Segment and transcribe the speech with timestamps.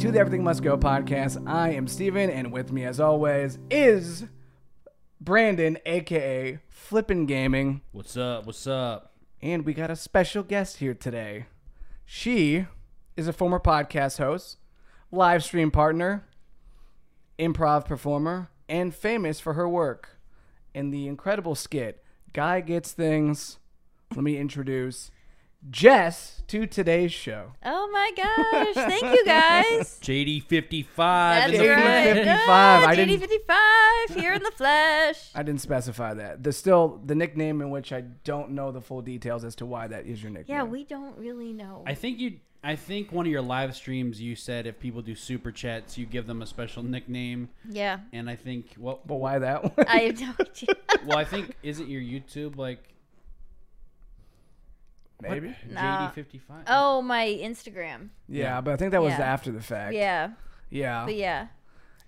[0.00, 1.48] Hello and welcome back to the Everything Must Go podcast.
[1.48, 4.26] I am Steven, and with me, as always, is
[5.20, 7.82] Brandon, aka Flippin' Gaming.
[7.90, 8.46] What's up?
[8.46, 9.14] What's up?
[9.42, 11.46] And we got a special guest here today.
[12.04, 12.66] She
[13.16, 14.58] is a former podcast host,
[15.10, 16.26] live stream partner,
[17.36, 20.20] improv performer, and famous for her work
[20.74, 23.58] in the incredible skit Guy Gets Things.
[24.14, 25.10] Let me introduce
[25.70, 27.52] Jess to today's show.
[27.64, 28.74] Oh my gosh!
[28.74, 29.98] Thank you guys.
[30.02, 31.50] JD fifty That's five.
[31.50, 32.14] JD right.
[32.14, 35.30] 55, Ah, I JD didn't- fifty five here in the flesh.
[35.34, 36.42] I didn't specify that.
[36.42, 39.88] The still the nickname in which I don't know the full details as to why
[39.88, 40.56] that is your nickname.
[40.56, 41.82] Yeah, we don't really know.
[41.86, 42.38] I think you.
[42.64, 46.06] I think one of your live streams you said if people do super chats, you
[46.06, 49.86] give them a special nickname, yeah, and I think well, But why that one?
[49.88, 50.74] I have no idea.
[51.06, 52.80] Well, I think isn't your YouTube like
[55.22, 55.54] Maybe.
[55.68, 56.08] Nah.
[56.10, 56.64] JD fifty five?
[56.68, 58.10] Oh, my Instagram.
[58.28, 59.32] Yeah, but I think that was Yeah.
[59.32, 59.94] after the fact.
[59.94, 60.30] Yeah,
[60.70, 61.04] Yeah.
[61.04, 61.48] but yeah,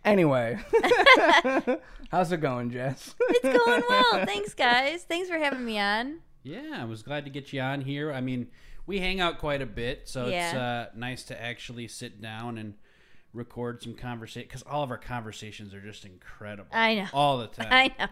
[0.04, 0.58] Anyway,
[2.10, 3.14] how's it going, Jess?
[3.20, 4.24] it's going well.
[4.26, 5.02] Thanks, guys.
[5.02, 6.20] Thanks for having me on.
[6.42, 8.10] Yeah, I was glad to get you on here.
[8.12, 8.48] I mean,
[8.86, 12.74] we hang out quite a bit, so it's uh, nice to actually sit down and
[13.34, 16.70] record some conversation because all of our conversations are just incredible.
[16.72, 17.06] I know.
[17.12, 17.68] all the time.
[17.70, 18.06] I know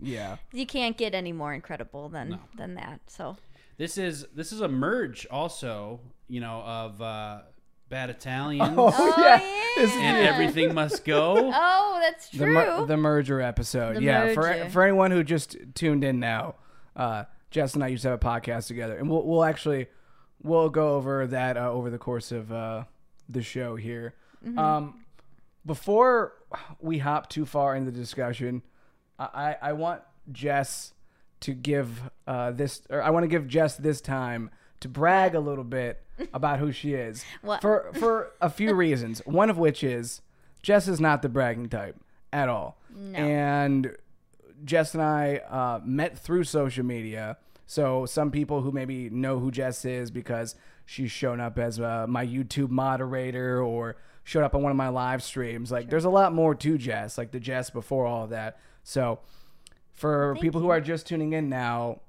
[0.00, 0.36] yeah.
[0.52, 2.38] you can't get any more incredible than No.
[2.56, 3.00] than that.
[3.06, 3.36] So
[3.76, 7.40] This is this is a merge also, you know, of uh,
[7.88, 9.40] Bad Italians Oh, Oh, yeah.
[9.76, 10.00] yeah.
[10.00, 11.50] And everything must go.
[11.54, 12.52] Oh, that's the, true.
[12.54, 13.96] mer- the merger episode.
[13.96, 14.70] The yeah, for merger.
[14.70, 16.56] for anyone who just tuned in now,
[16.96, 19.86] uh, Jess and I used to have a podcast together, and we'll we'll actually
[20.42, 22.84] we'll go over that uh, over the course of uh,
[23.28, 24.14] the show here.
[24.46, 24.58] Mm-hmm.
[24.58, 25.04] Um,
[25.64, 26.34] before
[26.80, 28.62] we hop too far in the discussion,
[29.18, 29.24] I
[29.62, 30.92] I I want Jess
[31.44, 34.50] to give uh, this, or I want to give Jess this time
[34.80, 36.02] to brag a little bit
[36.34, 37.60] about who she is What?
[37.62, 39.20] for for a few reasons.
[39.24, 40.20] One of which is
[40.62, 41.96] Jess is not the bragging type
[42.32, 43.18] at all, No.
[43.18, 43.96] and
[44.64, 47.36] Jess and I uh, met through social media.
[47.66, 52.06] So some people who maybe know who Jess is because she's shown up as uh,
[52.08, 55.70] my YouTube moderator or showed up on one of my live streams.
[55.72, 58.58] Like, there's a lot more to Jess, like the Jess before all of that.
[58.82, 59.20] So
[59.94, 62.00] for Thank people who are just tuning in now,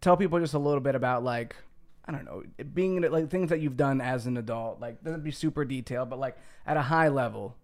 [0.00, 1.56] tell people just a little bit about like
[2.04, 2.42] I don't know,
[2.72, 4.80] being like things that you've done as an adult.
[4.80, 6.36] Like doesn't be super detailed, but like
[6.66, 7.56] at a high level.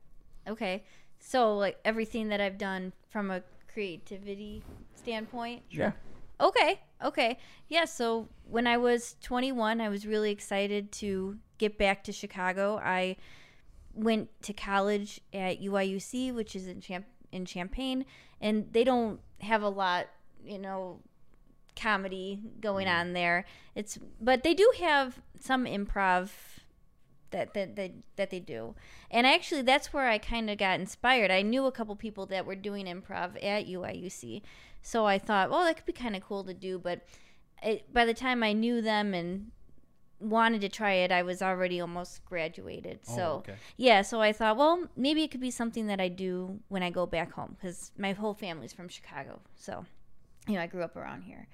[0.48, 0.84] Okay.
[1.20, 4.62] So like everything that I've done from a creativity
[4.96, 5.62] standpoint.
[5.70, 5.92] Yeah.
[6.40, 6.80] Okay.
[7.04, 7.38] Okay.
[7.68, 12.80] Yeah, so when I was 21, I was really excited to get back to Chicago.
[12.82, 13.16] I
[13.94, 18.04] went to college at UIUC, which is in Champ- in Champaign,
[18.40, 20.06] and they don't have a lot,
[20.44, 21.00] you know,
[21.76, 23.00] comedy going mm-hmm.
[23.00, 23.44] on there.
[23.74, 26.30] It's but they do have some improv
[27.30, 28.74] that that that, that they do.
[29.10, 31.30] And actually that's where I kind of got inspired.
[31.30, 34.42] I knew a couple people that were doing improv at UIUC.
[34.82, 37.02] So I thought, well, that could be kind of cool to do, but
[37.62, 39.52] it, by the time I knew them and
[40.22, 43.00] wanted to try it, I was already almost graduated.
[43.08, 43.54] Oh, So okay.
[43.76, 46.90] yeah, so I thought, well, maybe it could be something that I do when I
[46.90, 49.40] go back home because my whole family's from Chicago.
[49.56, 49.84] So,
[50.46, 51.48] you know, I grew up around here.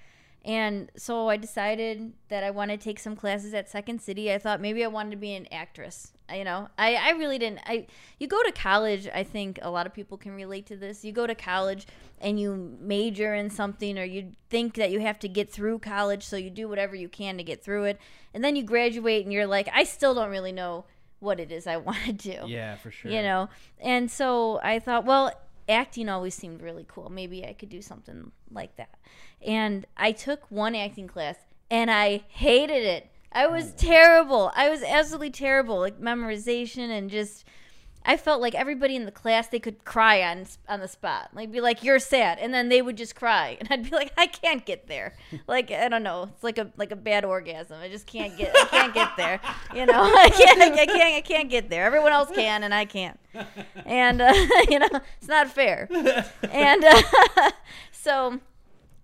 [0.49, 4.33] And so I decided that I wanted to take some classes at Second City.
[4.33, 6.13] I thought maybe I wanted to be an actress.
[6.35, 7.61] You know, I, I really didn't.
[7.67, 7.87] I
[8.19, 9.07] you go to college.
[9.15, 11.05] I think a lot of people can relate to this.
[11.05, 11.87] You go to college
[12.21, 16.25] and you major in something, or you think that you have to get through college,
[16.25, 18.01] so you do whatever you can to get through it,
[18.35, 20.85] and then you graduate and you're like, I still don't really know
[21.21, 23.11] what it is I want to do Yeah, for sure.
[23.11, 23.49] you know
[23.81, 25.33] and so i thought well
[25.69, 27.11] acting always seemed really cool.
[27.11, 28.95] Maybe i could do something like that.
[29.45, 31.37] And i took one acting class
[31.71, 33.11] and i hated it.
[33.31, 33.75] I was oh.
[33.77, 34.53] terrible.
[34.57, 37.45] I was absolutely terrible like memorization and just
[38.09, 41.29] I felt like everybody in the class they could cry on on the spot.
[41.35, 44.15] Like be like you're sad and then they would just cry and I'd be like
[44.17, 45.15] I can't get there.
[45.47, 46.31] Like I don't know.
[46.35, 47.79] It's like a like a bad orgasm.
[47.81, 49.41] I just can't get I can't get there.
[49.75, 50.03] You know.
[50.17, 51.85] I can't I can't I can't get there.
[51.85, 53.19] Everyone else can and I can't.
[53.85, 54.33] And uh,
[54.69, 54.89] you know,
[55.19, 55.87] it's not fair.
[56.51, 57.03] And uh,
[57.93, 58.41] so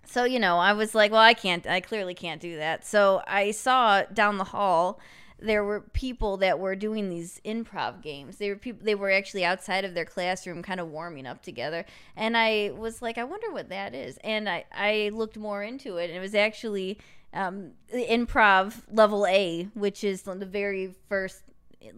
[0.07, 1.67] so you know, I was like, well, I can't.
[1.67, 2.87] I clearly can't do that.
[2.87, 4.99] So I saw down the hall
[5.45, 8.39] there were people that were doing these improv games.
[8.39, 8.85] They were people.
[8.85, 11.85] They were actually outside of their classroom, kind of warming up together.
[12.17, 14.19] And I was like, I wonder what that is.
[14.25, 16.99] And I I looked more into it, and it was actually
[17.33, 21.43] um, improv level A, which is the very first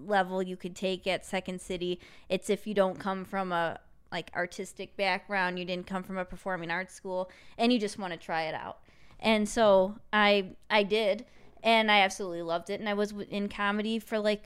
[0.07, 2.01] level you could take at Second City.
[2.29, 3.79] It's if you don't come from a
[4.11, 8.13] like artistic background, you didn't come from a performing arts school, and you just want
[8.13, 8.79] to try it out.
[9.21, 11.27] And so I I did,
[11.63, 12.81] and I absolutely loved it.
[12.81, 14.45] And I was in comedy for like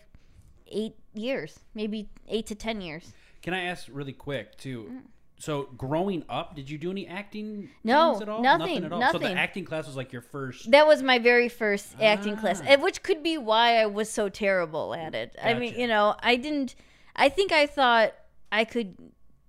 [0.70, 3.12] eight years, maybe eight to ten years.
[3.42, 5.00] Can I ask really quick too?
[5.38, 7.62] So growing up, did you do any acting?
[7.62, 7.68] Mm.
[7.84, 8.42] No, things at all?
[8.42, 9.12] nothing, at all.
[9.12, 10.70] So the acting class was like your first.
[10.70, 12.76] That was my very first acting class, Ah.
[12.76, 15.34] which could be why I was so terrible at it.
[15.42, 16.74] I mean, you know, I didn't.
[17.16, 18.12] I think I thought
[18.52, 18.96] I could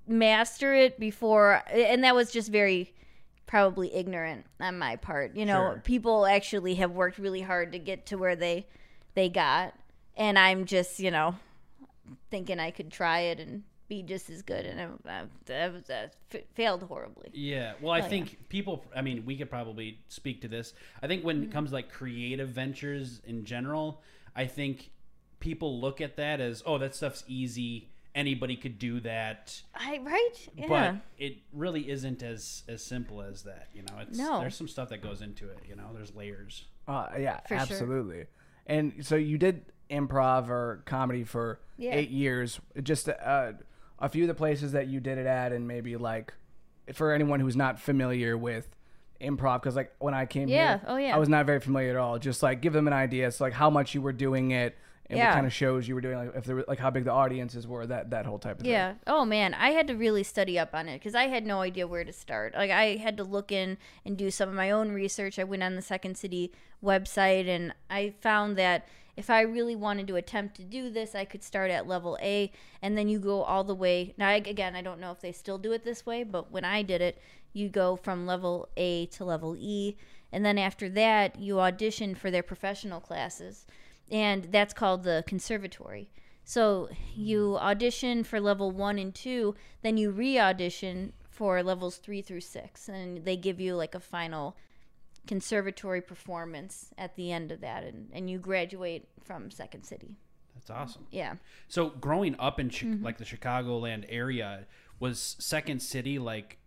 [0.08, 2.94] master it before, and that was just very
[3.52, 5.36] probably ignorant on my part.
[5.36, 5.82] You know, Sure.
[5.84, 8.66] people actually have worked really hard to get to where they
[9.14, 9.76] they got,
[10.16, 11.36] and I'm just, you know,
[12.30, 15.20] thinking I could try it and be just as good, and I,
[15.54, 17.30] I, I, was- I f- failed horribly.
[17.34, 17.74] Yeah.
[17.82, 18.08] Well, I Oh, yeah.
[18.08, 18.86] think people.
[18.96, 20.74] I mean, we could probably speak to this.
[21.04, 21.50] I think when Mm-hmm.
[21.50, 24.02] it comes to like creative ventures in general,
[24.34, 24.92] I think
[25.42, 27.90] people look at that as, oh, that stuff's easy.
[28.14, 29.62] Anybody could do that.
[29.74, 30.34] I right?
[30.58, 30.68] Yeah.
[30.68, 33.70] But it really isn't as as simple as that.
[33.74, 34.42] You know, it's No.
[34.42, 35.60] there's some stuff that goes into it.
[35.68, 36.66] You know, there's layers.
[36.88, 37.58] Uh, yeah, For sure.
[37.58, 38.26] absolutely.
[38.68, 41.94] And so you did improv or comedy for Yeah.
[41.96, 42.60] eight years.
[42.84, 43.54] Just uh,
[44.00, 46.34] a few of the places that you did it at, and maybe like
[46.94, 48.76] for anyone who's not familiar with
[49.22, 50.80] improv, because like when I came Yeah.
[50.80, 51.16] here, Oh, yeah.
[51.16, 52.20] I was not very familiar at all.
[52.20, 54.76] Just like give them an idea, so like how much you were doing it.
[55.12, 55.28] And Yeah.
[55.28, 57.12] what kind of shows you were doing, like if there were, like how big the
[57.12, 58.72] audiences were, that that whole type of thing.
[58.72, 58.94] Yeah.
[59.06, 61.86] Oh man, I had to really study up on it because I had no idea
[61.86, 62.56] where to start.
[62.56, 65.38] Like I had to look in and do some of my own research.
[65.38, 66.52] I went on the Second City
[66.84, 68.88] website and I found that
[69.18, 72.50] if I really wanted to attempt to do this, I could start at level A
[72.82, 74.14] and then you go all the way.
[74.18, 76.64] Now I, again, I don't know if they still do it this way, but when
[76.64, 77.22] I did it,
[77.52, 79.98] you go from level A to level E,
[80.32, 83.68] and then after that, you audition for their professional classes,
[84.12, 86.10] and that's called the conservatory.
[86.44, 92.22] So you audition for level one and two, then you re audition for levels three
[92.22, 94.56] through six, and they give you like a final
[95.28, 100.18] conservatory performance at the end of that, and, and you graduate from Second City.
[100.56, 101.06] That's awesome.
[101.12, 101.36] Yeah.
[101.68, 103.04] So growing up in Chi- Mm-hmm.
[103.06, 104.66] like the Chicagoland area,
[105.00, 106.58] was Second City like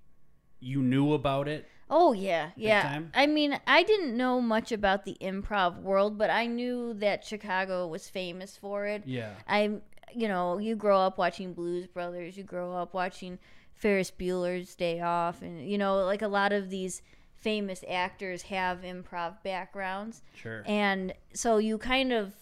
[0.61, 1.69] you knew about it?
[1.91, 3.03] Oh yeah, yeah.
[3.15, 7.87] I mean, I didn't know much about the improv world, but I knew that Chicago
[7.87, 9.03] was famous for it.
[9.07, 9.35] Yeah.
[9.47, 9.83] I'm.
[10.15, 13.39] you know, you grow up watching Blues Brothers, you grow up watching
[13.75, 17.03] Ferris Bueller's Day Off, and you know, like a lot of these
[17.35, 20.63] famous actors have improv backgrounds, Sure.
[20.67, 22.33] and so you kind of,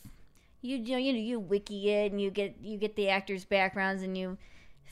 [0.61, 4.03] you you know, you you wiki it and you get you get the actors' backgrounds
[4.03, 4.37] and you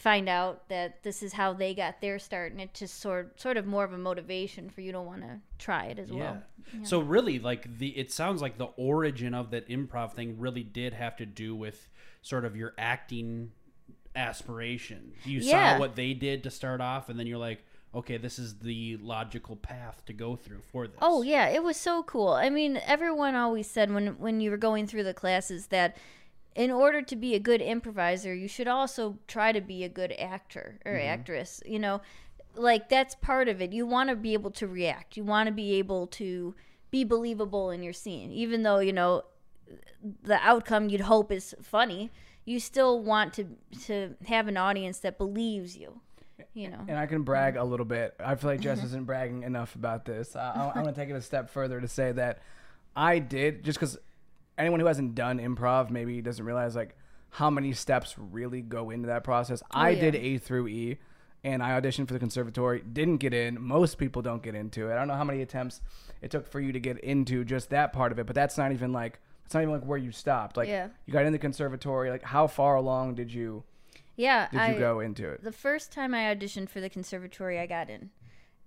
[0.00, 3.58] find out that this is how they got their start, and it's just sort sort
[3.58, 6.17] of more of a motivation for you to want to try it as yeah.
[6.17, 6.43] well.
[6.85, 10.94] So really, like the it sounds like the origin of that improv thing really did
[10.94, 11.91] have to do with
[12.23, 13.52] sort of your acting
[14.17, 15.12] aspiration.
[15.25, 15.75] You Yeah.
[15.75, 17.62] saw what they did to start off, and then you're like,
[17.94, 20.96] okay, this is the logical path to go through for this.
[21.03, 22.31] Oh yeah, it was so cool.
[22.31, 25.99] I mean, everyone always said when when you were going through the classes that
[26.55, 30.12] in order to be a good improviser, you should also try to be a good
[30.19, 31.08] actor or mm-hmm.
[31.08, 31.62] actress.
[31.64, 32.00] You know,
[32.55, 33.73] like that's part of it.
[33.73, 35.17] You want to be able to react.
[35.17, 36.55] You want to be able to
[36.91, 39.25] be believable in your scene, even though you know
[40.23, 42.11] the outcome you'd hope is funny.
[42.44, 43.46] You still want to
[43.84, 46.01] to have an audience that believes you.
[46.53, 46.84] You know.
[46.89, 48.15] And I can brag a little bit.
[48.19, 48.86] I feel like Jess mm-hmm.
[48.86, 50.34] isn't bragging enough about this.
[50.34, 52.41] I, I, I'm going to take it a step further to say that
[52.96, 53.98] I did, just because
[54.60, 56.96] anyone who hasn't done improv maybe doesn't realize like
[57.31, 59.62] how many steps really go into that process.
[59.64, 60.00] Oh, I yeah.
[60.00, 60.98] did A through E,
[61.44, 62.81] and I auditioned for the conservatory.
[62.82, 63.60] Didn't get in.
[63.60, 64.93] Most people don't get into it.
[64.94, 65.81] I don't know how many attempts
[66.22, 68.72] it took for you to get into just that part of it, but that's not
[68.72, 70.56] even like it's not even like where you stopped.
[70.56, 70.88] Like Yeah.
[71.06, 72.10] you got in the conservatory.
[72.10, 73.64] Like how far along did you
[74.17, 75.43] Yeah, did I, you go into it?
[75.43, 78.10] the first time I auditioned for the conservatory, I got in,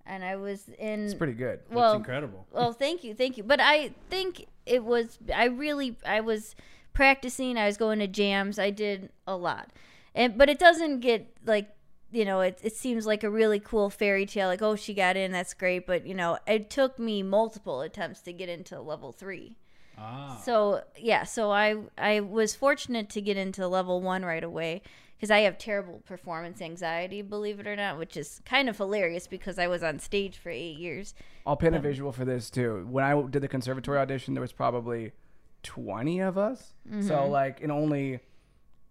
[0.05, 1.05] and I was in.
[1.05, 1.59] It's pretty good.
[1.65, 2.47] That's well, incredible.
[2.51, 3.43] well, thank you, thank you.
[3.43, 5.17] But I think it was.
[5.33, 6.55] I really, I was
[6.93, 7.57] practicing.
[7.57, 8.59] I was going to jams.
[8.59, 9.71] I did a lot,
[10.13, 11.69] and but it doesn't get like
[12.11, 12.41] you know.
[12.41, 14.47] It it seems like a really cool fairy tale.
[14.47, 15.31] Like oh, she got in.
[15.31, 15.85] That's great.
[15.85, 19.57] But you know, it took me multiple attempts to get into level three.
[19.97, 20.41] Ah.
[20.43, 24.81] So yeah, so I I was fortunate to get into level one right away
[25.23, 29.25] because I have terrible performance anxiety, believe it or not, which is kind of hilarious
[29.25, 31.13] because I was on stage for eight years.
[31.45, 32.85] I'll paint a um, visual for this too.
[32.91, 35.13] When I did the conservatory audition, there was probably
[35.61, 36.73] twenty of us.
[36.99, 37.31] So mm-hmm.
[37.31, 38.19] like, and only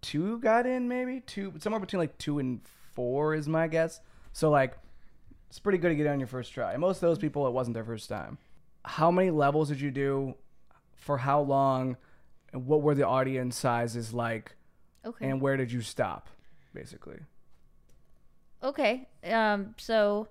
[0.01, 2.61] two got in, maybe two, somewhere between like two and
[2.93, 4.01] four is my guess.
[4.31, 4.75] So like,
[5.49, 6.71] it's pretty good to get on your first try.
[6.71, 8.39] And most of those people, it wasn't their first time.
[8.85, 10.33] How many levels did you do?
[10.95, 11.95] For how long?
[12.53, 14.55] And what were the audience sizes like?
[15.05, 15.29] Okay.
[15.29, 16.29] And where did you stop?
[16.73, 17.19] Basically.
[18.61, 19.07] Okay.
[19.29, 19.75] Um.
[19.77, 20.27] So,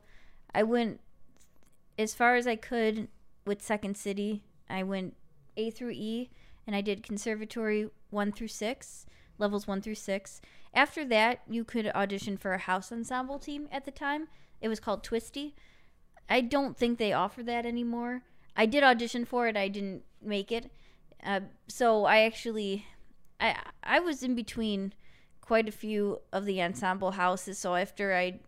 [0.55, 1.01] I went
[1.99, 3.09] as far as I could
[3.47, 4.45] with Second City.
[4.69, 5.15] I went
[5.57, 6.31] A through E,
[6.67, 9.07] and I did conservatory one through six,
[9.39, 10.41] levels one through six.
[10.75, 14.29] After that, you could audition for a house ensemble team at the time.
[14.61, 15.55] It was called Twisty.
[16.29, 18.23] I don't think they offer that anymore.
[18.57, 19.57] I did audition for it.
[19.57, 20.71] I didn't make it.
[21.25, 22.87] Uh, so I actually,
[23.43, 24.95] I I was in between
[25.41, 27.59] quite a few of the ensemble houses.
[27.59, 28.41] So after I,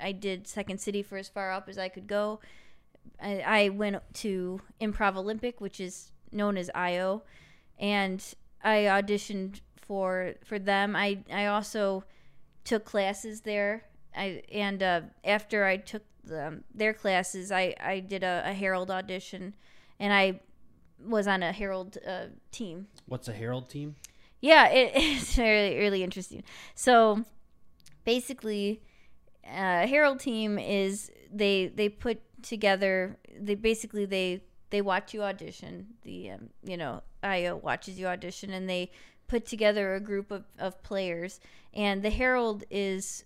[0.00, 2.40] I did Second City for as far up as I could go.
[3.20, 7.22] I, I went to Improv Olympic, which is known as IO,
[7.78, 8.22] and
[8.62, 10.94] I auditioned for for them.
[10.94, 12.04] I I also
[12.64, 13.84] took classes there.
[14.14, 18.90] I and uh, after I took the, their classes, I I did a, a Harold
[18.90, 19.54] audition,
[19.98, 20.40] and I
[21.04, 22.86] was on a Harold uh, team.
[23.06, 23.96] What's a Harold team?
[24.42, 26.42] Yeah, it, it's really really interesting.
[26.74, 27.24] So
[28.04, 28.82] basically,
[29.46, 35.86] uh, Harold team is they they put together they basically they they watch you audition
[36.02, 38.90] the um, you know IO watches you audition and they
[39.28, 41.40] put together a group of, of players
[41.72, 43.24] and the Harold is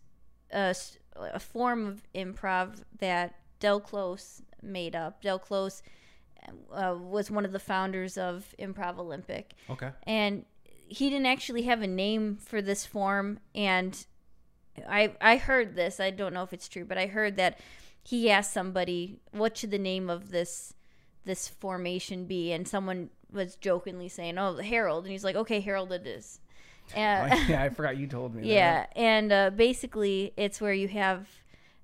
[0.53, 0.75] a,
[1.17, 5.23] a form of improv that Del Close made up.
[5.23, 5.83] Del Close
[6.73, 9.91] uh, was one of the founders of Improv Olympic Okay.
[10.07, 10.45] and
[10.89, 14.07] he didn't actually have a name for this form and
[14.89, 17.59] i i heard this i don't know if it's true but i heard that
[18.03, 20.75] he asked somebody what should the name of this
[21.25, 25.93] this formation be and someone was jokingly saying oh Harold." and he's like okay Harold
[25.93, 26.41] it is
[26.97, 28.43] Oh, uh, yeah, I forgot you told me.
[28.43, 28.49] that.
[28.49, 31.27] yeah and uh, basically it's where you have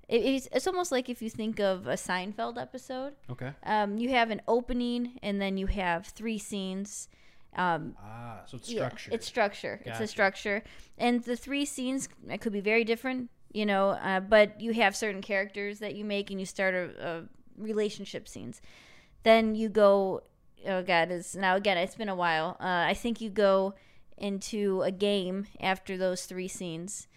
[0.07, 3.51] it, it's, it's almost like if you think of a seinfeld episode Okay.
[3.65, 7.09] um, you have an opening and then you have three scenes
[7.55, 9.81] um, Ah, so it's yeah, it's structure.
[9.85, 10.63] It's a structure,
[10.97, 13.89] and the three scenes uh, could be very different, you know.
[13.89, 17.23] Uh, but you have certain characters that you make, and you start a, a
[17.57, 18.61] relationship scenes.
[19.23, 20.21] Then you go.
[20.65, 21.77] Oh God, is now again.
[21.77, 22.57] It's been a while.
[22.59, 23.73] Uh, I think you go
[24.17, 27.07] into a game after those three scenes,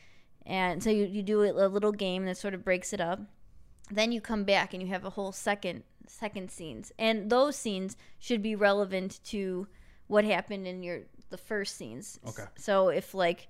[0.45, 3.21] and so you, you do a a little game that sort of breaks it up.
[3.91, 7.97] Then you come back and you have a whole second second scenes, and those scenes
[8.19, 9.69] should be relevant to
[10.07, 12.21] what happened in your the first scenes.
[12.29, 12.45] Okay.
[12.57, 13.49] So if like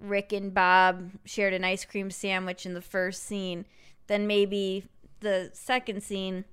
[0.00, 3.66] Rick and Bob shared an ice cream sandwich in the first scene,
[4.06, 4.84] then maybe
[5.20, 6.44] the second scene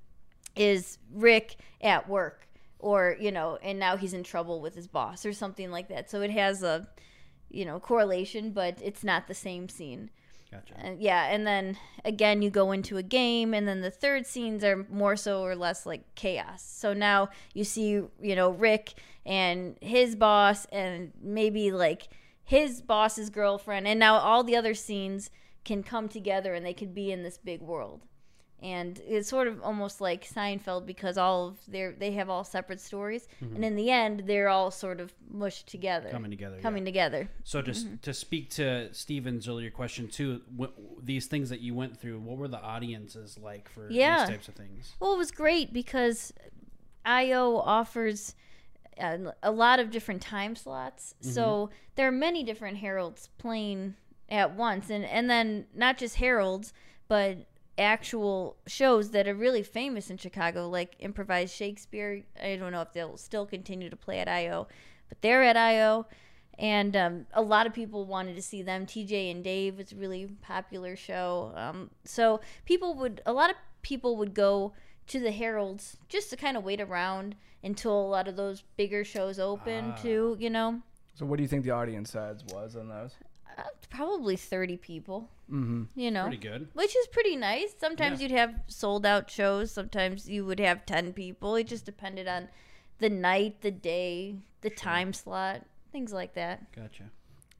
[0.55, 5.25] is Rick at work or, you know, and now he's in trouble with his boss
[5.25, 6.09] or something like that.
[6.09, 6.87] So it has a
[7.49, 10.09] you know, correlation, but it's not the same scene.
[10.51, 10.73] Gotcha.
[10.83, 14.63] Uh, yeah, and then again, you go into a game, and then the third scenes
[14.63, 16.63] are more so or less like chaos.
[16.63, 22.09] So now you see, you know, Rick and his boss, and maybe like
[22.43, 25.29] his boss's girlfriend, and now all the other scenes
[25.63, 28.05] can come together and they could be in this big world.
[28.61, 32.81] And it's sort of almost like Seinfeld because all of their they have all separate
[32.81, 36.57] stories, and in the end, they're all sort of mushed together, Coming together.
[36.57, 36.61] yeah.
[36.61, 37.29] coming together.
[37.45, 37.95] So just Mm-hmm.
[38.01, 42.37] to speak to Steven's earlier question too, wh- these things that you went through, what
[42.37, 44.19] were the audiences like for Yeah.
[44.25, 44.93] these types of things?
[44.99, 46.33] Well, it was great because
[47.05, 48.35] IO offers
[48.97, 51.15] a, a lot of different time slots.
[51.21, 53.95] So there are many different Harolds playing
[54.27, 56.73] at once, and and then not just Harolds,
[57.07, 57.47] but
[57.79, 62.23] actual shows that are really famous in Chicago, like improvised Shakespeare.
[62.41, 64.67] I don't know if they'll still continue to play at IO,
[65.07, 66.05] but they're at IO.
[66.57, 68.85] And um, a lot of people wanted to see them.
[68.85, 71.53] TJ and Dave was a really popular show.
[71.55, 74.73] Um, so people would, a lot of people would go
[75.07, 79.05] to the Harolds just to kind of wait around until a lot of those bigger
[79.05, 80.01] shows open Ah.
[80.01, 80.81] too, you know?
[81.15, 83.11] So what do you think the audience size was on those?
[83.57, 85.83] Uh, probably 30 people, Mm-hmm.
[85.99, 86.23] you know?
[86.27, 86.67] Pretty good.
[86.73, 87.73] Which is pretty nice.
[87.79, 88.27] Sometimes Yeah.
[88.27, 89.71] you'd have sold out shows.
[89.71, 91.55] Sometimes you would have 10 people.
[91.55, 92.49] It just depended on
[92.99, 96.71] the night, the day, the time slot, things like that.
[96.71, 97.05] Gotcha.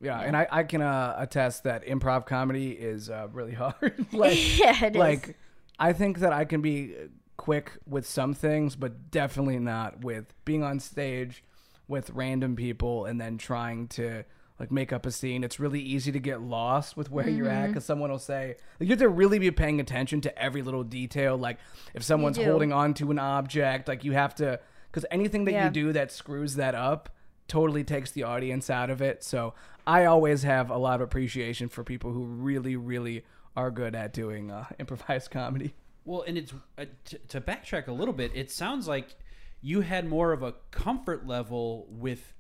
[0.02, 4.06] Yeah, and I, I can uh, attest that improv comedy is uh, really hard.
[4.14, 5.00] like, yeah, it is.
[5.00, 5.36] like
[5.80, 6.94] I think that I can be
[7.38, 11.44] quick with some things, but definitely not with being on stage
[11.88, 14.24] with random people and then trying to
[14.60, 15.44] like make up a scene.
[15.44, 17.56] It's really easy to get lost with where you're Mm-hmm.
[17.64, 20.62] at because someone will say like, you have to really be paying attention to every
[20.62, 21.38] little detail.
[21.38, 21.58] Like
[21.94, 24.60] if someone's holding on to an object, like you have to
[24.92, 25.66] because anything that Yeah.
[25.66, 27.10] you do that screws that up
[27.48, 29.24] totally takes the audience out of it.
[29.24, 29.54] So
[29.88, 33.24] I always have a lot of appreciation for people who really, really
[33.56, 35.74] are good at doing uh, improvised comedy.
[36.06, 38.32] Well, and it's uh, t- to backtrack a little bit.
[38.36, 39.16] It sounds like
[39.62, 42.34] you had more of a comfort level with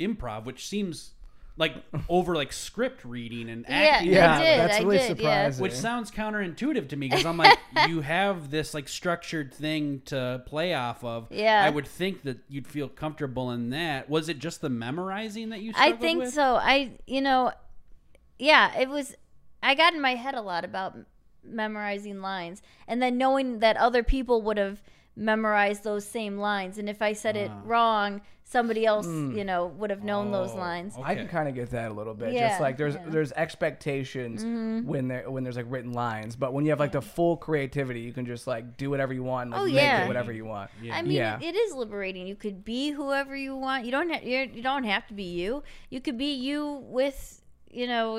[0.00, 1.12] improv, which seems
[1.56, 1.74] like
[2.08, 4.12] over like script reading and Yeah, acting.
[4.12, 4.58] Yeah, I did.
[4.60, 5.14] that's I really did, yeah.
[5.44, 5.62] surprising.
[5.62, 10.42] Which sounds counterintuitive to me because I'm like, you have this like structured thing to
[10.46, 11.28] play off of.
[11.30, 11.62] Yeah.
[11.64, 14.08] I would think that you'd feel comfortable in that.
[14.08, 15.72] Was it just the memorizing that you?
[15.76, 16.32] I think with?
[16.34, 16.56] so.
[16.56, 17.52] I, you know,
[18.38, 19.14] yeah, it was.
[19.62, 20.96] I got in my head a lot about
[21.44, 24.82] memorizing lines, and then knowing that other people would have
[25.14, 27.60] memorized those same lines, and if I said it Ah.
[27.64, 30.94] wrong, somebody else, you know, would have known those Oh, lines.
[31.02, 32.32] I can kind of get that a little bit.
[32.34, 33.00] Yeah, Just like there's yeah.
[33.00, 33.10] Mm-hmm.
[33.10, 34.44] there's expectations
[34.86, 38.00] when there when there's like written lines, but when you have like the full creativity,
[38.00, 40.04] you can just like do whatever you want, like, Oh, make yeah.
[40.04, 40.70] it whatever you want.
[40.82, 40.94] Yeah.
[40.96, 41.38] I mean, Yeah.
[41.40, 42.26] it is liberating.
[42.26, 43.84] You could be whoever you want.
[43.86, 44.10] You don't.
[44.10, 45.62] Ha- you're, you don't have to be you.
[45.90, 48.18] You could be you with, you know,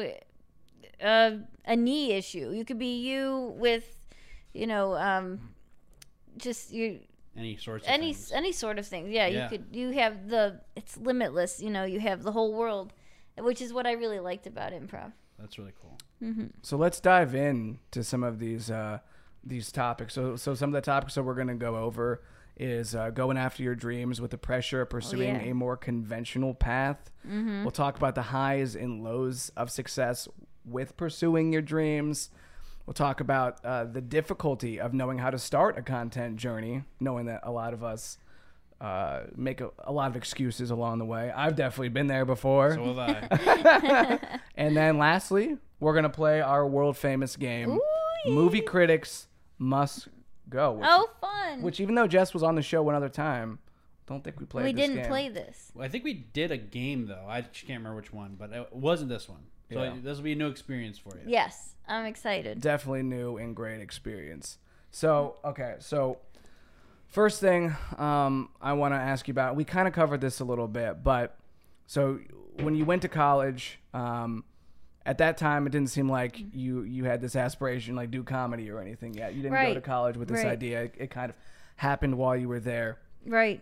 [1.01, 2.51] a, a knee issue.
[2.51, 3.85] You could be you with,
[4.53, 5.39] you know, um,
[6.37, 6.99] just you
[7.37, 8.31] any sorts of any things.
[8.31, 9.11] any sort of thing.
[9.11, 9.43] Yeah, Yeah.
[9.43, 9.65] you could.
[9.71, 10.61] You have the.
[10.75, 11.61] It's limitless.
[11.61, 12.93] You know, you have the whole world,
[13.37, 15.13] which is what I really liked about improv.
[15.39, 15.97] That's really cool.
[16.61, 18.99] So let's dive in to some of these uh,
[19.43, 20.13] these topics.
[20.13, 22.21] So so some of the topics that we're going to go over
[22.55, 25.51] is uh, going after your dreams with the pressure of pursuing Oh, yeah.
[25.51, 27.09] a more conventional path.
[27.27, 27.63] Mm-hmm.
[27.63, 30.27] We'll talk about the highs and lows of success
[30.63, 32.29] with pursuing your dreams.
[32.85, 37.27] We'll talk about uh, the difficulty of knowing how to start a content journey, knowing
[37.27, 38.17] that a lot of us
[38.81, 41.31] uh, make a, a lot of excuses along the way.
[41.33, 42.73] I've definitely been there before.
[42.75, 44.19] So have I.
[44.57, 47.81] And then lastly, we're gonna play our world famous game, Ooh,
[48.27, 48.61] Movie.
[48.61, 50.09] Critics Must
[50.49, 50.73] Go.
[50.73, 51.61] Which, Oh, fun!
[51.61, 53.59] which even though Jess was on the show one other time,
[54.07, 54.65] don't think we played.
[54.65, 55.09] we this didn't game.
[55.09, 55.71] play this.
[55.73, 57.25] Well, I think we did a game though.
[57.27, 59.43] I just can't remember which one, but it wasn't this one.
[59.71, 59.95] So Yeah.
[60.03, 61.23] this will be a new experience for you.
[61.25, 62.61] Yes, I'm excited.
[62.61, 64.57] Definitely new and great experience.
[64.91, 66.17] So okay, so
[67.07, 69.55] first thing um, I want to ask you about.
[69.55, 71.37] We kind of covered this a little bit, but
[71.87, 72.19] so
[72.61, 73.79] when you went to college.
[73.93, 74.43] Um,
[75.05, 78.71] at that time, it didn't seem like you you had this aspiration like do comedy
[78.71, 79.33] or anything yet.
[79.33, 80.53] You didn't go to college with this Right.
[80.53, 80.83] idea.
[80.83, 81.35] It, it kind of
[81.75, 82.99] happened while you were there.
[83.25, 83.61] Right.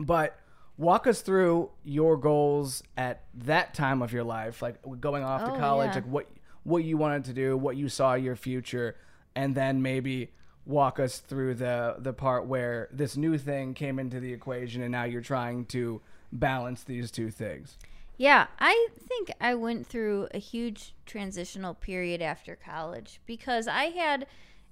[0.00, 0.34] But
[0.78, 5.52] walk us through your goals at that time of your life, like going off to
[5.52, 5.94] Oh, college, yeah.
[5.96, 6.26] like what
[6.62, 8.96] what you wanted to do, what you saw your future,
[9.34, 10.32] and then maybe
[10.64, 14.92] walk us through the the part where this new thing came into the equation, and
[14.92, 16.00] now you're trying to
[16.32, 17.76] balance these two things.
[18.16, 24.26] Yeah, I think I went through a huge transitional period after college because I had,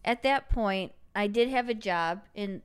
[0.05, 2.61] at that point, I did have a job in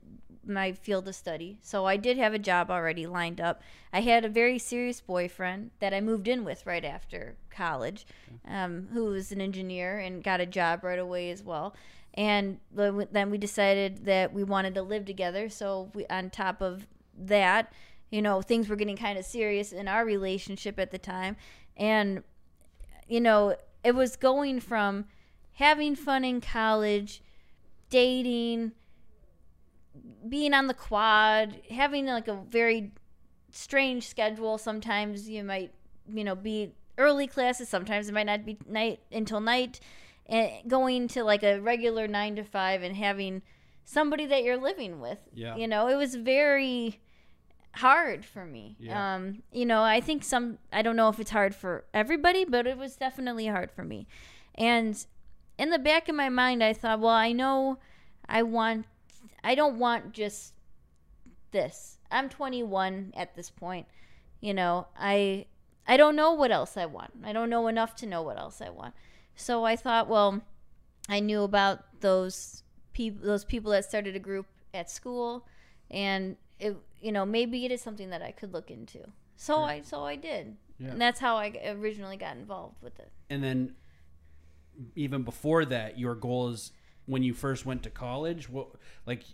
[0.46, 1.58] my field of study.
[1.62, 3.62] So I did have a job already lined up.
[3.92, 8.06] I had a very serious boyfriend that I moved in with right after college,
[8.48, 11.74] um, who was an engineer and got a job right away as well.
[12.14, 15.48] And then we decided that we wanted to live together.
[15.48, 17.72] So we, on top of that,
[18.10, 21.36] you know, things were getting kind of serious in our relationship at the time.
[21.76, 22.22] And,
[23.08, 25.06] you know, it was going from
[25.54, 27.22] having fun in college,
[27.88, 28.72] dating,
[30.28, 32.92] being on the quad, having like a very
[33.50, 34.58] strange schedule.
[34.58, 35.72] Sometimes you might,
[36.08, 37.68] you know, be early classes.
[37.68, 39.80] Sometimes it might not be night until night.
[40.26, 43.42] And going to like a regular nine to five and having
[43.84, 45.18] somebody that you're living with.
[45.34, 45.56] Yeah.
[45.56, 47.00] You know, it was very
[47.74, 48.76] hard for me.
[48.78, 49.14] Yeah.
[49.14, 52.66] Um, you know, I think some I don't know if it's hard for everybody, but
[52.66, 54.06] it was definitely hard for me.
[54.54, 55.04] And
[55.58, 57.78] in the back of my mind I thought, well, I know
[58.28, 58.86] I want
[59.44, 60.54] I don't want just
[61.50, 61.98] this.
[62.10, 63.86] I'm 21 at this point.
[64.40, 65.46] You know, I
[65.86, 67.12] I don't know what else I want.
[67.24, 68.94] I don't know enough to know what else I want.
[69.34, 70.42] So I thought, well,
[71.08, 75.46] I knew about those people those people that started a group at school
[75.90, 79.00] and it you know, maybe it is something that I could look into.
[79.36, 80.56] So I so I did.
[80.78, 80.90] Yeah.
[80.90, 83.10] And that's how I originally got involved with it.
[83.30, 83.74] And then
[84.96, 86.72] even before that, your goal is
[87.06, 88.48] when you first went to college.
[88.48, 88.68] What
[89.06, 89.24] like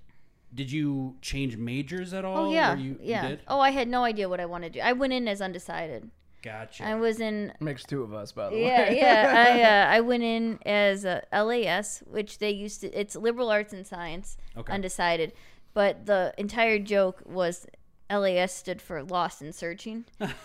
[0.55, 2.47] did you change majors at all?
[2.47, 2.75] Oh yeah.
[2.75, 3.29] Or you, you yeah.
[3.29, 3.41] did?
[3.49, 4.85] Oh, I had no idea what I wanted to do.
[4.85, 6.11] I went in as undecided.
[6.41, 6.85] Gotcha.
[6.85, 8.99] I was in Makes two of us, by the yeah, way.
[8.99, 9.35] yeah.
[9.37, 12.99] I uh, I went in as a LAS, which they used to.
[12.99, 14.73] It's liberal arts and science, Okay.
[14.73, 15.33] undecided.
[15.75, 17.67] But the entire joke was
[18.11, 20.05] LAS stood for lost and searching.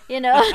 [0.09, 0.43] You know,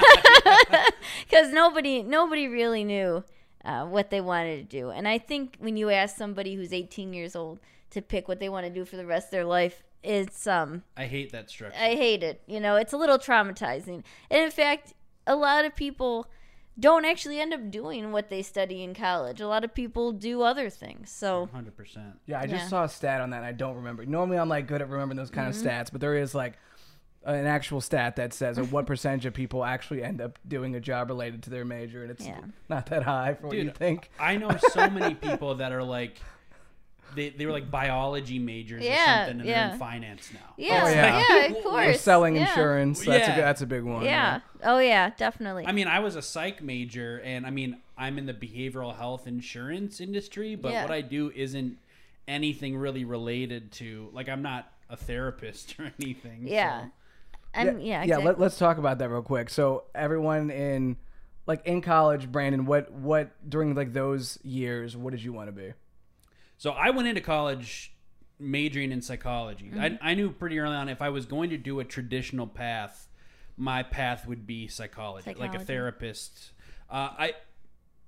[1.29, 3.25] because nobody nobody really knew
[3.65, 4.91] uh, what they wanted to do.
[4.91, 7.59] And I think when you ask somebody who's 18 years old
[7.91, 10.85] to pick what they want to do for the rest of their life, it's um
[10.97, 11.79] I hate that structure.
[11.79, 12.43] I hate it.
[12.47, 14.05] You know, it's a little traumatizing.
[14.31, 14.95] And in fact,
[15.27, 16.29] a lot of people
[16.79, 19.41] don't actually end up doing what they study in college.
[19.41, 21.11] A lot of people do other things.
[21.11, 22.21] So, Hundred percent.
[22.27, 22.69] Yeah, I just Yeah.
[22.69, 23.39] saw a stat on that.
[23.39, 24.07] And I don't remember.
[24.07, 25.67] Normally, I'm like good at remembering those kind Mm-hmm.
[25.67, 26.55] of stats, but there is like
[27.35, 30.81] an actual stat that says uh, what percentage of people actually end up doing a
[30.81, 32.41] job related to their major, and it's Yeah.
[32.69, 34.11] not that high for what you think.
[34.19, 36.19] I know so many people that are like,
[37.15, 38.93] they, they were like biology majors Yeah,
[39.25, 40.55] or something, and they're in finance now.
[40.59, 41.25] Yeah, Oh, yeah.
[41.29, 41.97] yeah, of Or course.
[41.97, 42.49] Or selling yeah.
[42.49, 42.99] insurance.
[43.01, 43.35] That's a Yeah.
[43.37, 44.05] good, that's a big one.
[44.05, 44.41] Yeah.
[44.65, 45.67] Oh yeah, definitely.
[45.67, 49.27] I mean, I was a psych major, and I mean, I'm in the behavioral health
[49.27, 50.83] insurance industry, but Yeah.
[50.83, 51.79] what I do isn't
[52.27, 56.47] anything really related to, like, I'm not a therapist or anything.
[56.47, 56.85] yeah.
[56.85, 56.91] so-
[57.59, 57.87] I'm yeah.
[57.87, 58.03] yeah.
[58.03, 58.27] exactly.
[58.27, 59.51] Let, let's talk about that real quick.
[59.51, 60.97] So everyone in,
[61.47, 65.53] like in college, Brandon, what what during like those years, what did you want to
[65.53, 65.73] be?
[66.59, 67.93] So I went into college
[68.39, 69.67] majoring in psychology.
[69.67, 69.81] Mm-hmm.
[69.81, 73.09] I, I knew pretty early on if I was going to do a traditional path,
[73.57, 76.53] my path would be psychology, like a therapist.
[76.91, 77.35] Uh, I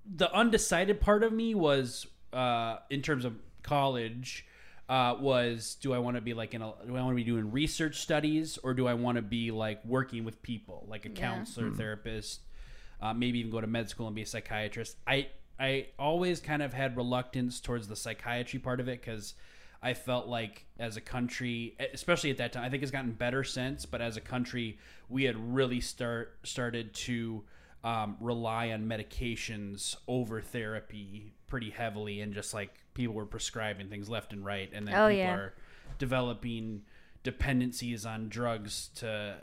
[0.07, 4.47] the undecided part of me was uh, in terms of college.
[4.90, 7.22] Uh, was do I want to be like in a do I want to be
[7.22, 11.11] doing research studies or do I want to be like working with people like a
[11.11, 12.40] counselor therapist
[13.03, 14.96] uh, maybe even go to med school and be a psychiatrist.
[15.07, 19.35] I I always kind of had reluctance towards the psychiatry part of it because
[19.83, 23.44] I felt like as a country, especially at that time, I think it's gotten better
[23.44, 23.87] since.
[23.87, 27.44] But as a country, we had really start started to
[27.83, 34.09] um, rely on medications over therapy pretty heavily, and just like people were prescribing things
[34.09, 35.35] left and right, and then Oh, people yeah.
[35.35, 35.55] are
[35.99, 36.83] developing
[37.23, 39.37] dependencies on drugs to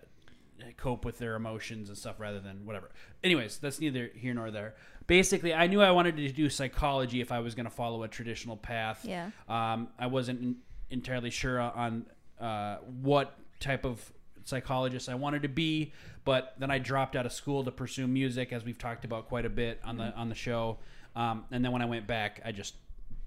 [0.78, 2.90] cope with their emotions and stuff rather than whatever.
[3.24, 4.74] Anyways, that's neither here nor there.
[5.06, 8.08] Basically, I knew I wanted to do psychology if I was going to follow a
[8.08, 9.06] traditional path.
[9.08, 9.30] Yeah.
[9.48, 10.58] Um, I wasn't
[10.90, 12.08] entirely sure on
[12.42, 14.12] uh, what type of
[14.44, 15.94] psychologist I wanted to be,
[16.26, 19.46] but then I dropped out of school to pursue music, as we've talked about quite
[19.46, 20.78] a bit on the on the show.
[21.18, 22.76] Um, and then when I went back, I just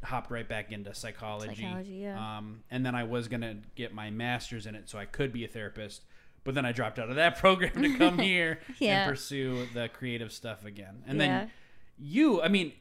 [0.05, 1.57] hopped right back into psychology.
[1.63, 2.39] Psychology, yeah.
[2.39, 5.45] Um, and then I was gonna get my master's in it, so I could be
[5.45, 6.03] a therapist.
[6.45, 9.03] But then I dropped out of that program to come here Yeah.
[9.03, 11.03] and pursue the creative stuff again.
[11.07, 11.27] And Yeah.
[11.27, 11.51] then
[11.99, 12.73] you, I mean,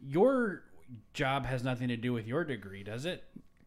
[0.00, 0.62] your
[1.12, 3.24] job has nothing to do with your degree, does it?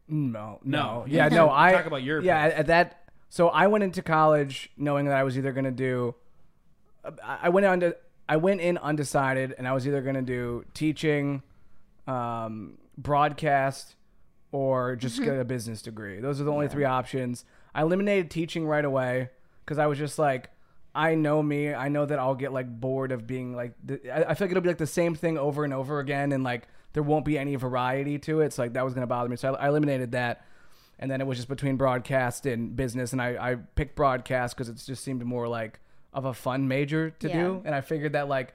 [0.08, 1.04] No, No.
[1.04, 1.50] no, yeah, no.
[1.50, 2.42] I Talk about your yeah.
[2.42, 2.52] path.
[2.52, 6.14] At, at that, so I went into college knowing that I was either gonna do.
[7.04, 7.96] I I went on to
[8.30, 11.42] I went in undecided, and I was either gonna do teaching,
[12.06, 13.96] um, broadcast,
[14.52, 16.20] or just get a business degree.
[16.20, 17.44] Those are the only three options.
[17.74, 19.30] I eliminated teaching right away
[19.64, 20.50] because I was just like.
[20.92, 21.72] I know me.
[21.72, 23.74] I know that I'll get like bored of being like.
[23.84, 26.32] The, I, I feel like it'll be like the same thing over and over again,
[26.32, 28.52] and like there won't be any variety to it.
[28.52, 29.36] So like that was gonna bother me.
[29.36, 30.44] So I, I eliminated that,
[30.98, 34.68] and then it was just between broadcast and business, and I I picked broadcast because
[34.68, 35.78] it just seemed more like
[36.12, 37.42] of a fun major to Yeah.
[37.44, 38.54] do, and I figured that like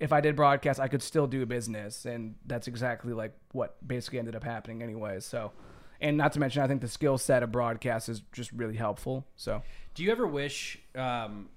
[0.00, 4.18] if I did broadcast, I could still do business, and that's exactly like what basically
[4.20, 5.24] ended up happening anyways.
[5.24, 5.52] So.
[6.00, 9.26] And not to mention, I think the skill set of broadcast is just really helpful.
[9.34, 10.78] So, Do you ever wish?
[10.94, 11.48] Um,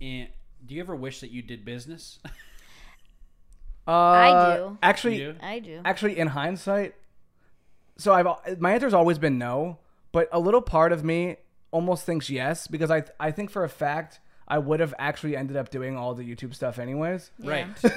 [0.00, 0.28] in,
[0.64, 2.18] do you ever wish that you did business?
[3.86, 4.78] uh, I do.
[4.82, 5.34] Actually, do?
[5.42, 5.80] I do.
[5.84, 6.94] actually in hindsight
[7.96, 8.26] so i've
[8.60, 9.78] my answer's always been no
[10.12, 11.36] but a little part of me
[11.72, 15.56] almost thinks yes because i i think for a fact i would have actually ended
[15.56, 17.66] up doing all the youtube stuff anyways Right.
[17.82, 17.92] which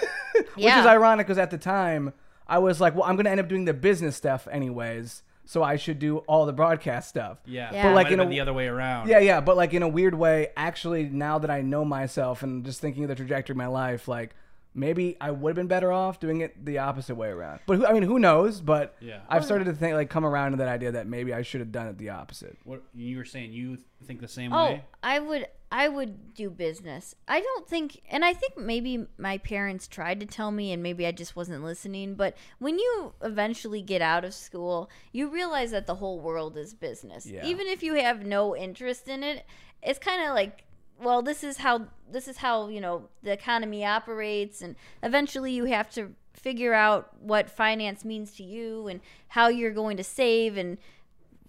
[0.57, 0.79] Yeah.
[0.81, 2.13] is ironic because at the time
[2.47, 5.75] i was like well i'm gonna end up doing the business stuff anyways so i
[5.75, 7.69] should do all the broadcast stuff Yeah.
[7.73, 7.83] Yeah.
[7.83, 9.09] But But, like like, in a- the other way around.
[9.09, 12.63] yeah yeah but like in a weird way actually now that i know myself and
[12.63, 14.35] just thinking of the trajectory of my life like
[14.75, 17.85] maybe i would have been better off doing it the opposite way around but who,
[17.85, 19.19] i mean who knows but Yeah.
[19.29, 21.71] i've started to think like come around to that idea that maybe i should have
[21.71, 23.53] done it the opposite What you were saying?
[23.53, 24.83] You think the same Oh, way?
[25.01, 27.15] I would I would do business.
[27.27, 31.07] I don't think and I think maybe my parents tried to tell me and maybe
[31.07, 35.87] I just wasn't listening, but when you eventually get out of school, you realize that
[35.87, 37.25] the whole world is business.
[37.25, 37.43] Yeah.
[37.45, 39.45] Even if you have no interest in it,
[39.81, 40.63] it's kind of like
[41.01, 45.65] well, this is how this is how, you know, the economy operates and eventually you
[45.65, 50.57] have to figure out what finance means to you and how you're going to save
[50.57, 50.77] and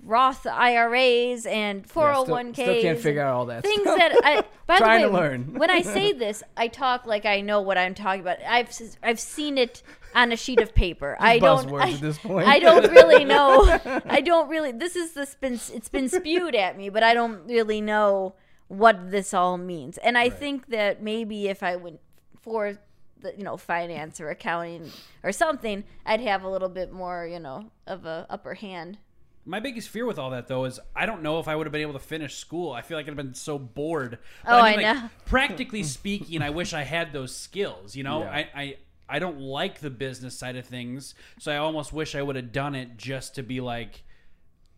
[0.06, 2.52] Roth IRAs and Yeah, oh still- 401ks.
[2.54, 3.96] still, can't figure out all that things stuff.
[3.98, 5.54] that I by Trying the to way, learn.
[5.54, 8.38] when I say this, I talk like I know what I'm talking about.
[8.46, 8.70] I've
[9.02, 9.82] I've seen it
[10.14, 11.16] on a sheet of paper.
[11.18, 11.72] I don't.
[11.74, 12.46] I, at this point.
[12.46, 13.78] I don't really know.
[14.04, 14.72] I don't really.
[14.72, 18.34] This is this been it's been spewed at me, but I don't really know
[18.68, 19.98] what this all means.
[19.98, 22.00] And I think that maybe if I went
[22.40, 22.78] for
[23.20, 24.90] the you know finance or accounting
[25.22, 28.98] or something, I'd have a little bit more you know of a upper hand.
[29.46, 31.72] My biggest fear with all that though is I don't know if I would have
[31.72, 32.72] been able to finish school.
[32.72, 34.18] I feel like I'd have been so bored.
[34.44, 35.10] But Oh, mean, I like, know.
[35.26, 37.94] Practically speaking, I wish I had those skills.
[37.94, 38.30] You know, Yeah.
[38.30, 42.22] I, I I don't like the business side of things, so I almost wish I
[42.22, 44.02] would have done it just to be like,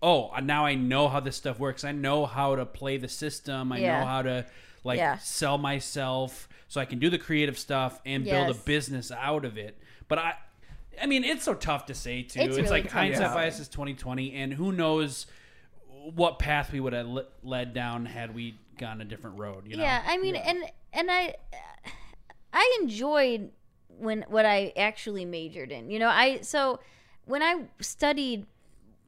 [0.03, 1.85] oh, uh, now I know how this stuff works.
[1.85, 3.73] I know how to play the system.
[3.73, 4.01] I Yeah.
[4.01, 4.47] know how to
[4.85, 5.19] like Yeah.
[5.19, 9.57] sell myself so I can do the creative stuff and build a business out of
[9.59, 9.79] it.
[10.09, 10.35] But I
[11.01, 12.41] I mean, it's so tough to say too.
[12.41, 12.93] It's It's, really like tough.
[12.93, 13.35] hindsight Yeah.
[13.35, 15.27] bias is 2020 and who knows
[16.15, 19.77] what path we would have le- led down had we gone a different road, you
[19.77, 19.83] know.
[19.83, 21.35] Yeah, I mean, and and I
[22.53, 23.51] I enjoyed
[23.89, 25.91] when what I actually majored in.
[25.91, 26.81] You know, I so
[27.25, 28.47] when I studied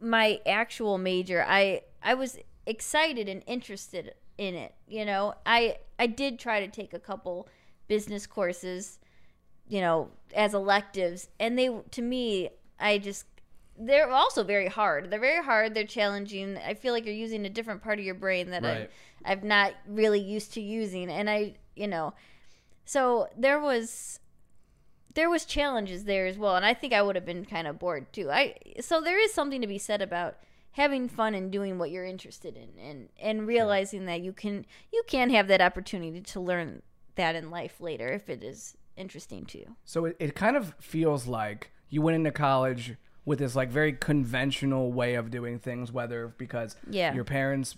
[0.01, 4.75] my actual major, I I was excited and interested in it.
[4.87, 7.49] You know, I I did try to take a couple
[7.89, 8.99] business courses,
[9.67, 13.27] you know, as electives, and they to me, I just
[13.81, 15.11] they're also very hard.
[15.11, 15.75] They're very hard.
[15.75, 16.59] They're challenging.
[16.59, 18.91] I feel like you're using a different part of your brain that Right.
[19.25, 22.15] I, I've not really used to using, and I, you know,
[22.85, 24.21] so there was
[25.15, 27.79] there was challenges there as well, and I think I would have been kind of
[27.79, 28.31] bored too.
[28.31, 30.37] I so there is something to be said about
[30.73, 35.03] having fun and doing what you're interested in, and and realizing that you can you
[35.07, 36.83] can have that opportunity to learn
[37.17, 39.77] that in life later if it is interesting to you.
[39.85, 43.93] So it, it kind of feels like you went into college with this like very
[43.93, 47.15] conventional way of doing things, whether because Yeah.
[47.15, 47.77] your parents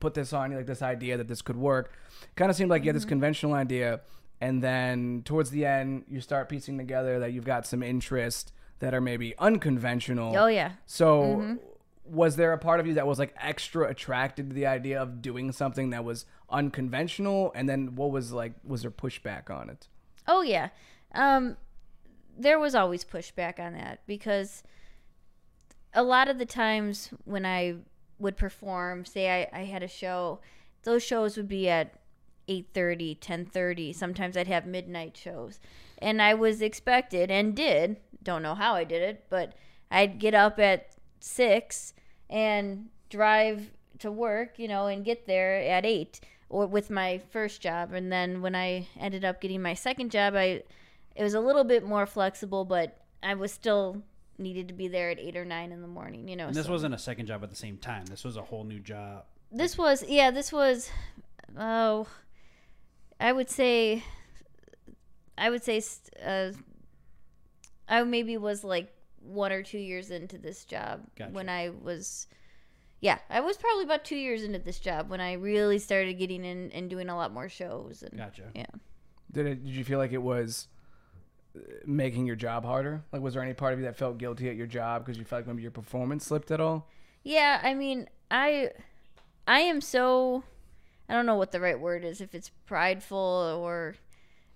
[0.00, 1.92] put this on you, like this idea that this could work.
[2.34, 3.10] Kind of seemed like you had this mm-hmm.
[3.10, 4.00] conventional idea,
[4.40, 8.94] and then towards the end, you start piecing together that you've got some interests that
[8.94, 10.36] are maybe unconventional.
[10.36, 10.72] Oh yeah.
[10.84, 11.58] So,
[12.04, 15.22] was there a part of you that was like extra attracted to the idea of
[15.22, 17.52] doing something that was unconventional?
[17.54, 19.88] And then what was like, was there pushback on it?
[20.28, 20.68] Oh yeah.
[21.14, 21.56] Um
[22.38, 24.62] there was always pushback on that because
[25.94, 27.76] a lot of the times when I
[28.18, 30.40] would perform, say I, I had a show,
[30.82, 31.94] those shows would be at
[32.48, 33.94] 8.30, 10.30.
[33.94, 35.58] Sometimes I'd have midnight shows.
[35.98, 39.54] And I was expected and did, don't know how I did it, but
[39.90, 41.94] I'd get up at 6
[42.28, 47.60] and drive to work, you know, and get there at 8 or with my first
[47.60, 47.92] job.
[47.92, 50.62] And then when I ended up getting my second job, I
[51.14, 54.02] it was a little bit more flexible, but I was still
[54.38, 56.48] needed to be there at 8 or 9 in the morning, you know.
[56.48, 58.04] And this so- wasn't a second job at the same time.
[58.06, 59.24] This was a whole new job.
[59.50, 60.90] this was yeah this was
[61.58, 62.06] oh
[63.20, 64.02] i would say
[65.38, 65.82] i would say
[66.24, 66.50] uh,
[67.88, 71.32] i maybe was like one or two years into this job Gotcha.
[71.32, 72.26] when i was
[73.00, 76.44] yeah i was probably about two years into this job when i really started getting
[76.44, 78.44] in and doing a lot more shows and Gotcha.
[78.54, 78.66] yeah
[79.32, 79.64] Did it?
[79.64, 80.68] Did you feel like it was
[81.56, 83.02] uh, making your job harder?
[83.12, 85.24] Like, was there any part of you that felt guilty at your job because you
[85.24, 86.88] felt like maybe your performance slipped at all?
[87.24, 88.70] Yeah, I mean, I
[89.46, 90.44] I am so
[91.08, 93.94] I don't know what the right word is if it's prideful or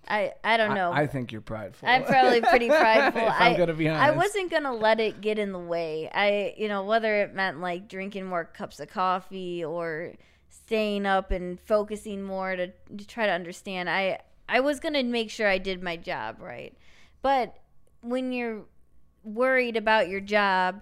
[0.07, 0.91] I I don't know.
[0.91, 1.87] I, I think you're prideful.
[1.87, 3.21] I'm probably pretty prideful.
[3.21, 4.03] if I, I'm gonna be honest.
[4.03, 6.09] I wasn't gonna let it get in the way.
[6.13, 10.13] I, you know, whether it meant like drinking more cups of coffee or
[10.49, 13.89] staying up and focusing more to, to try to understand.
[13.89, 16.75] I, I was gonna make sure I did my job right.
[17.21, 17.57] But
[18.01, 18.63] when you're
[19.23, 20.81] worried about your job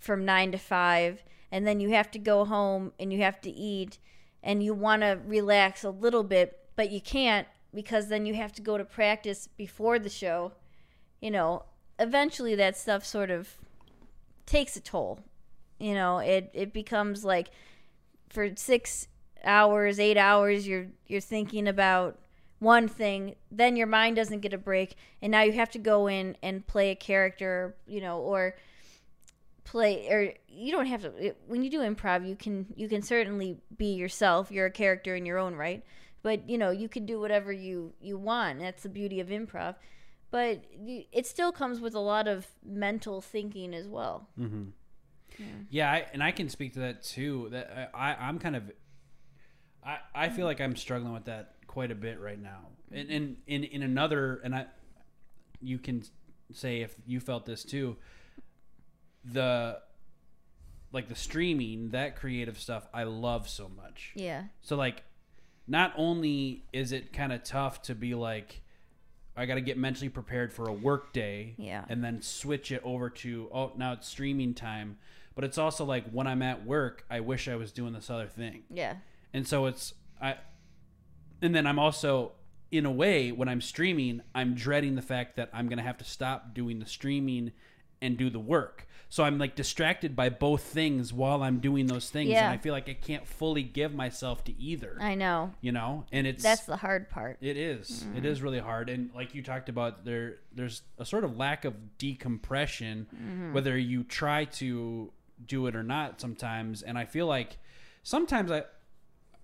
[0.00, 3.50] from nine to five, and then you have to go home and you have to
[3.50, 3.98] eat,
[4.46, 8.52] and you want to relax a little bit, but you can't because then you have
[8.52, 10.52] to go to practice before the show.
[11.20, 11.64] You know,
[11.98, 13.56] eventually that stuff sort of
[14.46, 15.18] takes a toll.
[15.80, 17.50] You know, it it becomes like
[18.30, 19.08] for six
[19.44, 22.16] hours, eight hours, you're you're thinking about
[22.60, 26.06] one thing, then your mind doesn't get a break, and now you have to go
[26.06, 28.54] in and play a character, you know, or
[29.66, 33.58] play or you don't have to when you do improv you can you can certainly
[33.76, 35.84] be yourself you're a character in your own right
[36.22, 39.74] but you know you can do whatever you you want that's the beauty of improv
[40.30, 44.28] but you, it still comes with a lot of mental thinking as well
[45.38, 45.62] Mm-hmm.
[45.70, 47.48] Yeah, I, and I can speak to that too.
[47.50, 48.72] That I, I I'm kind of,
[49.84, 52.68] I I feel like I'm struggling with that quite a bit right now.
[52.90, 54.66] And in in in another, and I,
[55.60, 56.04] you can
[56.52, 57.96] say if you felt this too.
[59.32, 59.80] The,
[60.92, 64.12] like the streaming, that creative stuff, I love so much.
[64.14, 65.02] yeah So like,
[65.68, 68.62] not only is it kind of tough to be like,
[69.36, 71.84] I got to get mentally prepared for a work day, Yeah.
[71.88, 74.96] and then switch it over to oh now it's streaming time.
[75.34, 78.28] But it's also like when I'm at work, I wish I was doing this other
[78.28, 78.94] thing, yeah
[79.34, 80.36] and so it's I,
[81.42, 82.32] and then I'm also
[82.70, 86.04] in a way when I'm streaming, I'm dreading the fact that I'm gonna have to
[86.04, 87.52] stop doing the streaming
[88.00, 88.86] and do the work.
[89.08, 92.44] So I'm like distracted by both things while I'm doing those things, Yeah.
[92.44, 96.04] and I feel like I can't fully give myself to either i know you know
[96.12, 98.02] and it's that's the hard part it is.
[98.02, 98.26] It mm-hmm.
[98.26, 101.98] is really hard and like you talked about there there's a sort of lack of
[101.98, 103.52] decompression mm-hmm.
[103.52, 105.12] whether you try to
[105.44, 107.58] do it or not sometimes, and I feel like
[108.02, 108.64] sometimes I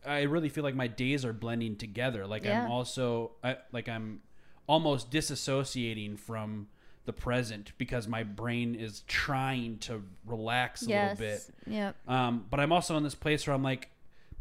[0.05, 2.27] I really feel like my days are blending together.
[2.27, 2.65] Like Yeah.
[2.65, 4.23] I'm also I, like I'm
[4.67, 6.69] almost disassociating from
[7.05, 11.19] the present because my brain is trying to relax a yes.
[11.19, 11.55] little bit.
[11.67, 11.97] Yep.
[12.09, 13.91] Um, but I'm also in this place where I'm like,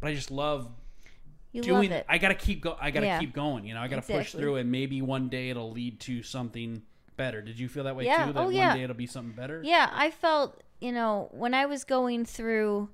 [0.00, 0.68] but I just love
[1.52, 2.06] You doing love it.
[2.08, 2.76] I gotta keep go.
[2.80, 3.18] I gotta Yeah.
[3.18, 3.66] keep going.
[3.66, 6.82] You know, I gotta push through, and maybe one day it'll lead to something
[7.16, 7.42] better.
[7.42, 8.26] Did you feel that way Yeah.
[8.26, 8.32] too?
[8.32, 8.74] That Oh, one yeah.
[8.74, 9.60] day it'll be something better.
[9.64, 12.90] Yeah, I felt, you know, when I was going through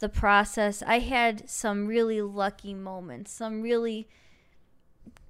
[0.00, 4.08] the process, I had some really lucky moments, some really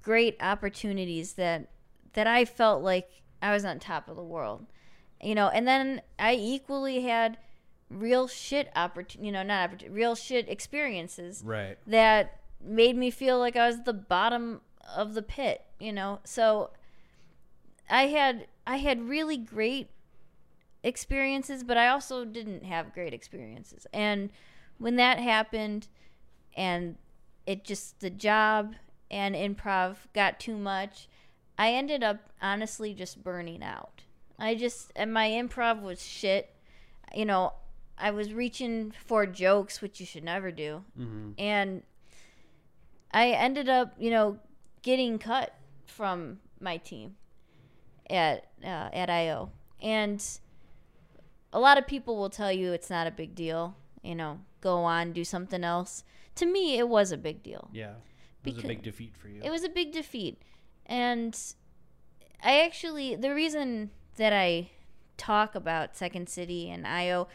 [0.03, 1.69] great opportunities that
[2.15, 4.67] that I felt like I was on top of the world.
[5.23, 7.37] You know, and then I equally had
[7.91, 11.77] real shit opportunity, you know, not real shit experiences Right.
[11.87, 14.61] that made me feel like I was at the bottom
[14.97, 16.21] of the pit, you know.
[16.25, 16.71] So
[17.89, 19.89] I had I had really great
[20.83, 23.87] experiences, but I also didn't have great experiences.
[23.93, 24.31] And
[24.79, 25.89] when that happened
[26.57, 26.97] and
[27.47, 28.75] it just the job
[29.11, 31.09] and improv got too much,
[31.61, 34.03] I ended up honestly just burning out.
[34.39, 36.55] I just and my improv was shit.
[37.15, 37.53] You know,
[37.99, 41.33] I was reaching for jokes, which you should never do Mm-hmm.
[41.39, 41.83] and
[43.13, 44.39] I ended up, you know,
[44.83, 47.17] getting cut from my team
[48.09, 49.51] at uh, at IO,
[49.83, 50.25] and
[51.53, 53.75] a lot of people will tell you it's not a big deal.
[54.03, 56.05] You know, go on, do something else.
[56.37, 57.69] To me, it was a big deal.
[57.73, 57.95] Yeah.
[58.45, 59.43] It was a big defeat for you.
[59.45, 60.41] It was a big defeat.
[60.91, 61.39] And
[62.43, 64.71] I actually, the reason that I
[65.17, 67.29] talk about Second City and IO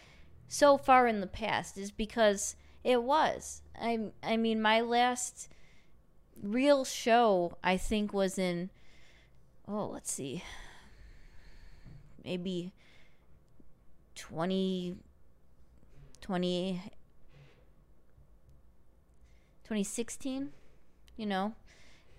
[0.47, 3.61] so far in the past is because it was.
[3.81, 5.47] I, I mean, my last
[6.39, 8.69] real show, I think, was in,
[9.67, 10.43] oh, let's see,
[12.23, 12.73] maybe
[14.15, 14.97] 20,
[16.19, 16.81] 20,
[19.65, 20.51] 2016
[21.17, 21.55] you know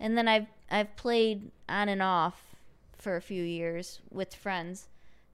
[0.01, 2.57] and then i've i've played on and off
[2.99, 4.89] for a few years with friends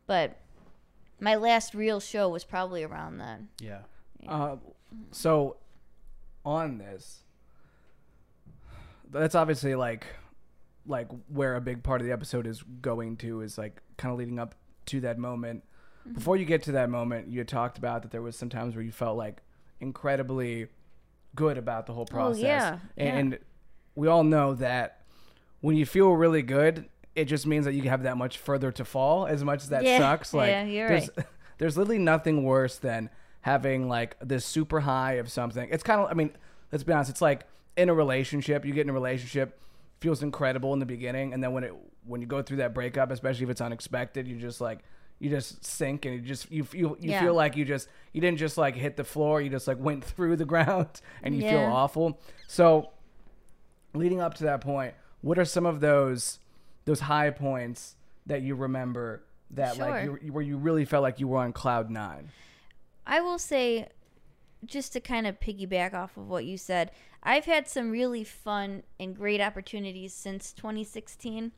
[0.07, 0.37] but
[1.21, 3.81] my last real show was probably around then yeah.
[4.29, 4.57] Uh,
[5.11, 5.57] so
[6.45, 7.21] on this,
[9.11, 10.07] that's obviously like
[10.87, 14.19] like where a big part of the episode is going to is like kind of
[14.19, 14.55] leading up
[14.87, 15.65] to that moment.
[16.13, 18.75] Before you get to that moment, you had talked about that there was some times
[18.75, 19.41] where you felt like
[19.81, 20.67] incredibly
[21.37, 22.43] good about the whole process.
[22.43, 23.05] Oh, yeah, yeah.
[23.05, 23.39] And
[23.95, 25.02] we all know that
[25.63, 28.85] when you feel really good, it just means that you have that much further to
[28.85, 29.27] fall.
[29.27, 31.11] As much as that Yeah, sucks, like yeah, you're there's
[31.59, 33.11] there's literally nothing worse than
[33.43, 35.69] having like this super high of something.
[35.73, 36.33] It's kind of I mean,
[36.73, 37.47] let's be honest, it's like
[37.77, 39.61] in a relationship, you get in a relationship,
[40.01, 41.75] feels incredible in the beginning, and then when it
[42.07, 44.81] when you go through that breakup, especially if it's unexpected, you just like
[45.21, 47.21] you just sink and you just you feel you Yeah.
[47.21, 50.05] feel like you just you didn't just like hit the floor, you just like went
[50.17, 52.21] through the ground and you feel awful.
[52.49, 52.91] So
[53.95, 56.39] leading up to that point, what are some of those
[56.85, 61.29] those high points that you remember that like you, where you really felt like you
[61.29, 62.29] were on cloud nine?
[63.07, 63.89] I will say,
[64.65, 66.91] just to kind of piggyback off of what you said,
[67.23, 71.53] I've had some really fun and great opportunities since 2016.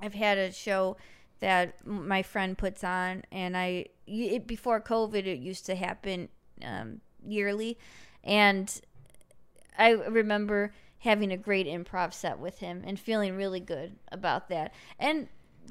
[0.00, 0.96] I've had a show
[1.40, 6.28] that my friend puts on, and I it, before COVID, it used to happen
[6.62, 7.78] um, yearly,
[8.22, 8.80] and
[9.78, 14.72] I remember having a great improv set with him and feeling really good about that.
[14.98, 15.28] And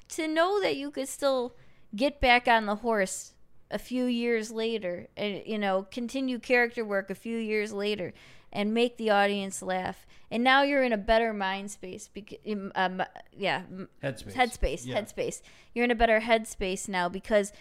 [0.10, 1.56] to know that you could still
[1.96, 3.34] get back on the horse
[3.72, 8.14] a few years later and you know continue character work a few years later
[8.52, 12.40] and make the audience laugh and now you're in a better mind space because
[12.76, 13.04] um,
[13.36, 13.62] yeah
[14.04, 14.34] Headspace.
[14.34, 15.00] headspace Yeah.
[15.00, 15.42] headspace
[15.74, 17.54] you're in a better headspace now because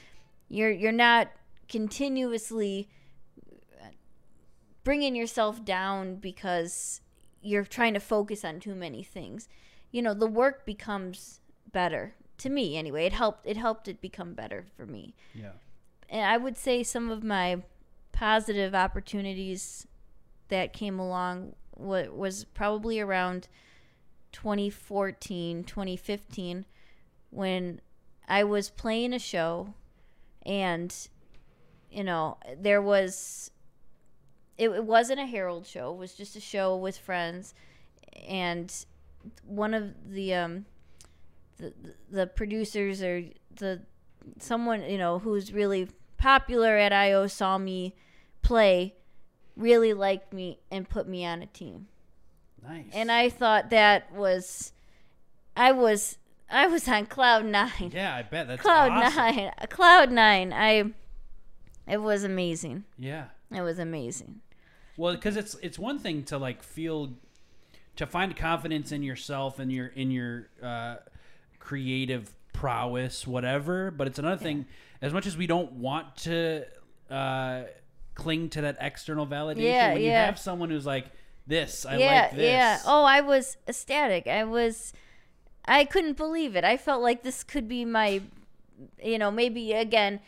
[0.49, 1.29] you're you're not
[1.69, 2.89] continuously
[4.85, 7.03] bringing yourself down because
[7.41, 9.49] you're trying to focus on too many things
[9.91, 11.41] you know the work becomes
[11.73, 15.53] better to me anyway it helped it helped it become better for me Yeah.
[16.09, 17.63] and I would say some of my
[18.13, 19.87] positive opportunities
[20.49, 23.47] that came along what was probably around
[24.33, 26.65] 2014, 2015
[27.31, 27.81] when
[28.29, 29.75] I was playing a show
[30.45, 30.95] and
[31.91, 33.51] you know, there was
[34.59, 37.55] it, it wasn't a Harold show, it was just a show with friends
[38.27, 38.85] and
[39.47, 40.67] one of the um
[41.59, 41.73] the
[42.11, 43.25] the producers or
[43.57, 43.81] the
[44.39, 47.95] someone you know who's really popular at IO saw me
[48.43, 48.95] play,
[49.57, 51.87] really liked me and put me on a team.
[52.67, 52.87] Nice.
[52.93, 54.73] And I thought that was
[55.57, 56.19] I was
[56.51, 57.93] I was on cloud 9.
[57.93, 59.37] Yeah, I bet that's Cloud awesome.
[59.37, 59.51] 9.
[59.69, 60.53] Cloud 9.
[60.53, 60.93] I
[61.87, 62.85] It was amazing.
[62.97, 63.27] Yeah.
[63.55, 64.41] It was amazing.
[64.99, 67.13] Well, because it's it's one thing to like feel
[67.97, 70.97] to find confidence in yourself and your in your uh,
[71.61, 73.93] creative prowess, whatever.
[73.93, 74.67] But it's another thing.
[75.01, 76.65] As much as we don't want to
[77.09, 77.63] uh,
[78.17, 80.27] cling to that external validation, Yeah, when you yeah.
[80.27, 81.07] have someone who's like,
[81.47, 82.81] "This, I yeah, like this." yeah.
[82.85, 84.27] Oh, I was ecstatic.
[84.27, 84.93] I was,
[85.65, 86.65] I couldn't believe it.
[86.65, 88.21] I felt like this could be my,
[89.01, 90.19] you know, maybe again,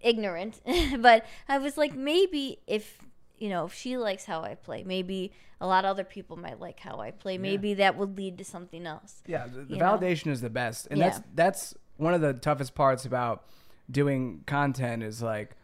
[0.00, 0.62] ignorant,
[0.98, 2.98] but I was like, maybe if
[3.38, 6.60] you know, if she likes how I play, maybe a lot of other people might
[6.60, 7.38] like how I play.
[7.38, 9.22] Maybe that would lead to something else.
[9.26, 9.84] Yeah, the, the You know?
[9.86, 11.10] validation is the best, and Yeah.
[11.10, 13.44] that's that's one of the toughest parts about
[13.90, 15.02] doing content.
[15.02, 15.56] Is like,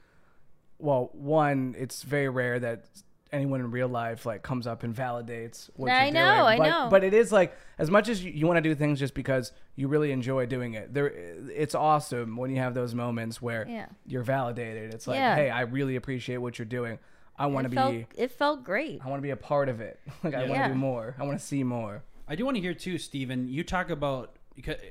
[0.78, 2.86] well, one, it's very rare that
[3.32, 6.46] anyone in real life like comes up and validates what I you're know, doing.
[6.46, 6.88] I but, know.
[6.88, 9.50] But it is like as much as you, you want to do things just because
[9.74, 10.94] you really enjoy doing it.
[10.94, 11.08] There,
[11.52, 13.86] it's awesome when you have those moments where Yeah.
[14.06, 14.94] you're validated.
[14.94, 15.34] It's like, Yeah.
[15.34, 16.98] hey, I really appreciate what you're doing.
[17.36, 17.76] I want to be.
[17.76, 19.00] felt, it felt great.
[19.04, 20.00] I want to be a part of it.
[20.22, 20.68] Like I want to Yeah.
[20.68, 21.14] do more.
[21.18, 22.02] I want to see more.
[22.28, 23.48] I do want to hear too, Stephen.
[23.48, 24.36] You talk about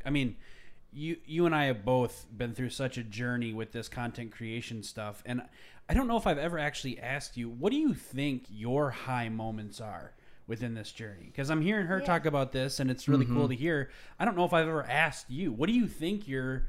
[0.06, 0.36] I mean,
[0.92, 4.84] you you and I have both been through such a journey with this content creation
[4.84, 5.42] stuff, and
[5.90, 9.30] I don't know if I've ever actually asked you what do you think your high
[9.30, 10.14] moments are
[10.46, 11.26] within this journey?
[11.26, 12.06] Because I'm hearing her Yeah.
[12.06, 13.52] talk about this, and it's really cool mm-hmm.
[13.52, 13.90] to hear.
[14.20, 16.68] I don't know if I've ever asked you what do you think your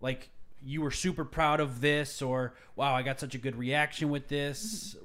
[0.00, 0.30] like
[0.64, 4.28] you were super proud of this or wow i got such a good reaction with
[4.28, 4.96] this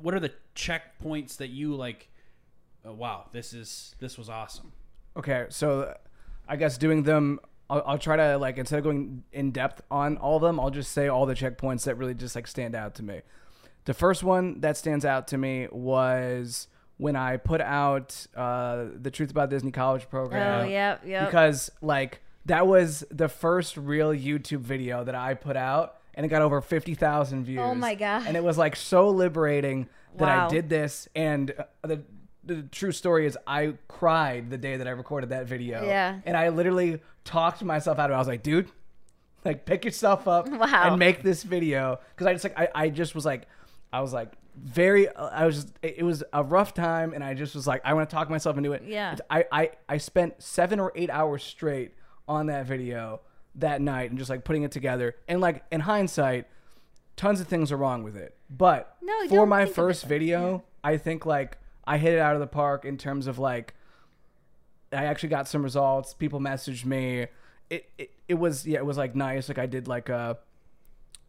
[0.00, 2.08] what are the checkpoints that you like
[2.84, 4.72] oh, wow this is this was awesome
[5.18, 5.96] Okay, so
[6.46, 10.16] I guess doing them, I'll, I'll try to like instead of going in depth on
[10.18, 12.94] all of them, I'll just say all the checkpoints that really just like stand out
[12.96, 13.22] to me.
[13.84, 19.10] The first one that stands out to me was when I put out uh, the
[19.10, 20.66] Truth About Disney College program.
[20.66, 21.24] Oh, yeah, yeah.
[21.24, 26.28] Because like that was the first real YouTube video that I put out, and it
[26.28, 27.60] got over fifty thousand views.
[27.62, 28.24] Oh my God.
[28.26, 32.02] And it was like so liberating that I did this, and uh, the
[32.44, 35.84] the true story is I cried the day that I recorded that video.
[35.84, 36.18] Yeah.
[36.24, 38.14] And I literally talked myself out of it.
[38.14, 38.70] I was like, dude,
[39.44, 40.88] like pick yourself up Wow.
[40.90, 42.00] and make this video.
[42.16, 43.46] Cause I just like, I, I just was like,
[43.92, 47.12] I was like very, I was just, it it was a rough time.
[47.12, 48.82] And I just was like, I want to talk myself into it.
[48.86, 49.16] Yeah.
[49.28, 51.92] I, I, I spent seven or eight hours straight
[52.28, 53.20] on that video
[53.56, 55.16] that night and just like putting it together.
[55.26, 56.46] And like in hindsight,
[57.16, 58.36] tons of things are wrong with it.
[58.50, 62.20] But No, for my think of it first video, I think like I hit it
[62.20, 63.74] out of the park in terms of like
[64.92, 66.14] I actually got some results.
[66.14, 67.26] People messaged me.
[67.70, 69.48] It it, it was yeah, it was like nice.
[69.48, 70.38] Like I did like a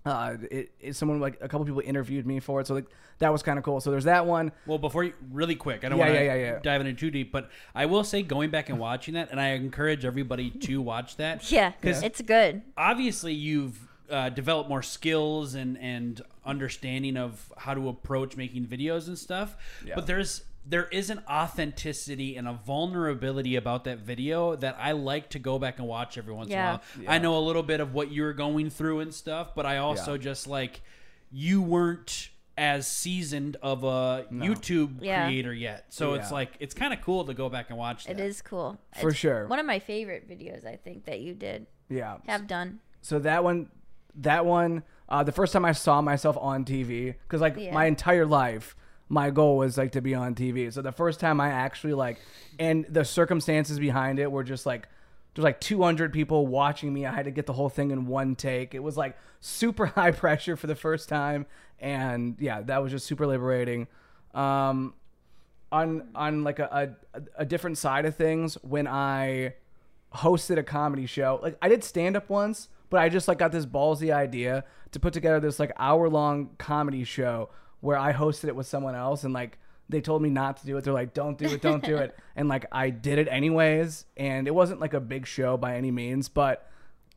[0.06, 2.68] uh it, it someone like a couple people interviewed me for it.
[2.68, 2.86] So like
[3.20, 3.82] that was kind of cool.
[3.82, 4.52] So there's that one.
[4.66, 6.60] well before you really quick i don't Yeah, want to yeah, yeah, yeah.
[6.64, 9.50] dive into too deep but i will say going back and watching that and i
[9.50, 12.62] encourage everybody to watch that Yeah, 'Cause- it's good.
[12.78, 19.08] obviously you've uh, developed more skills and and understanding of how to approach making videos
[19.08, 19.96] and stuff Yeah.
[19.96, 25.30] but there's there is an authenticity and a vulnerability about that video that I like
[25.32, 26.58] to go back and watch every once Yeah.
[26.60, 26.82] in a while.
[27.04, 27.12] Yeah.
[27.12, 30.14] I know a little bit of what you're going through and stuff, but I also
[30.14, 30.20] Yeah.
[30.22, 30.82] just like
[31.32, 35.26] you weren't as seasoned of a YouTube Yeah.
[35.26, 35.86] creator yet.
[35.90, 38.20] So it's like it's kind of cool to go back and watch that.
[38.20, 38.78] It is cool.
[39.00, 39.48] For It's sure.
[39.48, 42.18] One of my favorite videos, I think, that you did Yeah.
[42.28, 42.80] have done.
[43.02, 43.70] So that one,
[44.16, 47.74] that one, uh, the first time I saw myself on TV, because like Yeah.
[47.74, 48.76] my entire life,
[49.10, 50.72] my goal was like to be on TV.
[50.72, 52.20] So the first time I actually like,
[52.60, 54.88] and the circumstances behind it were just like,
[55.34, 57.06] there's like 200 people watching me.
[57.06, 58.74] I had to get the whole thing in one take.
[58.74, 61.46] It was like super high pressure for the first time,
[61.80, 63.88] and yeah, that was just super liberating.
[64.34, 64.94] Um,
[65.72, 69.54] on on like a, a a different side of things, when I
[70.16, 71.40] hosted a comedy show.
[71.42, 75.00] Like I did stand up once, but I just like got this ballsy idea to
[75.00, 77.50] put together this like hour long comedy show
[77.82, 79.58] where I hosted it with someone else and like
[79.88, 80.84] they told me not to do it.
[80.84, 84.48] They're like, "Don't do it, don't do it." And like I did it anyways, and
[84.48, 86.70] it wasn't like a big show by any means, but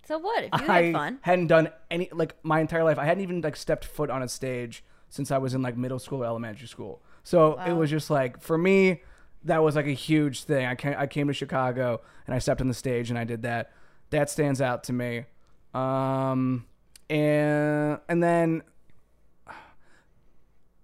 [0.06, 0.44] So what?
[0.44, 2.98] If you I had fun, hadn't done any like my entire life.
[2.98, 5.98] I hadn't even like stepped foot on a stage since I was in like middle
[5.98, 7.02] school or elementary school.
[7.22, 7.74] So it Wow.
[7.76, 9.02] was just like for me,
[9.44, 10.64] that was like a huge thing.
[10.66, 13.42] I came I came to Chicago and I stepped on the stage and I did
[13.42, 13.70] that.
[14.10, 15.26] That stands out to me.
[15.74, 16.66] Um,
[17.10, 18.62] and and then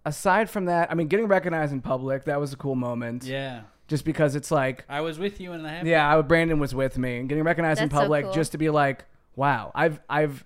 [0.09, 3.25] aside from that, I mean, getting recognized in public that was a cool moment.
[3.25, 3.63] yeah.
[3.87, 6.75] Just because it's like I was with you and I have yeah, I, Brandon was
[6.75, 8.35] with me and getting recognized in That's so public cool.
[8.35, 10.45] just to be like, wow, I've I've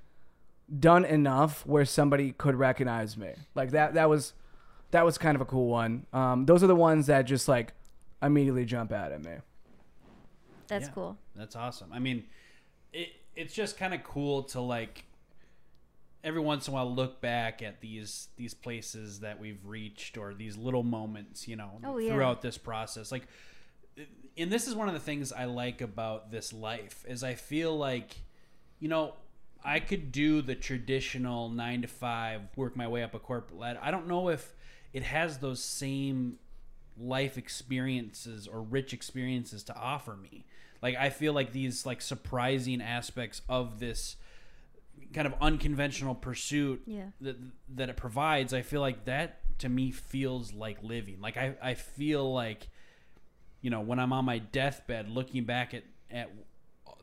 [0.78, 3.30] done enough where somebody could recognize me.
[3.56, 4.32] Like that that was
[4.92, 6.06] that was kind of a cool one.
[6.12, 7.72] Um, those are the ones that just like
[8.22, 9.32] immediately jump out at me.
[10.68, 10.92] that's Yeah.
[10.94, 11.18] cool.
[11.34, 11.90] That's awesome.
[11.92, 12.22] I mean,
[12.92, 15.04] it it's just kind of cool to like
[16.24, 20.34] every once in a while look back at these these places that we've reached or
[20.34, 22.12] these little moments, you know, Oh, yeah.
[22.12, 23.10] throughout this process.
[23.12, 23.26] Like
[24.38, 27.76] and this is one of the things I like about this life is I feel
[27.76, 28.16] like
[28.80, 29.14] you know,
[29.64, 33.78] I could do the traditional 9 to 5 work my way up a corporate ladder.
[33.82, 34.54] I don't know if
[34.92, 36.38] it has those same
[36.98, 40.44] life experiences or rich experiences to offer me.
[40.82, 44.16] Like I feel like these like surprising aspects of this
[45.12, 47.06] kind of unconventional pursuit Yeah.
[47.20, 47.36] that
[47.76, 51.20] that it provides, I feel like that to me feels like living.
[51.20, 52.68] Like I, I feel like
[53.60, 56.30] you know, when I'm on my deathbed looking back at at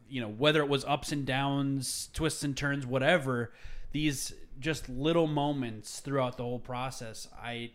[0.10, 3.53] you know, whether it was ups and downs, twists and turns, whatever,
[3.91, 7.72] these just little moments throughout the whole process, I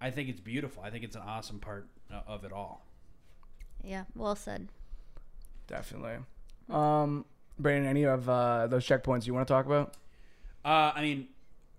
[0.00, 0.82] I think it's beautiful.
[0.82, 1.88] I think it's an awesome part
[2.26, 2.84] of it all.
[3.84, 4.68] Yeah, well said.
[5.66, 6.16] Definitely.
[6.68, 7.24] Um,
[7.58, 9.94] Brandon, any of uh, those checkpoints you want to talk about?
[10.64, 11.28] Uh, I mean,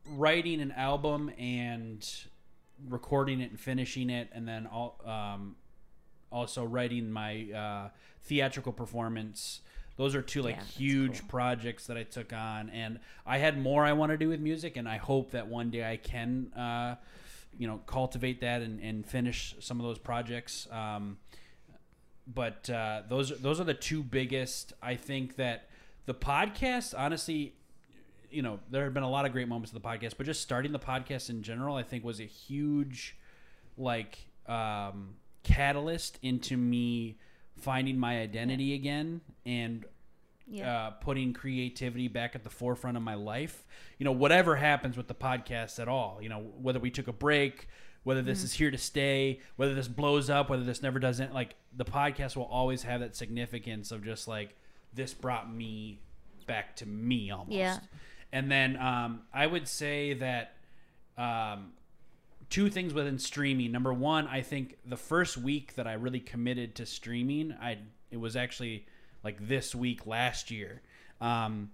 [0.06, 2.08] writing an album and
[2.88, 5.56] recording it and finishing it, and then all, um,
[6.32, 7.90] also writing my uh,
[8.24, 9.62] theatrical performance.
[9.98, 11.30] Those are two like Yeah, huge cool.
[11.30, 14.78] projects that I took on, and I had more I want to do with music,
[14.78, 16.96] and I hope that one day I can, uh,
[17.58, 20.68] you know, cultivate that and, and finish some of those projects.
[20.72, 21.18] Um,
[22.28, 24.72] but uh, those those are the two biggest.
[24.82, 25.69] I think that
[26.10, 27.54] the podcast, honestly,
[28.32, 30.42] you know, there have been a lot of great moments of the podcast, but just
[30.42, 33.16] starting the podcast in general, I think was a huge,
[33.78, 37.20] like, um, catalyst into me
[37.58, 39.86] finding my identity again and
[40.48, 40.88] Yeah.
[40.88, 43.68] uh, putting creativity back at the forefront of my life.
[44.00, 47.14] You know, whatever happens with the podcast at all, you know, whether we took a
[47.14, 47.68] break,
[48.02, 51.54] whether this is here to stay, whether this blows up, whether this never doesn't, like
[51.78, 54.56] the podcast will always have that significance of just like
[54.94, 56.00] this brought me
[56.48, 57.52] back to me almost.
[57.52, 57.78] Yeah.
[58.32, 60.56] And then um, I would say that
[61.18, 61.72] um,
[62.50, 63.72] two things within streaming.
[63.72, 67.78] Number one, I think the first week that I really committed to streaming, I
[68.12, 68.86] it was actually
[69.24, 70.82] like this week last year.
[71.22, 71.72] Um,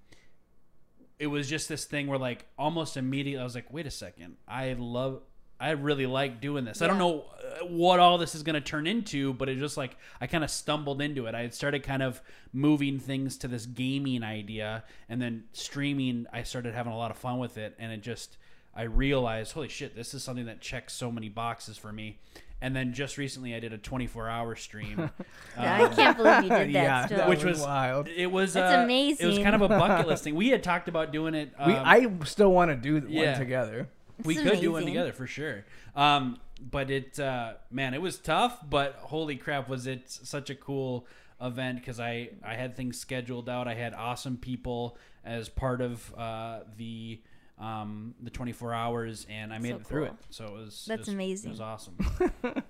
[1.17, 4.37] it was just this thing where like almost immediately I was like, wait a second,
[4.47, 5.21] I love.
[5.59, 6.81] I really like doing this.
[6.81, 7.25] I don't know
[7.61, 10.43] uh, what all this is going to turn into, but it just like I kind
[10.43, 11.35] of stumbled into it.
[11.35, 16.27] I had started kind of moving things to this gaming idea, and then streaming.
[16.33, 18.37] I started having a lot of fun with it, and it just
[18.75, 22.19] I realized, holy shit, this is something that checks so many boxes for me.
[22.61, 25.09] And then just recently, I did a 24 hour stream.
[25.57, 27.29] Yeah, I um, can't believe you did that yeah, still.
[27.29, 28.09] which was was wild.
[28.09, 28.85] It was That's uh,
[29.21, 30.35] It was kind of a bucket list thing.
[30.35, 31.53] We had talked about doing it.
[31.57, 33.39] Um, we, I still want to do yeah.
[33.39, 33.87] one
[34.17, 34.27] together.
[34.27, 35.65] we It's could do one together for sure.
[35.95, 38.59] Um, but it, uh, man, it was tough.
[38.67, 41.07] But holy crap, was it such a cool
[41.41, 41.79] event?
[41.79, 43.67] Because I, I had things scheduled out.
[43.67, 47.21] I had awesome people as part of uh, the
[47.57, 50.13] um, the 24 hours, and I made So it through it.
[50.29, 50.85] So it was.
[50.87, 51.49] That's it was, amazing.
[51.49, 51.97] It was awesome.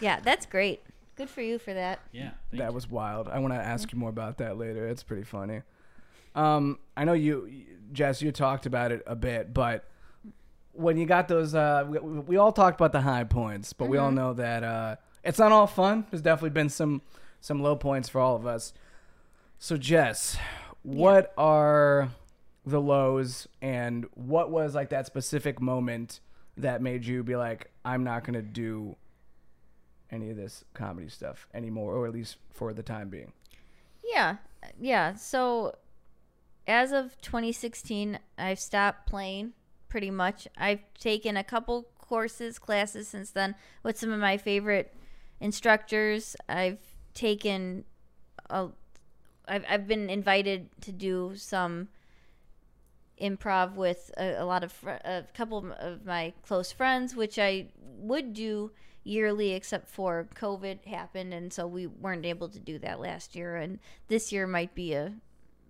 [0.00, 0.82] yeah, that's great.
[1.16, 2.00] Good for you for that.
[2.12, 2.30] Yeah.
[2.52, 2.74] That you.
[2.74, 3.28] was wild.
[3.28, 4.88] I want to ask you more about that later.
[4.88, 5.62] It's pretty funny.
[6.34, 7.50] Um, I know you,
[7.92, 9.84] Jess, you talked about it a bit, but
[10.72, 13.98] when you got those, uh, we, we all talked about the high points, but we
[13.98, 16.06] all know that uh, it's not all fun.
[16.10, 17.02] There's definitely been some
[17.40, 18.72] some low points for all of us.
[19.58, 20.36] So, Jess,
[20.82, 22.10] what are
[22.64, 26.20] the lows, and what was like that specific moment
[26.56, 28.96] that made you be like, I'm not gonna do
[30.10, 33.32] any of this comedy stuff anymore, or at least for the time being?
[34.04, 34.36] Yeah,
[34.80, 35.14] yeah.
[35.14, 35.76] So,
[36.66, 39.52] as of 2016, I've stopped playing
[39.92, 40.48] pretty much.
[40.56, 44.96] I've taken a couple courses, classes since then with some of my favorite
[45.38, 46.34] instructors.
[46.48, 46.78] I've
[47.12, 47.84] taken
[48.48, 48.68] a,
[49.46, 51.88] I've I've been invited to do some
[53.20, 57.66] improv with a, a lot of fr- a couple of- my close friends, which I
[57.98, 58.70] would do
[59.04, 63.56] yearly, except for COVID happened, and so we weren't able to do that last year.
[63.56, 63.78] And
[64.08, 65.12] this year might be a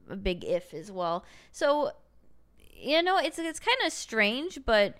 [0.08, 1.24] a big if as well.
[1.50, 1.92] So
[2.72, 4.96] you know, it's it's kind of strange, but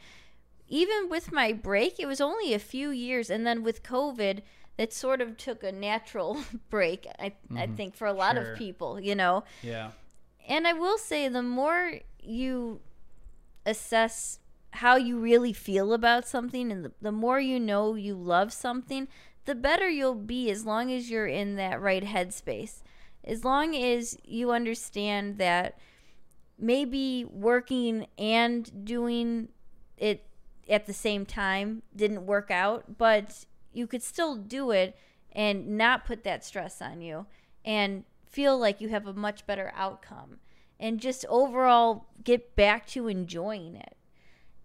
[0.68, 4.40] even with my break, it was only a few years, and then with COVID,
[4.76, 6.38] that sort of took a natural
[6.70, 7.06] break.
[7.18, 7.74] I I mm-hmm.
[7.74, 8.52] think for a lot Sure.
[8.52, 9.44] of people, you know.
[9.62, 9.90] Yeah.
[10.48, 12.80] And I will say, the more you
[13.64, 14.40] assess
[14.72, 19.06] how you really feel about something, and the, the more you know you love something,
[19.44, 22.82] the better you'll be as long as you're in that right headspace.
[23.24, 25.78] As long as you understand that
[26.62, 29.48] maybe working and doing
[29.98, 30.24] it
[30.68, 34.96] at the same time didn't work out, but you could still do it
[35.32, 37.26] and not put that stress on you
[37.64, 40.38] and feel like you have a much better outcome.
[40.80, 43.96] and just overall get back to enjoying it.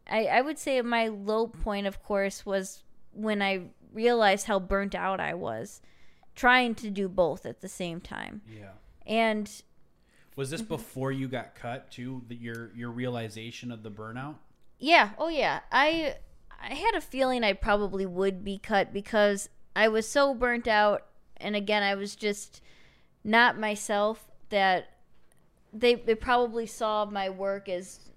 [0.09, 2.83] I, I would say my low point, of course, was
[3.13, 5.79] when I realized how burnt out I was
[6.35, 8.41] trying to do both at the same time.
[8.49, 8.71] Yeah.
[9.05, 9.61] And
[10.37, 12.21] Was this before you got cut too?
[12.29, 14.35] Your your realization of the burnout?
[14.77, 15.09] Yeah.
[15.17, 15.61] Oh yeah.
[15.71, 16.15] I
[16.61, 21.07] I had a feeling I probably would be cut because I was so burnt out
[21.37, 22.61] and again I was just
[23.23, 24.89] not myself that
[25.73, 28.11] they they probably saw my work as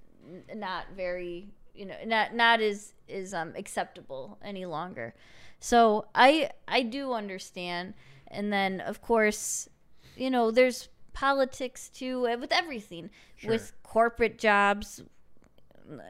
[0.54, 5.14] not very you know not not as is um acceptable any longer.
[5.58, 7.94] So I I do understand
[8.28, 9.70] and then of course
[10.16, 13.50] you know there's politics too uh, with everything Sure.
[13.50, 15.02] with corporate jobs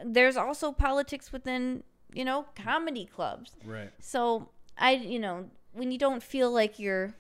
[0.05, 1.83] there's also politics within
[2.13, 3.91] you know comedy clubs Right.
[4.01, 7.15] so i you know when you don't feel like you're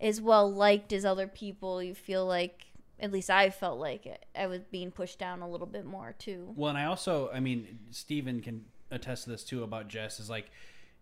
[0.00, 2.66] as well liked as other people you feel like
[3.00, 6.14] at least i felt like it, i was being pushed down a little bit more
[6.18, 10.20] too Well, and I also, I mean, Stephen can attest to this too about Jess.
[10.20, 10.46] Is like,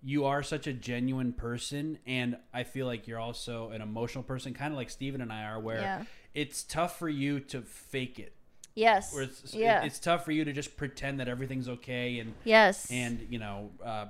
[0.04, 4.52] you are such a genuine person, and I feel like you're also an emotional person,
[4.52, 6.02] kind of like Steven and I are, where Yeah.
[6.34, 8.34] it's tough for you to fake it.
[8.74, 12.34] yes Where it's, yeah it's tough for you to just pretend that everything's okay and
[12.44, 14.06] yes and you know uh,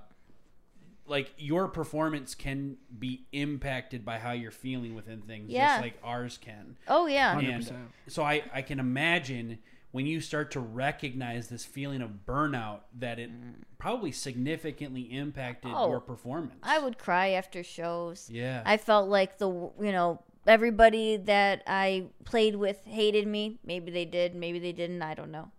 [1.06, 5.66] like your performance can be impacted by how you're feeling within things Yeah.
[5.68, 7.88] just like ours can oh yeah Hundred and percent.
[8.08, 9.58] so I, I can imagine
[9.94, 13.54] when you start to recognize this feeling of burnout that it mm.
[13.78, 19.38] probably significantly impacted Oh, your performance i would cry after shows yeah I felt like
[19.38, 23.58] the you know everybody that I played with hated me.
[23.64, 25.02] Maybe they did, maybe they didn't.
[25.02, 25.50] I don't know.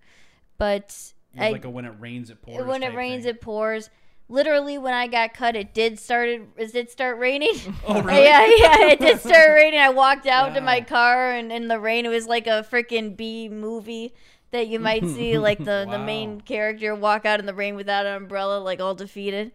[0.57, 3.35] But it was I, like a when it rains it pours when it rains, thing.
[3.35, 3.89] it pours.
[4.27, 6.47] Literally, when I got cut, it did started.
[6.57, 7.55] It did start raining.
[7.87, 8.23] Oh, really?
[8.23, 9.79] yeah, yeah, it did start raining.
[9.79, 13.15] I walked out to my car, and in the rain, it was like a freaking
[13.15, 14.13] B movie
[14.51, 18.05] that you might see, like the the main character walk out in the rain without
[18.05, 19.51] an umbrella, like all defeated.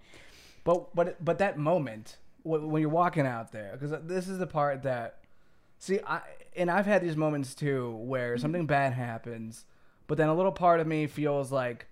[0.62, 4.46] But but but that moment when you're walking out there, because uh, this is the
[4.46, 5.18] part that,
[5.78, 6.20] see, I
[6.56, 8.42] and I've had these moments too where mm-hmm.
[8.42, 9.64] something bad happens,
[10.06, 11.86] but then a little part of me feels like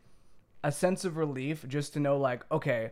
[0.69, 2.91] a sense of relief just to know like okay,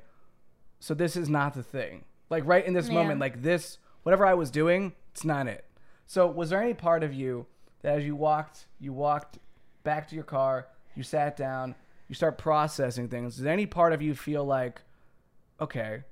[0.80, 2.04] so this is not the thing.
[2.30, 2.94] Like right in this Yeah.
[2.94, 5.64] moment, like this, whatever I was doing, it's not it.
[6.06, 7.46] So was there any part of you
[7.82, 9.38] that as you walked, you walked
[9.84, 11.74] back to your car, you sat down,
[12.08, 13.36] you start processing things?
[13.36, 14.80] Does any part of you feel like
[15.60, 16.04] okay,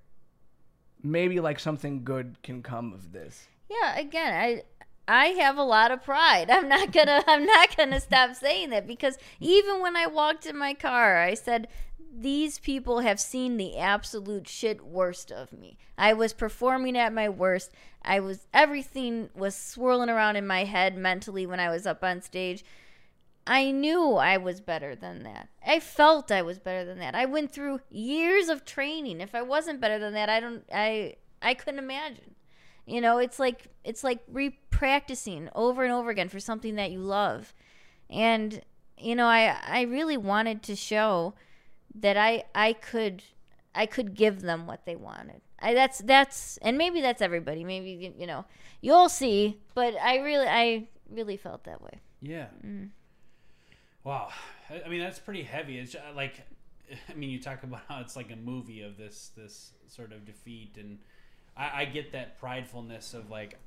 [1.02, 3.46] maybe like something good can come of this.
[3.70, 4.62] Yeah, again, I
[5.06, 6.50] I have a lot of pride.
[6.50, 10.56] I'm not gonna I'm not gonna stop saying that because even when I walked in
[10.56, 11.68] my car, I said
[12.16, 15.76] these people have seen the absolute shit worst of me.
[15.98, 17.72] I was performing at my worst.
[18.02, 22.22] I was everything was swirling around in my head mentally when I was up on
[22.22, 22.64] stage.
[23.46, 25.48] I knew I was better than that.
[25.66, 27.14] I felt I was better than that.
[27.14, 29.20] I went through years of training.
[29.20, 32.36] If I wasn't better than that, I don't I I couldn't imagine.
[32.86, 36.98] You know, it's like it's like re-practicing over and over again for something that you
[37.00, 37.54] love.
[38.10, 38.60] And
[38.98, 41.34] you know, I I really wanted to show
[41.94, 43.22] that I I could
[43.74, 45.40] I could give them what they wanted.
[45.60, 47.64] I that's that's and maybe that's everybody.
[47.64, 48.44] Maybe you- know,
[48.80, 52.00] you'll see, but I really I really felt that way.
[52.20, 52.46] Yeah.
[52.64, 52.90] Mm.
[54.02, 54.28] Wow.
[54.84, 55.78] I mean, that's pretty heavy.
[55.78, 56.42] It's ju- like,
[57.10, 60.24] I mean, you talk about how it's like a movie of this this sort of
[60.24, 60.98] defeat, and
[61.56, 63.58] I, I get that pridefulness of like,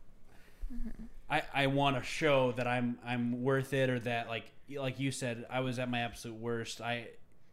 [1.30, 5.12] I I want to show that I'm I'm worth it, or that like like you
[5.12, 6.82] said, I was at my absolute worst.
[6.82, 7.08] I,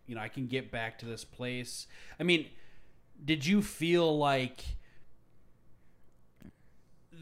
[0.07, 1.87] you know, I can get back to this place.
[2.18, 2.47] I mean,
[3.24, 4.64] did you feel like?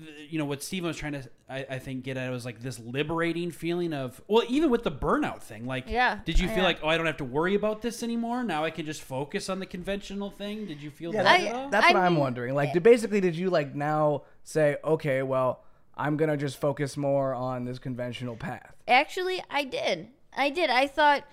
[0.01, 2.61] The- you know what Steven was trying to I, I think get at was like
[2.61, 6.59] this liberating feeling of well even with the burnout thing like Yeah, did you feel
[6.59, 6.64] yeah.
[6.64, 9.49] like oh I don't have to worry about this anymore now I can just focus
[9.49, 11.70] on the conventional thing did you feel Yeah, that that, at all?
[11.70, 12.55] that's I what I'm wondering.
[12.55, 12.74] Like, eh.
[12.74, 15.62] did basically did you like now say, okay, well,
[15.97, 18.74] I'm gonna just focus more on this conventional path?
[18.88, 20.09] Actually, I did.
[20.34, 20.70] I did.
[20.70, 21.24] I thought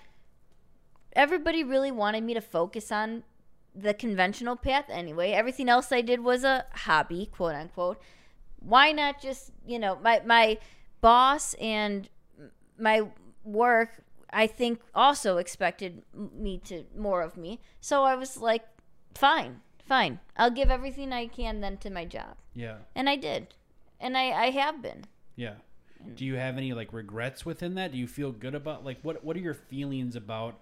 [1.14, 3.22] everybody really wanted me to focus on
[3.74, 5.32] the conventional path anyway.
[5.32, 8.00] Everything else I did was a hobby, quote unquote.
[8.60, 10.58] Why not just, you know, my my
[11.00, 12.08] boss and
[12.78, 13.08] my
[13.44, 17.60] work I think also expected me to more of me.
[17.80, 18.62] So I was like,
[19.14, 20.20] fine, fine.
[20.36, 22.36] I'll give everything I can then to my job.
[22.54, 23.54] yeah And I did.
[24.00, 25.04] And I, I have been.
[25.36, 25.54] yeah
[26.14, 29.22] do you have any like regrets within that do you feel good about like what
[29.22, 30.54] what are your feelings about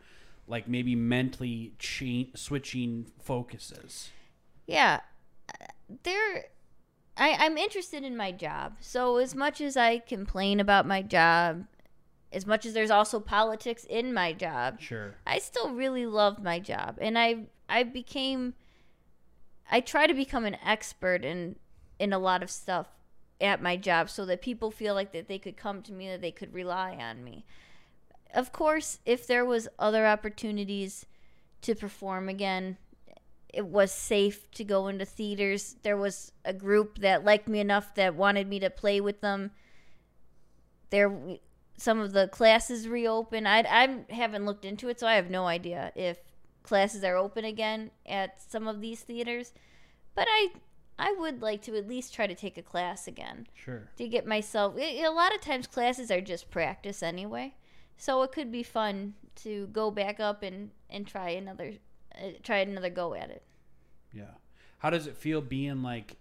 [0.49, 4.11] like maybe mentally cha- switching focuses
[4.67, 5.01] Yeah,
[6.03, 6.47] there.
[7.19, 8.77] I I'm interested in my job.
[8.81, 11.67] So as much as I complain about my job,
[12.33, 15.15] as much as there's also politics in my job, Sure.
[15.27, 18.55] I still really love my job, and I I became
[19.71, 21.57] I try to become an expert in
[21.99, 22.87] in a lot of stuff
[23.41, 26.21] at my job, so that people feel like that they could come to me, that
[26.21, 27.45] they could rely on me.
[28.35, 31.07] Of course, if there was other opportunities
[31.63, 32.77] to perform again,
[33.53, 35.77] it was safe to go into theaters.
[35.83, 39.53] There was a group that liked me enough that wanted me to play with them.
[40.91, 41.39] There,
[41.77, 43.47] some of the classes reopen.
[43.47, 46.19] I I haven't looked into it, so I have no idea if
[46.63, 49.53] classes are open again at some of these theaters.
[50.15, 50.49] But I
[50.99, 53.89] I would like to at least try to take a class again Sure.
[53.97, 54.75] to get myself.
[54.79, 57.55] A lot of times classes are just practice anyway,
[57.97, 61.75] so it could be fun to go back up and and try another
[62.43, 63.43] try another go at it.
[64.13, 64.25] Yeah.
[64.79, 66.17] How does it feel being like?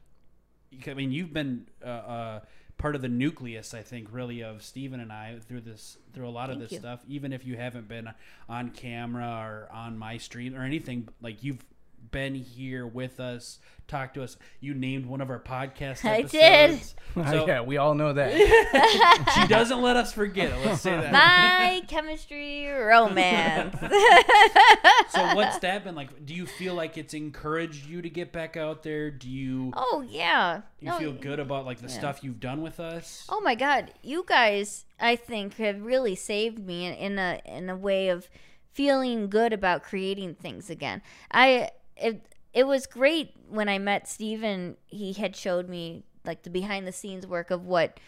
[0.86, 2.40] I mean, you've been uh, uh,
[2.78, 6.30] part of the nucleus, I think, really of Steven and I through this, through a
[6.30, 6.80] lot of this you.
[6.80, 7.00] stuff.
[7.08, 8.10] Even if you haven't been
[8.50, 11.64] on camera or on my stream or anything, like you've
[12.12, 14.38] been here with us, talked to us.
[14.60, 16.82] You named one of our podcast I did.
[17.16, 18.34] So yeah, we all know that.
[19.36, 20.66] she doesn't let us forget it.
[20.66, 21.12] Let's say that.
[21.12, 23.76] My chemistry romance.
[25.10, 26.26] so what's that been like?
[26.26, 29.10] Do you feel like it's encouraged you to get back out there?
[29.10, 30.62] Do you oh yeah.
[30.80, 32.00] you No, feel good about like the yeah.
[32.00, 33.26] stuff you've done with us?
[33.30, 37.70] Oh my god, you guys I think have really saved me in, in a in
[37.70, 38.30] a way of
[38.74, 41.02] feeling good about creating things again.
[41.32, 41.72] I
[42.02, 46.88] it it was great when I met Steven, he had showed me like the behind
[46.88, 48.00] the scenes work of what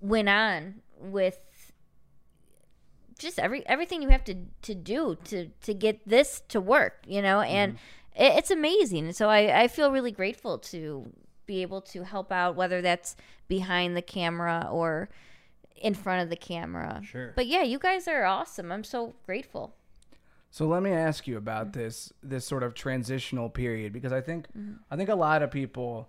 [0.00, 1.38] went on with
[3.18, 7.22] just every everything you have to to do to to get this to work, you
[7.22, 8.22] know, and mm-hmm.
[8.22, 9.06] it, it's amazing.
[9.06, 11.10] and So I I feel really grateful to
[11.46, 13.16] be able to help out, whether that's
[13.48, 15.08] behind the camera or
[15.76, 17.00] in front of the camera.
[17.04, 17.32] Sure.
[17.36, 18.72] But yeah, you guys are awesome.
[18.72, 19.74] I'm so grateful.
[20.54, 21.80] So let me ask you about mm-hmm.
[21.80, 24.74] this this sort of transitional period because I think mm-hmm.
[24.88, 26.08] I think a lot of people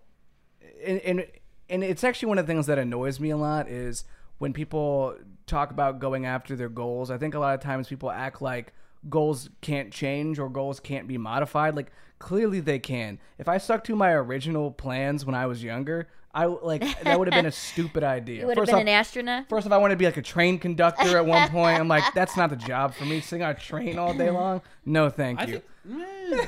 [0.86, 1.26] and, and
[1.68, 4.04] and it's actually one of the things that annoys me a lot is
[4.38, 5.18] when people
[5.48, 7.10] talk about going after their goals.
[7.10, 8.72] I think a lot of times people act like
[9.10, 11.76] goals can't change or goals can't be modified.
[11.76, 13.18] Like clearly they can.
[13.40, 17.32] If I stuck to my original plans when I was younger, I like that would
[17.32, 18.40] have been a stupid idea.
[18.42, 19.48] You would have First been off- an astronaut.
[19.50, 22.04] First, if I wanted to be like a train conductor at one point, I'm like,
[22.14, 23.22] that's not the job for me.
[23.22, 25.62] Sitting on a train all day long, no, thank I you.
[25.88, 26.02] think,
[26.34, 26.46] eh,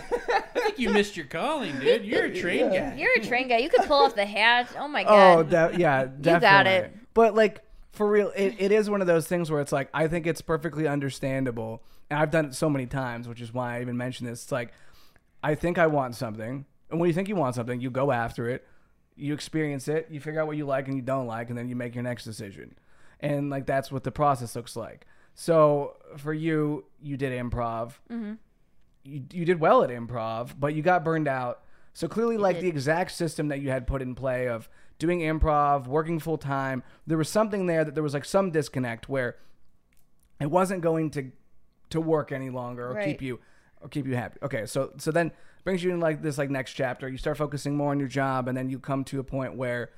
[0.55, 2.03] I think you missed your calling, dude.
[2.05, 2.95] You're a train guy.
[2.97, 3.57] You're a train guy.
[3.59, 4.67] You could pull off the hat.
[4.77, 5.11] Oh my god.
[5.11, 5.49] oh, god.
[5.51, 6.39] that, yeah, definitely.
[6.41, 6.93] got it.
[7.13, 7.61] But like
[7.93, 10.41] for real, it, it is one of those things where it's like I think it's
[10.41, 14.27] perfectly understandable, and I've done it so many times, which is why I even mentioned
[14.29, 14.43] this.
[14.43, 14.73] It's like
[15.41, 18.49] I think I want something, and when you think you want something, you go after
[18.49, 18.67] it,
[19.17, 21.67] you experience it, you figure out what you like and you don't like, and then
[21.67, 22.77] you make your next decision.
[23.19, 25.05] And like that's what the process looks like.
[25.33, 27.93] So for you, you did improv.
[28.11, 28.33] Mm-hmm.
[29.03, 31.63] You, you did well at improv, but you got burned out.
[31.93, 32.65] So clearly, like did.
[32.65, 36.83] the exact system that you had put in play of doing improv, working full time,
[37.07, 39.37] there was something there that there was like some disconnect where
[40.39, 41.31] it wasn't going to
[41.89, 43.05] to work any longer or Right.
[43.07, 43.39] keep you
[43.81, 44.37] or keep you happy.
[44.43, 45.31] Okay, so so then
[45.63, 47.07] brings you in like this like next chapter.
[47.09, 49.91] You start focusing more on your job, and then you come to a point where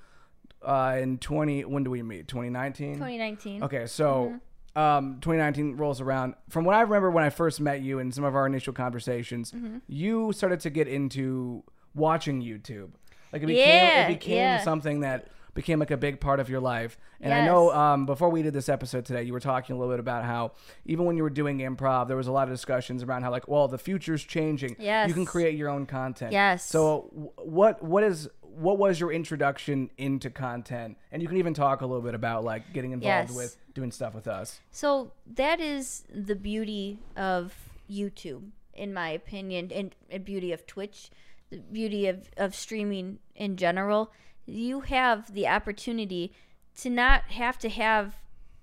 [0.62, 2.28] uh, in twenty when do we meet?
[2.28, 2.95] Twenty nineteen.
[2.95, 3.64] 2019.
[3.64, 4.39] Okay, so
[4.76, 6.36] um, 2019 rolls around.
[6.49, 9.53] From what I remember when I first met you and some of our initial conversations,
[9.88, 11.64] you started to get into
[11.95, 12.91] watching YouTube.
[13.34, 14.64] Like it became Yeah, it became yeah.
[14.64, 16.97] something that became like a big part of your life.
[17.21, 19.93] And I know um, before we did this episode today, you were talking a little
[19.93, 20.53] bit about how
[20.85, 23.47] even when you were doing improv, there was a lot of discussions around how like,
[23.47, 24.75] well, the future's changing.
[24.79, 25.07] Yes.
[25.07, 26.31] You can create your own content.
[26.31, 26.65] Yes.
[26.65, 30.97] So what what is what was your introduction into content?
[31.11, 33.35] And you can even talk a little bit about like getting involved Yes.
[33.37, 34.59] with doing stuff with us.
[34.71, 37.53] So that is the beauty of
[37.89, 41.09] YouTube, in my opinion, and, and beauty of Twitch,
[41.49, 44.11] the beauty of, of streaming in general.
[44.49, 46.33] You have the opportunity
[46.81, 48.15] to not have to have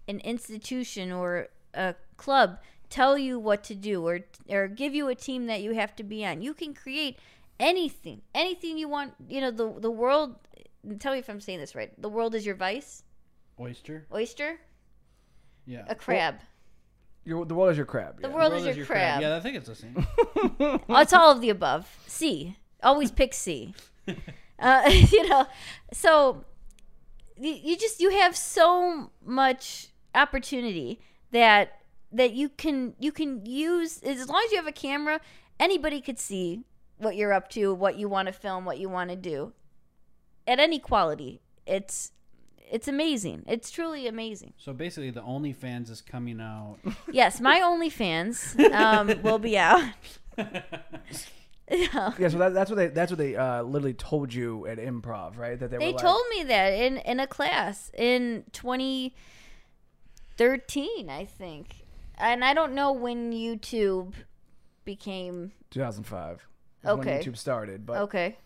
[0.08, 2.58] an institution or a club
[2.88, 6.02] tell you what to do or or give you a team that you have to
[6.04, 6.42] be on.
[6.42, 7.18] You can create
[7.58, 9.14] anything, anything you want.
[9.28, 10.36] You know, the the world.
[11.00, 11.90] Tell me if I'm saying this right.
[12.00, 13.02] The world is your vice.
[13.58, 14.06] Oyster.
[14.12, 14.60] Oyster,
[15.64, 15.84] Yeah.
[15.88, 16.36] a crab.
[17.24, 18.20] Your, the world is your crab.
[18.20, 18.34] The yeah.
[18.34, 19.20] world is your, crab.
[19.20, 20.06] Yeah, I think it's the same.
[20.88, 21.88] Oh, it's all of the above.
[22.06, 22.56] C.
[22.82, 23.74] Always pick C.
[24.58, 24.82] Uh,
[25.12, 25.46] you know,
[25.92, 26.44] so
[27.38, 31.00] you, you just you have so much opportunity
[31.32, 31.80] that
[32.12, 35.20] that you can you can use as long as you have a camera.
[35.58, 36.64] Anybody could see
[36.98, 39.52] what you're up to, what you want to film, what you want to do,
[40.46, 41.40] at any quality.
[41.66, 42.12] It's
[42.70, 43.44] it's amazing.
[43.46, 44.54] It's truly amazing.
[44.56, 46.78] So basically, the OnlyFans is coming out.
[47.10, 49.82] Yes, my OnlyFans um, will be out.
[51.70, 52.12] Yeah.
[52.18, 55.36] Yeah, so that, that's what they that's what they uh, literally told you at improv,
[55.36, 55.58] right?
[55.58, 61.24] That they, They were like, told me that in in a class in 2013, I
[61.24, 61.84] think.
[62.18, 64.14] And I don't know when YouTube
[64.84, 66.46] became 2005.
[66.84, 67.10] Okay.
[67.10, 68.38] When YouTube started, but okay.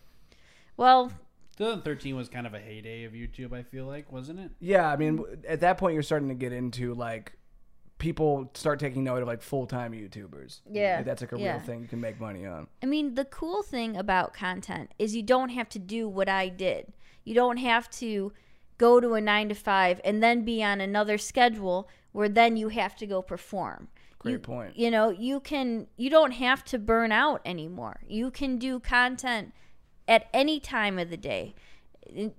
[0.77, 1.11] Well,
[1.57, 3.53] 2013 was kind of a heyday of YouTube.
[3.53, 4.51] I feel like, wasn't it?
[4.59, 7.33] yeah, I mean, at that point you're starting to get into like
[8.01, 10.61] people start taking note of like full time YouTubers.
[10.69, 11.51] Yeah, Like, that's like a yeah.
[11.53, 12.67] real thing you can make money on.
[12.81, 16.49] I mean, the cool thing about content is you don't have to do what I
[16.49, 16.91] did.
[17.23, 18.33] You don't have to
[18.79, 22.69] go to a 9 to 5 and then be on another schedule where then you
[22.69, 23.87] have to go perform.
[24.17, 24.75] Great you, point.
[24.75, 28.01] You know, you can you don't have to burn out anymore.
[28.07, 29.53] You can do content
[30.07, 31.53] at any time of the day.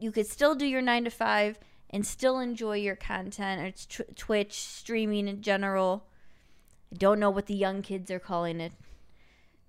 [0.00, 1.58] You could still do your 9 to 5
[1.92, 6.06] and still enjoy your content or it's tw- Twitch streaming in general.
[6.92, 8.72] I don't know what the young kids are calling it.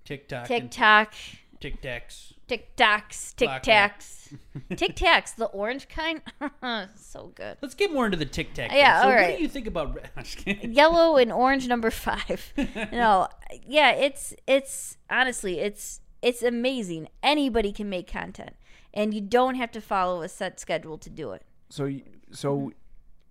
[0.05, 1.13] TikTok, TikTok,
[1.61, 2.34] and TikToks.
[2.47, 3.99] TikToks, Tic Black Cat.
[3.99, 4.38] Tacs,
[4.78, 6.21] Tic Tacs, the orange kind.
[6.95, 7.57] so good.
[7.61, 8.71] Let's get more into the Tic Tac.
[8.71, 9.97] Yeah, so all What do you think about?
[10.17, 10.74] I'm just kidding.
[10.74, 12.53] Yellow and orange number five.
[12.91, 13.28] no,
[13.65, 17.07] yeah, it's it's honestly it's it's amazing.
[17.21, 18.55] Anybody can make content,
[18.93, 21.43] and you don't have to follow a set schedule to do it.
[21.74, 21.89] So
[22.30, 22.71] so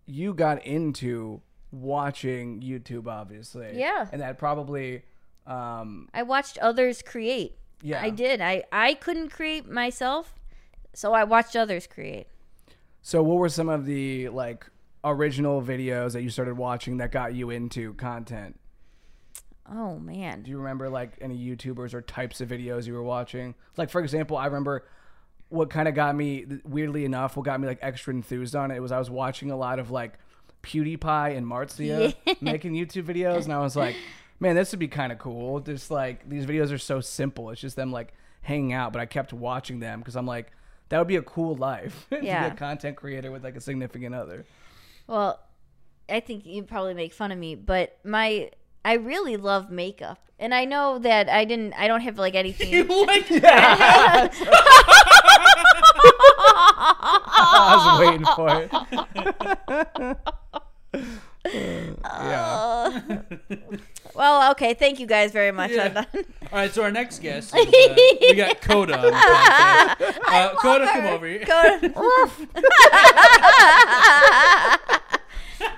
[0.05, 3.79] you got into watching YouTube, obviously.
[3.79, 4.09] Yeah.
[4.13, 5.05] And that probably,
[5.47, 7.57] um, I watched others create.
[7.83, 8.03] yeah.
[8.03, 8.41] I did.
[8.41, 10.35] I I couldn't create myself,
[10.93, 12.27] so I watched others create.
[13.01, 14.67] So what were some of the like
[15.05, 18.59] original videos that you started watching that got you into content?
[19.71, 20.43] Oh man.
[20.43, 23.55] Do you remember like any YouTubers or types of videos you were watching?
[23.77, 24.85] Like for example, I remember
[25.53, 28.81] what kind of got me weirdly enough, what got me like extra enthused on it
[28.81, 30.15] was I was watching a lot of like
[30.63, 33.97] PewDiePie and Marzia making YouTube videos, and I was like,
[34.41, 35.61] man, this would be kind of cool.
[35.61, 37.51] Just like these videos are so simple.
[37.51, 40.53] It's just them like hanging out, but I kept watching them because I'm like,
[40.89, 42.49] that would be a cool life to Yeah.
[42.49, 44.45] be a content creator with like a significant other.
[45.07, 45.41] Well,
[46.09, 48.51] I think you'd probably make fun of me, but my
[48.85, 50.19] I really love makeup.
[50.39, 54.33] And I know that I didn't I don't have like anything like that?
[57.45, 58.71] I was waiting for it.
[62.15, 63.01] yeah.
[64.15, 65.71] Well, okay, thank you guys very much.
[65.71, 65.85] Yeah.
[65.85, 66.07] I'm done.
[66.15, 66.23] All
[66.59, 70.19] right, so our next guest, is, uh, we got Coda on the podcast.
[70.29, 71.45] Uh, Coda, come over here.
[71.45, 71.79] Go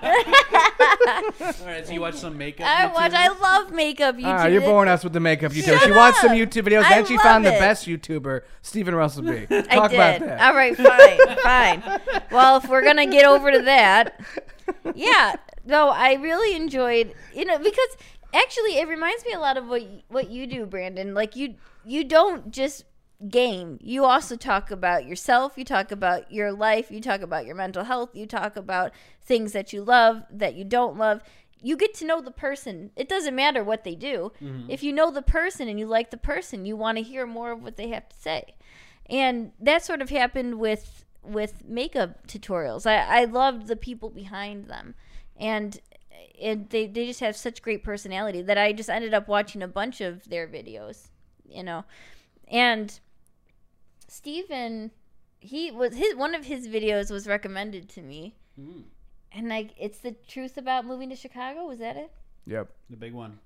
[0.05, 2.67] All right, so you watch some makeup.
[2.67, 4.25] I watch I love makeup YouTube.
[4.27, 5.79] Ah, you're boring us with the makeup YouTube.
[5.81, 6.33] She watched some.
[6.35, 9.47] YouTube videos, I then she found the best YouTuber, Stephen Russell B.
[9.51, 9.97] I Talk did.
[9.97, 10.41] about that.
[10.41, 11.37] All right, fine,
[11.83, 12.01] fine.
[12.33, 14.21] Well, if we're gonna get over to that,
[14.95, 15.37] yeah.
[15.65, 17.97] No, I really enjoyed, you know, because
[18.35, 21.15] actually it reminds me a lot of what y- what you do, Brandon.
[21.15, 22.85] Like you, you don't just
[23.29, 23.79] game.
[23.81, 25.55] You also talk about yourself.
[25.57, 26.91] You talk about your life.
[26.91, 28.11] You talk about your mental health.
[28.15, 28.93] You talk about
[29.23, 31.23] things that you love, that you don't love.
[31.63, 32.91] You get to know the person.
[32.97, 34.33] It doesn't matter what they do.
[34.43, 34.71] Mm-hmm.
[34.71, 37.53] If you know the person and you like the person, you want to hear more
[37.53, 38.55] of what they have to say
[39.07, 44.67] and that sort of happened with with makeup tutorials i i loved the people behind
[44.67, 44.95] them
[45.37, 45.81] and
[46.41, 49.69] and they, they just have such great personality that i just ended up watching a
[49.69, 51.09] bunch of their videos
[51.49, 51.85] you know
[52.49, 53.01] and
[54.09, 54.91] Stephen,
[55.41, 58.85] he was his one of his videos was recommended to me Mm,
[59.33, 62.13] and like it's the truth about moving to chicago was that it
[62.47, 62.69] Yep.
[62.89, 63.41] the big one.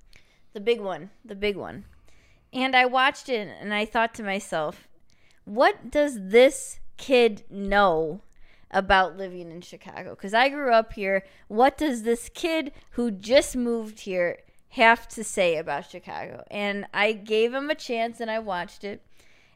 [0.53, 1.85] the big one, the big one.
[2.53, 4.89] And I watched it and I thought to myself,
[5.45, 8.23] what does this kid know
[8.71, 10.11] about living in Chicago?
[10.11, 11.25] Because I grew up here.
[11.47, 14.39] What does this kid who just moved here
[14.71, 16.45] have to say about Chicago?
[16.51, 19.03] And I gave him a chance and I watched it.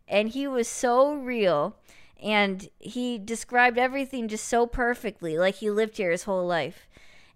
[0.08, 1.76] And he was so real.
[2.22, 6.86] And he described everything just so perfectly, like he lived here his whole life.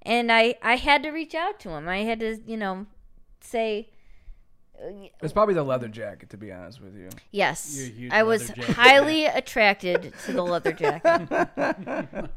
[0.02, 1.88] And I, I had to reach out to him.
[1.88, 2.86] I had to, you know,
[3.40, 3.88] say,
[4.80, 7.08] uh, It's probably the leather jacket, to be honest with you.
[7.32, 11.28] Yes, You're a huge I was jacket highly attracted to the leather jacket.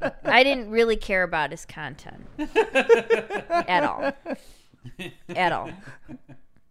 [0.23, 2.25] I didn't really care about his content
[2.55, 4.13] at all.
[5.35, 5.69] At all.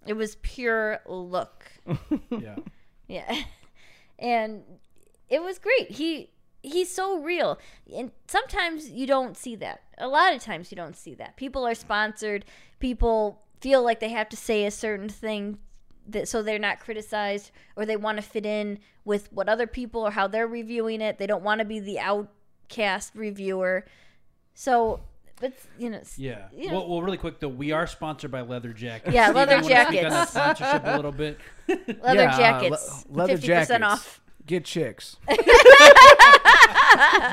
[0.07, 1.65] It was pure look.
[2.31, 2.57] Yeah.
[3.07, 3.43] Yeah.
[4.19, 4.63] And
[5.29, 5.91] it was great.
[5.93, 6.31] He
[6.63, 7.59] he's so real.
[7.95, 9.83] And sometimes you don't see that.
[9.99, 11.37] A lot of times you don't see that.
[11.37, 12.45] People are sponsored.
[12.79, 15.59] People feel like they have to say a certain thing
[16.07, 20.03] that so they're not criticized or they want to fit in with what other people
[20.03, 21.19] or how they're reviewing it.
[21.19, 23.85] They don't want to be the outcast reviewer.
[24.55, 25.01] So,
[25.41, 26.47] but you know, Yeah.
[26.55, 29.15] You know- Well, well, really quick though, we are sponsored by Leather Jackets.
[29.15, 30.31] Yeah, Leather you wanna speak on that Jackets.
[30.31, 31.39] sponsorship a little bit.
[32.03, 33.85] leather Yeah, uh, jackets, le- leather 50% jackets.
[33.85, 34.21] off.
[34.47, 35.17] Get chicks.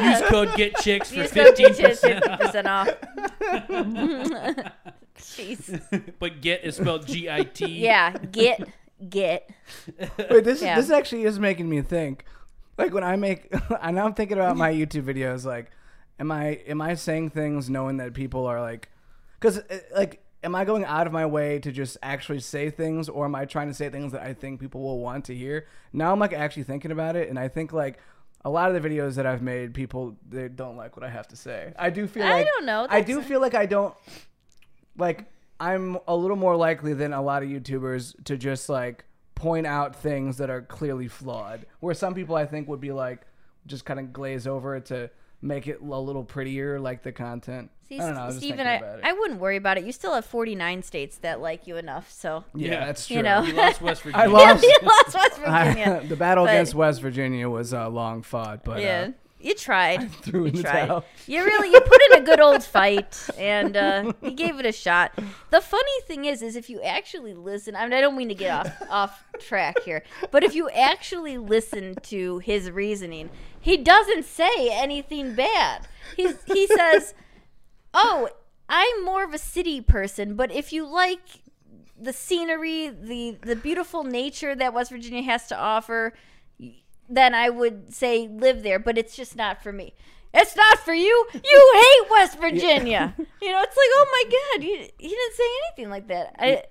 [0.02, 2.24] Use code Get Chicks for fifteen percent.
[2.26, 2.90] 50% off.
[5.18, 6.14] Jeez.
[6.20, 7.66] But Get is spelled G I T.
[7.68, 8.68] Yeah, get,
[9.10, 9.50] get.
[10.30, 10.76] Wait, this Yeah.
[10.76, 12.26] this actually is making me think.
[12.78, 13.52] Like when I make,
[13.82, 15.46] and I'm thinking about my YouTube videos.
[15.46, 15.72] Like,
[16.20, 18.90] am I am I saying things knowing that people are like,
[19.40, 23.10] because uh, like, am I going out of my way to just actually say things,
[23.10, 25.68] or am I trying to say things that I think people will want to hear?
[25.94, 28.00] Now I'm like actually thinking about it, and I think like.
[28.44, 31.28] A lot of the videos that I've made, people they don't like what I have
[31.30, 31.74] to say.
[31.80, 33.96] I do feel like, I don't know, I do feel like I don't
[34.96, 35.26] like
[35.60, 39.06] I'm a little more likely than a lot of YouTubers to just like
[39.36, 41.66] point out things that are clearly flawed.
[41.80, 43.22] Where some people I think would be like
[43.66, 45.10] just kind of glaze over it to
[45.46, 47.70] make it a little prettier, like the content.
[47.88, 48.22] See, I don't know.
[48.24, 48.82] I Steven, I.
[49.04, 49.84] I wouldn't worry about it.
[49.86, 52.44] You still have 49 states that like you enough, so.
[52.56, 52.86] yeah, Yeah.
[52.88, 53.18] that's true.
[53.18, 53.44] You know.
[53.44, 54.24] You lost West Virginia.
[54.24, 54.64] I lost.
[54.64, 56.04] you lost West I- Virginia.
[56.08, 59.10] the battle But- against West Virginia was uh, long fought, but yeah.
[59.10, 60.12] uh, You tried.
[60.12, 60.88] threw you in the tried.
[60.88, 61.06] towel.
[61.28, 64.72] You really you put in a good old fight and uh, you gave it a
[64.72, 65.12] shot.
[65.52, 67.76] The funny thing is, is if you actually listen.
[67.76, 71.38] I mean, I don't mean to get off off track here, but if you actually
[71.38, 73.30] listen to his reasoning,
[73.66, 75.88] he doesn't say anything bad.
[76.16, 77.16] He's he says,
[77.96, 78.30] "Oh,
[78.70, 81.20] I'm more of a city person, but if you like."
[81.98, 86.12] The scenery, the the beautiful nature that West Virginia has to offer,
[87.10, 89.94] then I would say live there, but it's just not for me.
[90.34, 91.26] It's not for you.
[91.34, 91.72] You
[92.04, 93.16] hate West Virginia.
[93.42, 96.36] You know, it's like, oh my god, he, he didn't say anything like that.
[96.40, 96.64] I,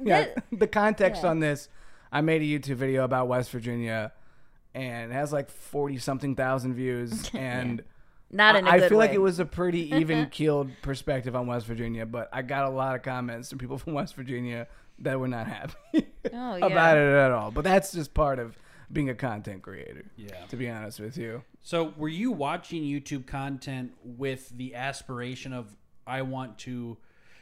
[0.00, 1.30] yeah, that- the context yeah.
[1.30, 1.68] on this,
[2.12, 4.12] I made a YouTube video about West Virginia,
[4.74, 7.82] and it has like forty something thousand views, and
[8.30, 11.46] not in a I good feel like it was a pretty even keeled perspective on
[11.46, 14.68] West Virginia, but I got a lot of comments from people from West Virginia
[15.00, 15.74] that were not happy
[16.32, 16.66] Oh, yeah.
[16.66, 17.50] about it at all.
[17.50, 18.56] But that's just part of
[18.92, 20.04] being a content creator.
[20.16, 20.44] Yeah.
[20.48, 21.42] To be honest with you.
[21.62, 25.74] So, were you watching YouTube content with the aspiration of
[26.06, 26.96] I want to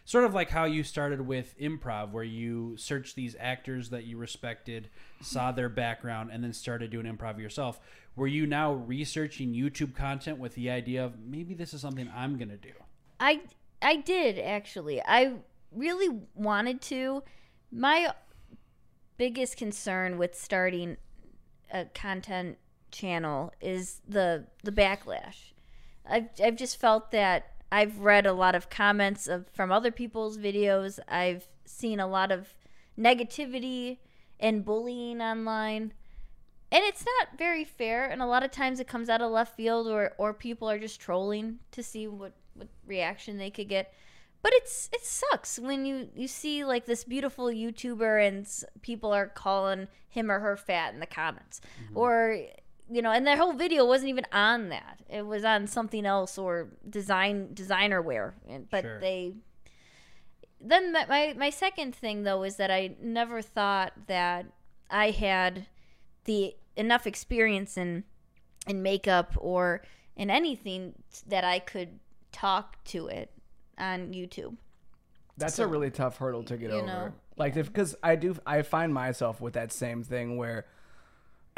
[0.08, 4.16] sort of like how you started with improv where you searched these actors that you
[4.16, 4.88] respected,
[5.20, 7.78] saw their background and then started doing improv yourself.
[8.16, 12.38] Were you now researching YouTube content with the idea of maybe this is something I'm
[12.38, 12.72] going to do?
[13.20, 13.42] I
[13.82, 15.02] I did actually.
[15.02, 15.34] I
[15.72, 17.22] really wanted to.
[17.70, 18.14] My
[19.18, 20.96] biggest concern with starting
[21.70, 22.56] a content
[22.90, 25.52] channel is the the backlash.
[26.08, 30.38] I've I've just felt that I've read a lot of comments of from other people's
[30.38, 30.98] videos.
[31.08, 32.54] I've seen a lot of
[32.98, 33.98] negativity
[34.40, 35.92] and bullying online.
[36.70, 39.56] And it's not very fair and a lot of times it comes out of left
[39.56, 43.92] field or or people are just trolling to see what what reaction they could get.
[44.42, 48.46] But it's it sucks when you you see like this beautiful YouTuber and
[48.82, 51.96] people are calling him or her fat in the comments, mm-hmm.
[51.96, 52.38] or
[52.90, 55.00] you know, and their whole video wasn't even on that.
[55.08, 59.00] It was on something else or design designer wear, and, but Sure.
[59.00, 59.34] they.
[60.60, 64.46] Then my, my my second thing though is that I never thought that
[64.90, 65.66] I had
[66.24, 68.04] the enough experience in
[68.66, 69.82] in makeup or
[70.16, 70.94] in anything
[71.28, 72.00] that I could
[72.32, 73.30] talk to it
[73.78, 74.56] on YouTube.
[75.36, 76.86] That's So, a really tough hurdle to get over.
[76.86, 80.66] know, like, if because I do, I find myself with that same thing where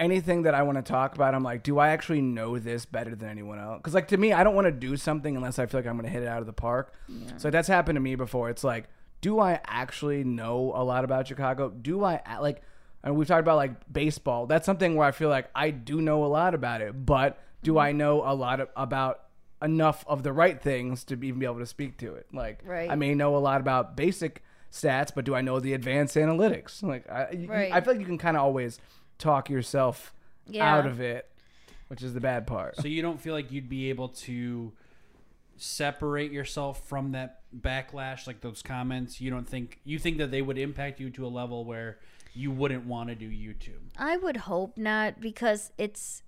[0.00, 3.14] anything that I want to talk about, I'm like, do I actually know this better
[3.14, 3.78] than anyone else?
[3.78, 5.96] Because, like, to me, I don't want to do something unless I feel like I'm
[5.96, 6.94] going to hit it out of the park.
[7.36, 8.50] So that's happened to me before.
[8.50, 8.88] It's like,
[9.20, 11.68] do I actually know a lot about Chicago?
[11.68, 12.62] Do I like?
[13.04, 14.46] And we've talked about like baseball.
[14.46, 17.72] That's something where I feel like I do know a lot about it, but do
[17.72, 17.80] mm-hmm.
[17.80, 19.22] I know a lot of, about
[19.62, 22.26] enough of the right things to even be able to speak to it?
[22.32, 22.90] Like, Right.
[22.90, 24.42] I may know a lot about basic
[24.72, 26.82] stats, but do I know the advanced analytics?
[26.82, 27.72] Like, I, Right.
[27.72, 28.78] I feel like you can kind of always
[29.20, 30.12] talk yourself
[30.48, 30.74] Yeah.
[30.74, 31.30] out of it,
[31.88, 32.76] which is the bad part.
[32.76, 34.72] So you don't feel like you'd be able to
[35.56, 40.40] separate yourself from that backlash like those comments you don't think you think that they
[40.40, 41.98] would impact you to a level where
[42.32, 46.22] you wouldn't want to do youtube I would hope not because it's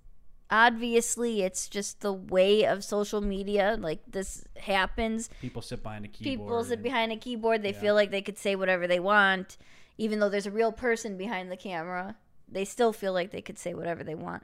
[0.51, 3.75] obviously it's just the way of social media.
[3.79, 5.29] Like this happens.
[5.41, 7.63] people sit behind a keyboard People sit and- behind a keyboard.
[7.63, 7.79] They Yeah.
[7.79, 9.57] feel like they could say whatever they want,
[9.97, 12.17] even though there's a real person behind the camera.
[12.53, 14.43] They still feel like they could say whatever they want.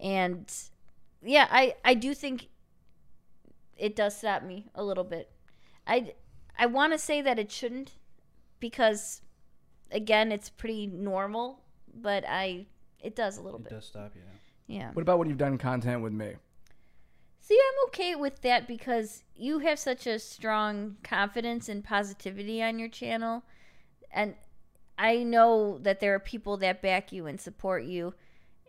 [0.00, 0.52] And
[1.22, 2.48] yeah, I I do think
[3.76, 5.30] it does stop me a little bit.
[5.86, 6.14] I
[6.58, 7.92] I want to say that it shouldn't
[8.60, 9.22] because
[9.90, 11.60] again, it's pretty normal,
[11.92, 12.66] but I
[13.00, 13.70] it does a little it bit.
[13.72, 14.22] does stop yeah
[14.78, 14.90] Yeah.
[14.92, 16.34] what about when you've done content with me?
[17.40, 22.78] See, I'm okay with that because you have such a strong confidence and positivity on
[22.78, 23.42] your channel.
[24.12, 24.34] And
[25.00, 28.12] I know that there are people that back you and support you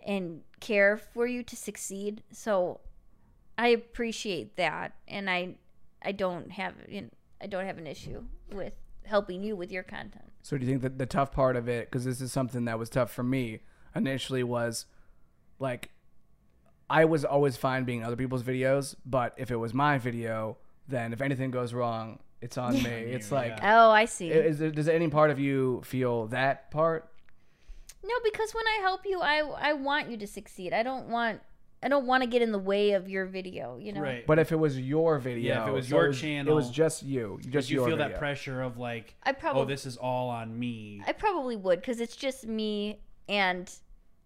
[0.07, 2.23] and care for you to succeed.
[2.31, 2.79] So
[3.57, 5.55] I appreciate that and I
[6.01, 7.09] I don't have you know,
[7.41, 8.73] I don't have an issue with
[9.03, 10.31] helping you with your content.
[10.41, 12.79] So do you think that the tough part of it, because this is something that
[12.79, 13.59] was tough for me
[13.93, 14.85] initially, was
[15.59, 15.89] like
[16.89, 20.57] I was always fine being in other people's videos, but if it was my video,
[20.87, 22.81] then if anything goes wrong, it's on me.
[22.89, 23.85] It's like, yeah.
[23.87, 24.29] Oh, I see.
[24.29, 27.07] is there, does any part of you feel that part?
[28.03, 30.73] No, because when I help you, I I want you to succeed.
[30.73, 31.39] I don't want
[31.83, 33.77] I don't want to get in the way of your video.
[33.77, 34.01] You know.
[34.01, 34.25] Right.
[34.25, 36.69] But if it was your video, Yeah, if it was your it was, it was
[36.71, 38.09] just you, just you your feel video.
[38.09, 41.01] that pressure of like, I probably oh, this is all on me.
[41.05, 43.71] I probably would because it's just me and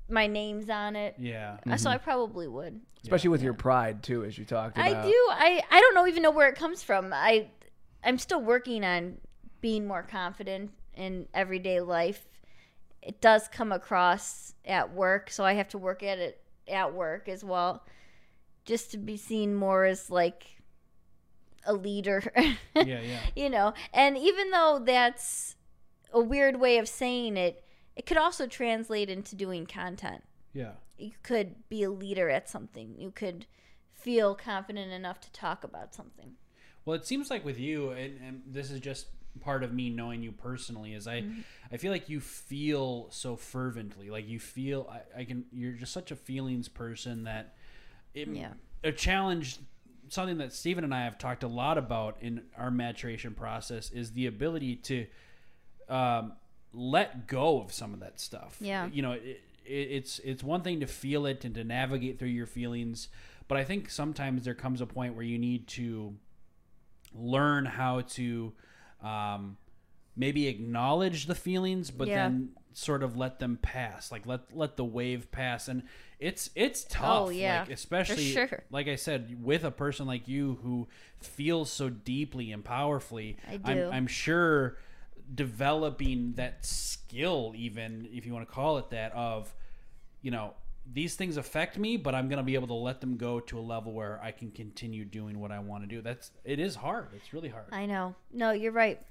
[0.09, 1.15] my name's on it.
[1.17, 1.57] yeah.
[1.69, 2.79] Uh, So I probably would.
[3.03, 4.87] especially with your pride too, as you talked about.
[4.87, 5.13] I do.
[5.31, 7.11] I I don't know even know where it comes from.
[7.13, 7.47] I
[8.05, 9.17] I'm still working on
[9.61, 12.27] being more confident in everyday life.
[13.01, 17.27] It does come across at work, so I have to work at it at work
[17.27, 17.85] as well,
[18.63, 20.45] just to be seen more as like
[21.65, 22.23] a leader.
[22.75, 23.19] Yeah, yeah.
[23.35, 25.55] you know, and even though that's
[26.11, 27.63] a weird way of saying it,
[27.95, 30.73] it could also translate into doing content Yeah.
[30.97, 32.95] you could be a leader at something.
[32.99, 33.45] You could
[33.93, 36.33] feel confident enough to talk about something.
[36.85, 39.07] Well, it seems like with you, and, and this is just
[39.41, 41.41] part of me knowing you personally, is I, Mm-hmm.
[41.71, 45.45] I feel like you feel so fervently, like you feel I, I can.
[45.51, 47.55] You're just such a feelings person that,
[48.13, 48.53] it, Yeah.
[48.83, 49.57] a challenge,
[50.09, 54.11] something that Stephen and I have talked a lot about in our maturation process is
[54.11, 55.07] the ability to,
[55.89, 56.33] um,
[56.71, 58.57] let go of some of that stuff.
[58.59, 58.87] Yeah.
[58.91, 62.27] you know, it, it, it's it's one thing to feel it and to navigate through
[62.29, 63.07] your feelings,
[63.47, 66.13] but I think sometimes there comes a point where you need to
[67.17, 68.53] learn how to
[69.01, 69.57] um,
[70.15, 72.15] maybe acknowledge the feelings, but Yeah.
[72.15, 75.83] then sort of let them pass, like let let the wave pass, and
[76.19, 78.63] it's it's tough, Oh, yeah, like, especially sure.
[78.69, 80.87] like I said, with a person like you who
[81.19, 83.37] feels so deeply and powerfully.
[83.49, 83.89] I I'm.
[83.91, 84.77] I'm sure
[85.33, 89.53] developing that skill, even if you want to call it that, of
[90.21, 90.53] you know
[90.91, 93.61] these things affect me, but I'm gonna be able to let them go to a
[93.61, 96.01] level where I can continue doing what I want to do.
[96.01, 97.07] That's it is hard.
[97.15, 97.65] It's really hard.
[97.71, 98.15] I know.
[98.31, 99.01] No, you're right.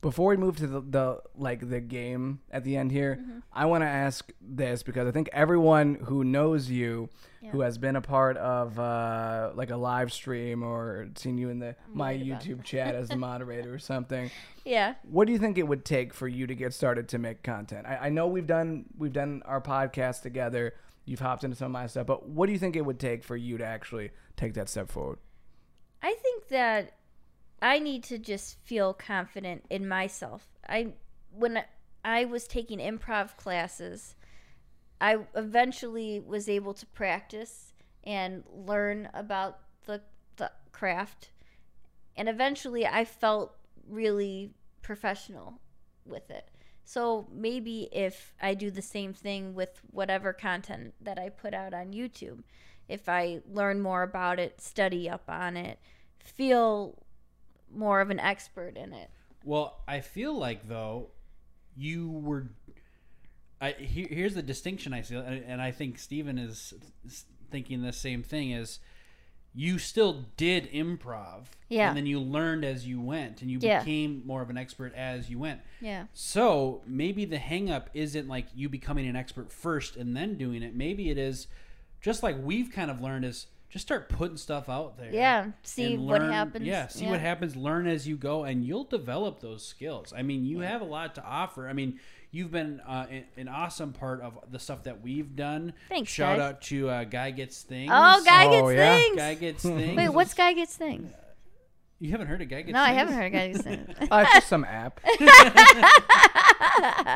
[0.00, 3.38] Before we move to the, the like the game at the end here, Mm-hmm.
[3.54, 7.08] I want to ask this because I think everyone who knows you,
[7.52, 11.58] who has been a part of uh, like a live stream or seen you in
[11.58, 14.30] the my worried about YouTube chat as the moderator or something,
[14.66, 14.94] Yeah.
[15.04, 17.86] what do you think it would take for you to get started to make content?
[17.86, 20.74] I, I know we've done we've done our podcast together.
[21.04, 23.24] You've hopped into some of my stuff, but what do you think it would take
[23.24, 25.18] for you to actually take that step forward?
[26.02, 26.96] I think that
[27.60, 30.48] I need to just feel confident in myself.
[30.68, 30.94] I
[31.30, 31.64] when
[32.04, 34.14] I- was taking improv classes,
[35.00, 37.72] I eventually was able to practice
[38.04, 40.02] and learn about the
[40.36, 41.30] the craft.
[42.16, 43.56] And eventually I felt
[43.88, 45.60] really professional
[46.04, 46.50] with it.
[46.84, 51.72] So maybe if I do the same thing with whatever content that I put out
[51.72, 52.42] on YouTube,
[52.88, 55.78] if I learn more about it, study up on it,
[56.22, 57.02] feel
[57.74, 59.10] more of an expert in it.
[59.44, 61.08] Well, I feel like though
[61.76, 62.50] you were.
[63.60, 66.74] I here, here's the distinction I see, and I think Steven is
[67.50, 68.50] thinking the same thing.
[68.50, 68.78] Is
[69.54, 71.88] you still did improv, Yeah.
[71.88, 73.78] and then you learned as you went, and you Yeah.
[73.80, 75.60] became more of an expert as you went.
[75.80, 76.06] Yeah.
[76.12, 80.62] So maybe the hang up isn't like you becoming an expert first and then doing
[80.62, 80.74] it.
[80.74, 81.46] Maybe it is
[82.00, 85.12] just like we've kind of learned is just start putting stuff out there.
[85.12, 86.64] Yeah, see and what happens.
[86.66, 90.12] Yeah, see what happens, learn as you go, and you'll develop those skills.
[90.16, 91.68] I mean, you have a lot to offer.
[91.68, 91.98] I mean,
[92.34, 95.72] you've been uh, an- an awesome part of the stuff that we've done.
[95.88, 96.44] Thanks, Shout guys.
[96.44, 97.90] out to uh, Guy Gets Things.
[97.94, 98.96] Oh, guy Oh, gets yeah?
[98.96, 99.16] things.
[99.16, 99.96] Guy Gets Things.
[99.96, 101.12] Wait, what's guy gets things?
[102.04, 103.88] You haven't heard of Guy No, I haven't heard guy gets things.
[103.98, 105.00] Uh, it's just some app.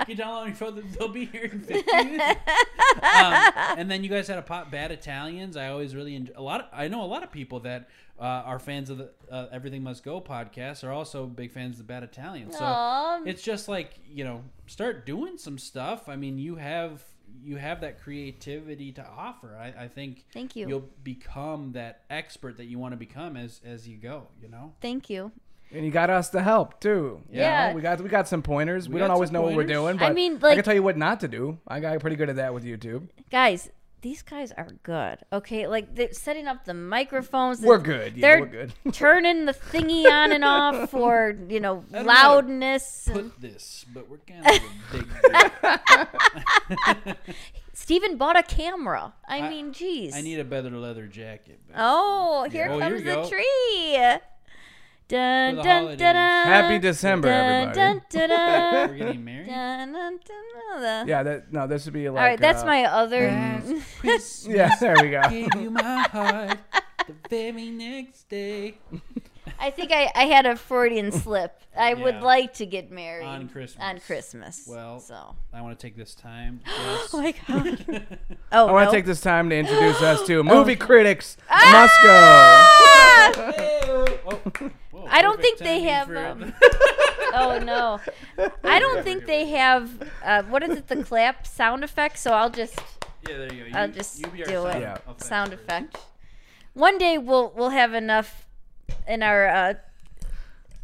[0.09, 2.41] You download on your phone, they'll be here in 15 minutes.
[3.03, 5.57] um, and then you guys had a pot bad Italians.
[5.59, 6.61] I always really enjoy a lot.
[6.61, 7.89] Of, I know a lot of people that
[8.19, 11.79] uh, are fans of the uh, Everything Must Go podcast are also big fans of
[11.87, 12.57] the Bad Italians.
[12.57, 13.23] So Aw.
[13.27, 16.09] it's just like you know, start doing some stuff.
[16.09, 17.03] I mean, you have
[17.43, 19.57] you have that creativity to offer.
[19.57, 20.69] I, I think Thank you.
[20.69, 24.27] You'll become that expert that you want to become as as you go.
[24.43, 24.73] You know.
[24.81, 25.33] Thank you.
[25.71, 27.21] And you got us to help too.
[27.31, 27.69] You Yeah.
[27.71, 28.89] know, we got we got some pointers.
[28.89, 29.77] We, We don't always some know what we're pointers.
[29.77, 31.59] doing, I but mean, I can tell you what not to do.
[31.69, 33.09] I got pretty good at that with YouTube.
[33.31, 35.19] Guys, these guys are good.
[35.33, 37.61] Okay, like they're setting up the microphones.
[37.61, 38.17] We're good.
[38.17, 38.73] Yeah, They're we're good.
[38.93, 43.07] turning the thingy on and off for you know I don't know how to loudness.
[43.09, 44.63] and- Put this, but we're kind of
[44.93, 44.97] a
[47.07, 47.17] big.
[47.73, 49.15] Steven bought a camera.
[49.29, 50.15] I, I- mean, geez.
[50.17, 51.61] I need a better leather jacket.
[51.67, 53.29] but- Oh, here Oh, here comes the go.
[53.29, 54.19] tree.
[55.09, 56.47] Dun, For the dun, dun, dun.
[56.47, 58.01] Happy December, Dun, everybody.
[58.11, 59.47] dun, dun, We're getting married.
[59.47, 61.09] dun, dun, dun, dun.
[61.09, 62.21] Yeah, that no, this would be like.
[62.21, 63.63] All right, that's uh, my other.
[64.01, 65.23] Christmas Yeah, there we go.
[65.31, 66.59] gave you my heart
[67.07, 68.77] the very next day
[69.61, 71.55] I think I, I had a Freudian slip.
[71.77, 73.85] I would like to get married On Christmas.
[73.85, 74.67] On Christmas.
[74.69, 75.37] Well, so.
[75.53, 76.61] I want to take this time.
[76.67, 77.11] Yes.
[77.15, 78.19] Oh my god.
[78.53, 78.91] Oh, I want no.
[78.91, 80.85] to take this time to introduce us to movie Oh.
[80.87, 81.89] critics Ah!
[84.31, 84.37] Oh,
[84.91, 86.53] whoa, I don't think they have, for- um,
[87.35, 88.01] oh no,
[88.65, 89.91] I don't think they have.
[90.25, 90.89] Uh, what is it?
[90.89, 92.19] The clap sound effect.
[92.19, 92.79] So I'll just
[93.29, 93.69] yeah, there you go.
[93.69, 94.81] You, I'll just you be our do sound it.
[94.81, 94.99] Yeah.
[95.19, 95.97] sound effect.
[96.75, 98.47] One day we'll we'll have enough
[99.07, 99.75] in our uh,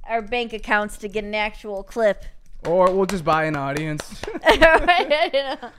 [0.08, 2.24] our bank accounts to get an actual clip.
[2.66, 4.22] Or we'll just buy an audience.
[4.44, 5.70] I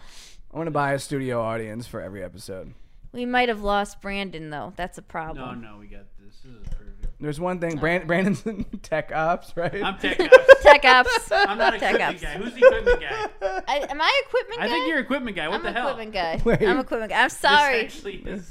[0.52, 2.74] want to buy a studio audience for every episode.
[3.12, 4.74] We might have lost Brandon though.
[4.76, 5.62] That's a problem.
[5.62, 6.36] no, no, we got this.
[6.44, 6.82] This is perfect.
[7.20, 7.78] There's one thing.
[7.78, 9.82] Brand, Brandon's in tech ops, right?
[9.82, 10.64] I'm tech ops.
[10.64, 11.32] Tech ops.
[11.32, 12.22] I'm not a Tech equipment ops.
[12.22, 12.34] guy.
[12.38, 13.62] Who's the equipment guy?
[13.68, 14.66] I, am I equipment guy?
[14.66, 15.48] I think you're equipment guy.
[15.48, 15.88] What I'm the hell?
[15.90, 16.42] equipment guy.
[16.46, 16.62] Wait.
[16.68, 17.20] I'm equipment guy.
[17.22, 17.80] I'm This sorry.
[17.86, 18.50] actually is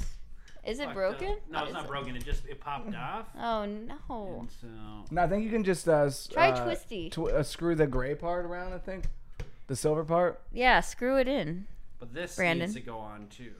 [0.65, 1.31] Is it broken?
[1.31, 1.39] up.
[1.49, 1.89] No, it's not it?
[1.89, 2.15] broken.
[2.15, 3.27] It just it popped off.
[3.37, 4.39] Oh no.
[4.39, 4.67] And so
[5.11, 7.09] no, I think you can just uh, Try uh, twisty.
[7.09, 8.73] tw- uh, screw the gray part around.
[8.73, 9.05] I think
[9.67, 10.41] the silver part.
[10.51, 11.67] Yeah, screw it in.
[11.99, 12.67] But this Brandon.
[12.67, 13.53] needs to go on too.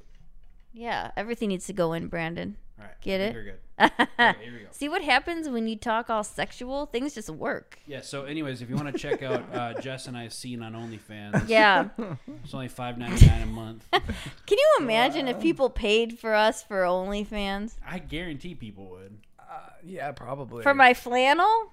[0.74, 2.58] Yeah, everything needs to go in, Brandon.
[2.80, 3.02] All right.
[3.02, 3.34] Get it?
[3.34, 3.60] think You're good.
[4.18, 4.68] Okay, here we go.
[4.72, 6.86] See what happens when you talk all sexual?
[6.86, 7.78] Things just work.
[7.86, 8.02] Yeah.
[8.02, 11.48] So, anyways, if you want to check out uh, Jess and I's scene on OnlyFans,
[11.50, 11.90] Yeah.
[12.44, 13.86] it's only five ninety nine a month.
[13.92, 17.76] Can you imagine if people paid for us for OnlyFans?
[17.86, 19.18] I guarantee people would.
[19.40, 19.44] Uh,
[19.84, 20.64] yeah, probably.
[20.64, 21.72] For my flannel?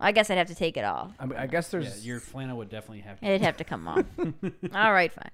[0.00, 1.12] I guess I'd have to take it off.
[1.18, 2.06] I, mean, I guess Yeah, there's.
[2.06, 3.26] your flannel would definitely have to.
[3.26, 4.04] It'd have to come off.
[4.72, 5.30] all right, fine.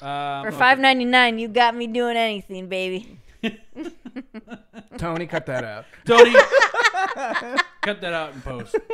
[0.00, 0.56] Um, For okay.
[0.58, 3.18] five ninety nine, you got me doing anything, baby.
[4.98, 5.84] Tony, cut that out.
[6.04, 6.34] Tony,
[7.82, 8.76] cut that out in post.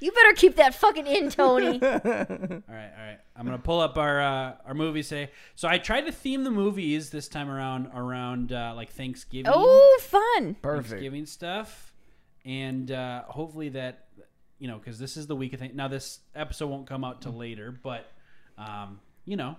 [0.00, 1.82] You better keep that fucking in, Tony.
[1.82, 3.18] All right, all right.
[3.34, 5.32] I'm gonna pull up our uh, our movie say.
[5.56, 9.98] So I tried to theme the movies this time around around uh, like Thanksgiving, oh,
[10.00, 10.54] fun.
[10.62, 10.90] Perfect.
[10.90, 11.92] Thanksgiving stuff,
[12.44, 14.06] and uh, hopefully that
[14.60, 15.72] you know because this is the week of thing.
[15.74, 18.08] Now this episode won't come out till later, but
[18.56, 19.56] um, you know,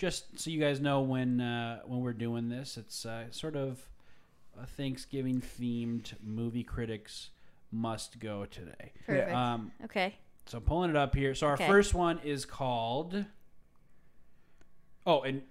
[0.00, 3.86] just so you guys know when uh, when we're doing this, it's uh, sort of
[4.60, 7.28] a Thanksgiving themed movie critics
[7.70, 8.92] must go today.
[9.06, 9.34] Perfect.
[9.34, 10.16] Um, Okay.
[10.46, 11.34] so I'm pulling it up here.
[11.34, 11.68] So our Okay.
[11.68, 13.26] first one is called.
[15.06, 15.42] Oh, and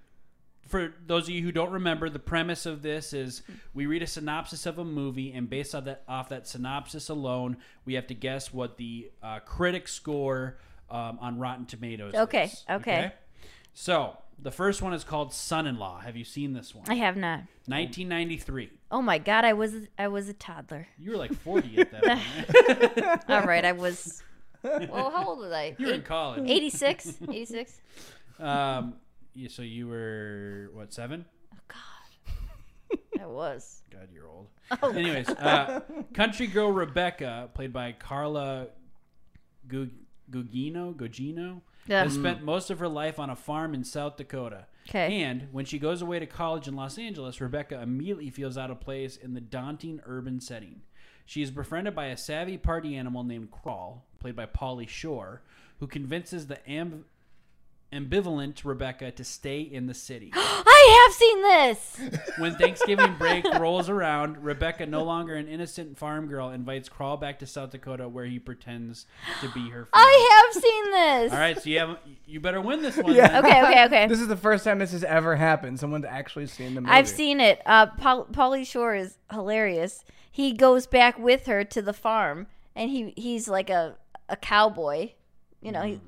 [0.68, 3.44] for those of you who don't remember, the premise of this is
[3.76, 7.58] we read a synopsis of a movie, and based on that off that synopsis alone,
[7.86, 10.58] we have to guess what the uh, critic score
[10.90, 12.16] um, on Rotten Tomatoes.
[12.16, 12.66] Okay, is.
[12.68, 13.12] okay.
[13.76, 16.00] So the first one is called Son-in-Law.
[16.02, 16.86] Have you seen this one?
[16.88, 17.40] I have not.
[17.68, 18.70] 1993.
[18.92, 20.88] Oh my god, I was I was a toddler.
[20.98, 23.24] You were like 40 at that point.
[23.30, 24.24] All right, I was.
[24.64, 25.76] Well, how old was I?
[25.78, 26.50] you were in college.
[26.50, 27.18] 86?
[27.30, 27.82] 86?
[28.40, 28.94] Um,
[29.34, 31.26] yeah, so you were what seven?
[31.54, 33.00] Oh, God.
[33.22, 33.82] I was.
[33.92, 34.48] God, you're old.
[34.82, 35.82] Oh, Anyways, uh,
[36.14, 38.68] country girl Rebecca, played by Carla
[39.68, 39.90] Gu-
[40.32, 41.60] Gugino, Gugino,
[41.90, 42.04] Yeah.
[42.04, 42.46] has spent mm.
[42.46, 44.68] most of her life on a farm in South Dakota.
[44.88, 45.22] 'Kay.
[45.22, 48.80] And when she goes away to college in Los Angeles, Rebecca immediately feels out of
[48.80, 50.82] place in the daunting urban setting.
[51.26, 55.42] She is befriended by a savvy party animal named Crawl, played by Pauly Shore,
[55.80, 57.04] who convinces the amb-
[57.92, 60.32] ambivalent to Rebecca to stay in the city.
[60.36, 62.20] I have seen this.
[62.40, 67.40] When Thanksgiving break rolls around, Rebecca, no longer an innocent farm girl, invites Crawl back
[67.40, 69.06] to South Dakota, where he pretends
[69.42, 69.86] to be her.
[69.86, 69.90] Friend.
[69.94, 71.34] I have seen this.
[71.34, 73.14] All right, so you have you better win this one.
[73.14, 73.42] Yeah.
[73.42, 73.46] then.
[73.46, 74.08] Okay, okay, okay.
[74.10, 75.80] This is the first time this has ever happened.
[75.80, 76.94] Someone's actually seen the movie.
[76.94, 77.62] I've seen it.
[77.66, 80.06] Uh, Paul, Pauly Shore is hilarious.
[80.32, 83.98] He goes back with her to the farm, and he he's like a
[84.30, 85.12] a cowboy.
[85.62, 86.00] You know, he,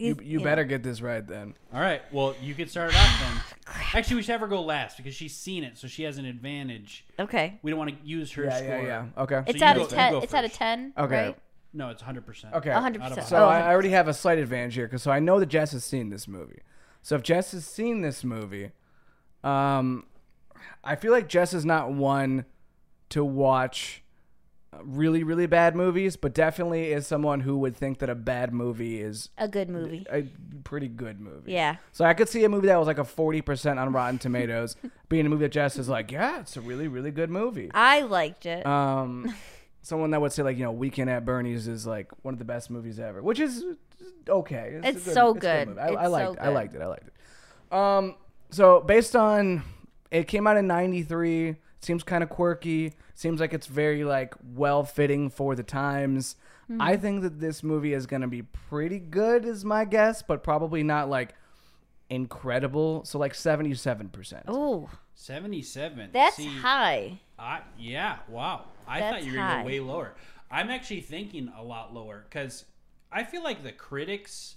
[0.00, 0.44] You, he's, you know.
[0.44, 1.54] better get this right then.
[1.74, 2.02] All right.
[2.12, 3.74] Well, you can start it off then.
[3.94, 6.24] Actually, we should have her go last because she's seen it, so she has an
[6.24, 7.04] advantage.
[7.18, 8.68] Okay, We don't want to use her Yeah, score.
[8.68, 9.22] yeah, yeah.
[9.22, 9.42] Okay.
[9.46, 10.14] it's you out of you ten.
[10.16, 10.92] It's out of ten.
[10.96, 11.26] Okay.
[11.26, 11.38] right?
[11.72, 12.52] No, it's 100%.
[12.54, 12.70] Okay.
[12.70, 13.26] A hundred percent.
[13.28, 15.46] So Oh, I, I already have a slight advantage here because so I know that
[15.46, 16.62] Jess has seen this movie.
[17.02, 18.72] So if Jess has seen this movie,
[19.44, 20.04] um,
[20.82, 22.44] I feel like Jess is not one
[23.10, 24.02] to watch
[24.82, 29.00] really really bad movies, but definitely is someone who would think that a bad movie
[29.00, 30.06] is A good movie.
[30.10, 30.24] a
[30.64, 31.52] pretty good movie.
[31.52, 31.76] Yeah.
[31.92, 34.76] So I could see a movie that was like a forty percent on Rotten Tomatoes
[35.08, 37.70] being a movie that Jess is like, yeah, it's a really really good movie.
[37.74, 38.64] I liked it.
[38.66, 39.34] Um,
[39.82, 42.44] someone that would say like you know Weekend at Bernie's is like one of the
[42.44, 43.64] best movies ever, which is
[44.28, 44.78] okay.
[44.82, 45.68] a It's so a good.
[45.68, 45.80] movie.
[45.80, 46.34] I, It's I liked.
[46.38, 46.82] so I liked it.
[46.82, 47.76] I liked it.
[47.76, 48.14] Um,
[48.50, 49.62] so based on
[50.10, 51.56] it came out in '93.
[51.80, 52.92] Seems kind of quirky.
[53.14, 56.36] Seems like it's very like well fitting for the times.
[56.70, 56.80] Mm-hmm.
[56.80, 60.82] I think that this movie is gonna be pretty good, is my guess, but probably
[60.82, 61.34] not like
[62.08, 63.04] incredible.
[63.04, 64.44] So like seventy-seven percent.
[64.48, 66.10] oh, 77.
[66.12, 67.20] that's See, high.
[67.38, 68.64] I, yeah, wow.
[68.88, 70.14] I That's thought you were going to go way lower.
[70.50, 72.64] I'm actually thinking a lot lower because
[73.12, 74.56] I feel like the critics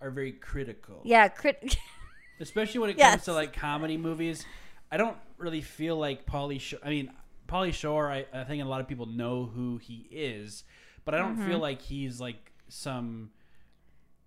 [0.00, 1.00] are very critical.
[1.04, 1.76] Yeah, crit.
[2.40, 3.12] especially when it Yes.
[3.12, 4.44] comes to like comedy movies.
[4.90, 6.80] I don't really feel like Pauly Shore.
[6.84, 7.10] I mean,
[7.48, 8.10] Pauly Shore.
[8.10, 10.64] I, I think a lot of people know who he is,
[11.04, 11.48] but I don't Mm-hmm.
[11.48, 13.30] feel like he's like some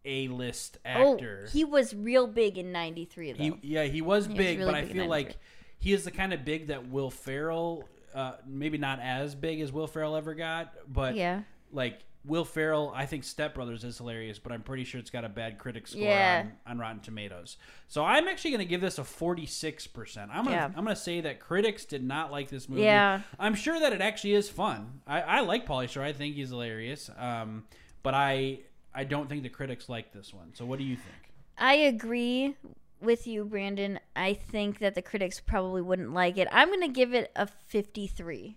[0.06, 1.48] A-list oh, actor.
[1.52, 3.44] he was real big in '93 though.
[3.44, 5.38] He, yeah, he was was big, really but I big in feel like
[5.80, 9.72] he is the kind of big that Will Ferrell, uh, maybe not as big as
[9.72, 11.41] Will Ferrell ever got, but yeah.
[11.72, 15.26] like Will Ferrell, I think Step Brothers is hilarious, but I'm pretty sure it's got
[15.26, 16.45] a bad critic score Yeah.
[16.66, 17.58] on, on Rotten Tomatoes.
[17.90, 20.30] So I'm actually going to give this a 46%.
[20.32, 20.68] I'm going Yeah.
[20.70, 22.84] to I'm going to say that critics did not like this movie.
[22.84, 23.22] Yeah.
[23.40, 25.02] I'm sure that it actually is fun.
[25.06, 26.04] I, I like Pauly Shore.
[26.04, 27.10] I think he's hilarious.
[27.18, 27.66] Um,
[28.04, 28.60] but I
[28.95, 30.52] I don't think the critics like this one.
[30.54, 31.34] So what do you think?
[31.58, 32.56] I agree
[33.02, 34.00] with you, Brandon.
[34.16, 36.48] I think that the critics probably wouldn't like it.
[36.52, 38.56] I'm gonna give it a 53.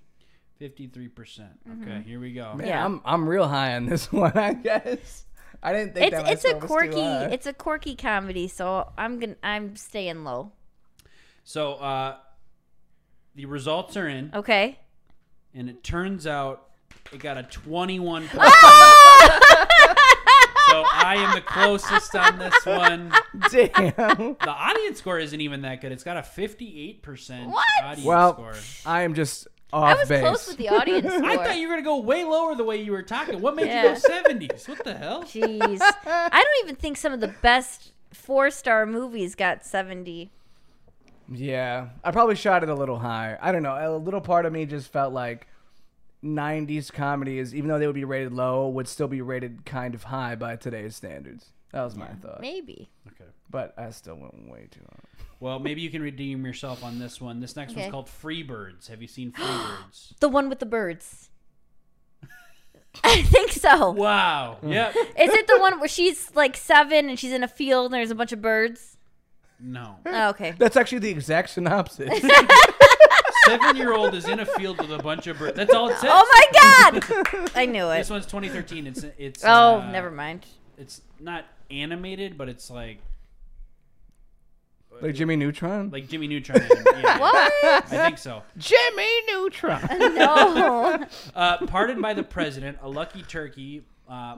[0.60, 1.14] 53%.
[1.14, 1.50] percent
[1.82, 2.54] Okay, here we go.
[2.54, 2.84] Man, Yeah.
[2.84, 4.36] I'm I'm real high on this one.
[4.36, 5.24] I guess
[5.62, 7.24] I didn't think It's that it's a myself was too quirky high.
[7.26, 10.52] it's a quirky comedy, so I'm gonna I'm staying low.
[11.44, 12.16] So uh,
[13.34, 14.78] the results are in, Okay.
[15.54, 16.70] and it turns out
[17.12, 18.28] it got a 21%.
[18.34, 19.66] Ah!
[20.70, 23.12] so I am the closest on this one.
[23.50, 24.34] Damn.
[24.40, 25.92] The audience score isn't even that good.
[25.92, 27.64] It's got a 58% What?
[27.84, 28.54] audience Well, score.
[28.84, 30.20] I am just I off was base.
[30.20, 31.24] close with the audience score.
[31.26, 33.40] I thought you were going to go way lower the way you were talking.
[33.40, 33.94] What made Yeah.
[33.94, 34.68] you go 70s?
[34.68, 35.22] What the hell?
[35.24, 35.80] Jeez.
[36.06, 40.30] I don't even think some of the best four star movies got 70.
[41.32, 43.36] Yeah, I probably shot it a little high.
[43.40, 43.74] I don't know.
[43.74, 45.48] A little part of me just felt like
[46.24, 50.04] 90s comedies, even though they would be rated low, would still be rated kind of
[50.04, 51.50] high by today's standards.
[51.72, 52.40] That was my thought.
[52.40, 52.88] Maybe.
[53.08, 53.28] Okay.
[53.50, 55.24] But I still went way too high.
[55.38, 57.40] Well, maybe you can redeem yourself on this one.
[57.40, 57.82] This next Okay.
[57.82, 58.88] one's called Free Birds.
[58.88, 59.44] Have you seen Free
[59.84, 60.14] Birds?
[60.20, 61.30] The one with the birds.
[63.04, 63.90] I think so.
[63.90, 64.58] wow.
[64.66, 64.96] Yep.
[64.96, 68.10] Is it the one where she's like seven and she's in a field and there's
[68.10, 68.96] a bunch of birds?
[69.60, 69.96] No.
[70.06, 70.54] Oh, okay.
[70.58, 72.10] That's actually the exact synopsis.
[73.46, 75.56] Seven year old is in a field with a bunch of birds.
[75.56, 76.10] That's all it says.
[76.12, 77.00] Oh my
[77.40, 77.50] god!
[77.54, 77.98] I knew it.
[77.98, 78.88] This one's 2013.
[78.88, 79.44] It's it's.
[79.44, 80.44] Oh, uh, never mind.
[80.76, 82.98] It's not animated, but it's like
[85.02, 85.90] like Jimmy Neutron?
[85.90, 86.60] like Jimmy Neutron.
[86.62, 87.52] anim- Yeah, What?
[87.64, 88.42] I think so.
[88.56, 89.80] Jimmy Neutron!
[90.14, 91.04] no.
[91.34, 94.36] Uh, pardoned by the president, a lucky turkey uh,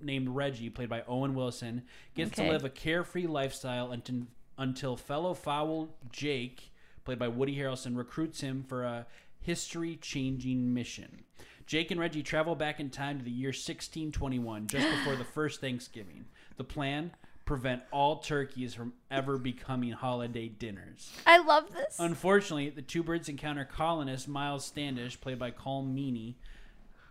[0.00, 1.82] named Reggie, played by Owen Wilson,
[2.14, 2.46] gets Okay.
[2.46, 4.22] to live a carefree lifestyle until,
[4.58, 6.70] until fellow fowl Jake,
[7.04, 9.06] played by Woody Harrelson, recruits him for a
[9.40, 11.24] history changing mission.
[11.66, 15.60] Jake and Reggie travel back in time to the year 1621, just before the first
[15.60, 16.26] Thanksgiving.
[16.58, 17.12] The plan?
[17.44, 21.12] Prevent all turkeys from ever becoming holiday dinners.
[21.26, 21.96] I love this.
[21.98, 26.36] Unfortunately, the two birds encounter colonist Miles Standish, played by Colm Meaney.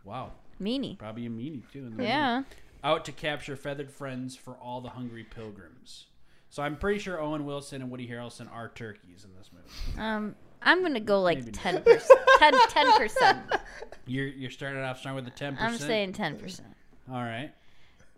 [0.04, 0.98] Wow, Meanie.
[0.98, 1.80] probably a meanie too.
[1.80, 2.04] In the movie.
[2.06, 2.44] Yeah.
[2.84, 6.08] Out to capture feathered friends for all the hungry pilgrims.
[6.50, 10.00] So I'm pretty sure Owen Wilson and Woody Harrelson are turkeys in this movie.
[10.00, 12.20] Um, I'm gonna go like ten percent.
[12.40, 13.40] 10 percent.
[14.06, 15.72] You're you're starting off strong with the ten percent.
[15.74, 16.70] I'm saying ten percent.
[17.10, 17.54] All right.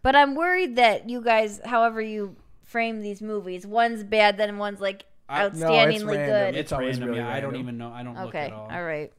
[0.06, 4.80] But I'm worried that you guys, however you frame these movies, one's bad, then one's
[4.80, 6.28] like I- No, outstandingly it's random.
[6.28, 6.56] good.
[6.56, 7.10] It's, always random.
[7.10, 7.62] really yeah, I don't random.
[7.62, 7.92] even know.
[7.92, 8.46] I don't look okay.
[8.46, 8.70] at all.
[8.72, 9.12] All right.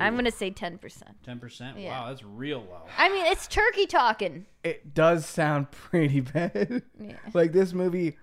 [0.00, 1.10] I'm gonna say ten percent.
[1.22, 1.78] Ten percent.
[1.78, 1.90] Yeah.
[2.00, 2.84] Wow, that's real low.
[2.96, 4.46] I mean, it's turkey talking.
[4.64, 6.84] it does sound pretty bad.
[6.98, 7.16] Yeah.
[7.34, 8.16] like this movie,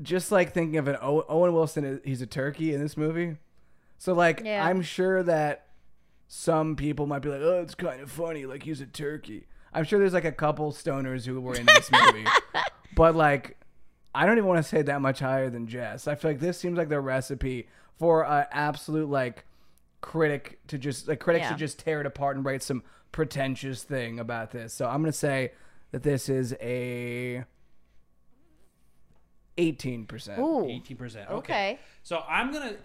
[0.00, 3.38] just like thinking of an o- Owen Wilson, he's a turkey in this movie.
[3.98, 4.64] So like, Yeah.
[4.64, 5.66] I'm sure that
[6.28, 9.84] some people might be like, "Oh, it's kind of funny, like he's a turkey." I'm
[9.84, 12.24] sure there's like a couple stoners who were in this movie,
[12.96, 13.58] but like,
[14.14, 16.06] I don't even want to say that much higher than Jess.
[16.06, 17.68] I feel like this seems like the recipe
[17.98, 19.44] for an absolute like
[20.00, 21.52] critic to just like critics Yeah.
[21.52, 22.82] to just tear it apart and write some
[23.12, 24.72] pretentious thing about this.
[24.72, 25.52] So I'm gonna say
[25.92, 27.44] that this is a
[29.58, 30.40] eighteen percent.
[30.68, 31.30] Eighteen percent.
[31.30, 31.78] Okay.
[32.02, 32.76] So I'm gonna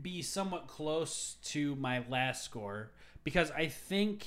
[0.00, 2.92] be somewhat close to my last score
[3.24, 4.26] because I think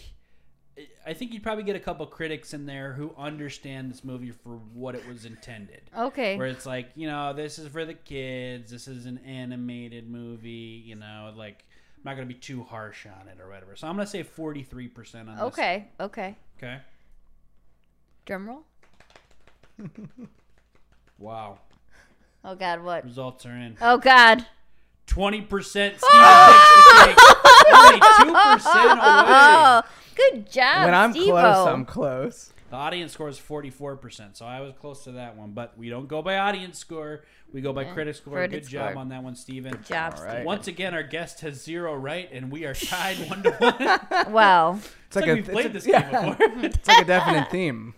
[1.06, 4.60] I think you'd probably get a couple critics in there who understand this movie for
[4.74, 5.82] what it was intended.
[5.98, 6.38] Okay.
[6.38, 8.72] Where it's like, you know, this is for the kids.
[8.72, 10.82] This is an animated movie.
[10.86, 11.66] You know, like
[11.98, 13.76] I'm not gonna be too harsh on it or whatever.
[13.76, 15.44] So I'm gonna say 43 percent on this.
[15.46, 15.88] Okay.
[16.00, 16.36] Okay.
[16.58, 16.78] Okay.
[18.26, 18.64] Drum roll.
[21.22, 21.60] Wow.
[22.44, 23.04] Oh God, what?
[23.04, 23.78] Results are in.
[23.80, 24.44] Oh God.
[25.06, 25.96] Twenty percent.
[26.00, 27.51] Steven takes the cake.
[27.74, 29.32] Only two percent away.
[29.34, 29.82] Oh,
[30.16, 31.32] good job, when I'm Steve-O.
[31.32, 32.54] close, I'm close.
[32.70, 35.52] The audience score is 44%, so I was close to that one.
[35.52, 37.26] But we don't go by audience score.
[37.52, 38.36] We go by critic score.
[38.36, 39.74] Critic Good job on that one, Steven.
[39.74, 40.36] Good job, All right.
[40.36, 40.46] Steve.
[40.46, 44.32] Once again, our guest has zero right, and we are tied one to one.
[44.34, 44.80] Wow.
[45.08, 46.38] It's like a, we've played it's this a, game before.
[46.64, 47.94] it's like a definite theme.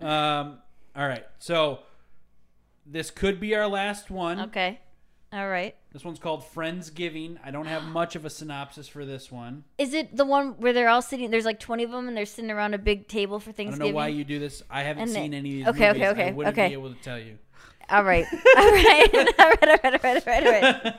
[0.00, 0.58] um,
[0.94, 1.80] all right, so
[2.86, 4.38] this could be our last one.
[4.42, 4.78] Okay.
[5.32, 5.74] All right.
[5.92, 7.38] This one's called Friendsgiving.
[7.44, 9.64] I don't have much of a synopsis for this one.
[9.78, 11.30] Is it the one where they're all sitting?
[11.30, 13.64] There's like 20 of them, and they're sitting around a big table for Thanksgiving?
[13.64, 13.92] I don't Thanksgiving.
[13.92, 14.62] know why you do this.
[14.70, 16.12] I haven't And seen the- any of these okay, okay, movies.
[16.12, 16.68] okay, I wouldn't okay.
[16.68, 17.38] be able to tell you.
[17.90, 18.24] All right.
[18.32, 19.10] All right.
[19.14, 19.28] all right.
[19.38, 19.84] All right.
[19.84, 20.02] All right.
[20.04, 20.26] All right.
[20.46, 20.96] All right.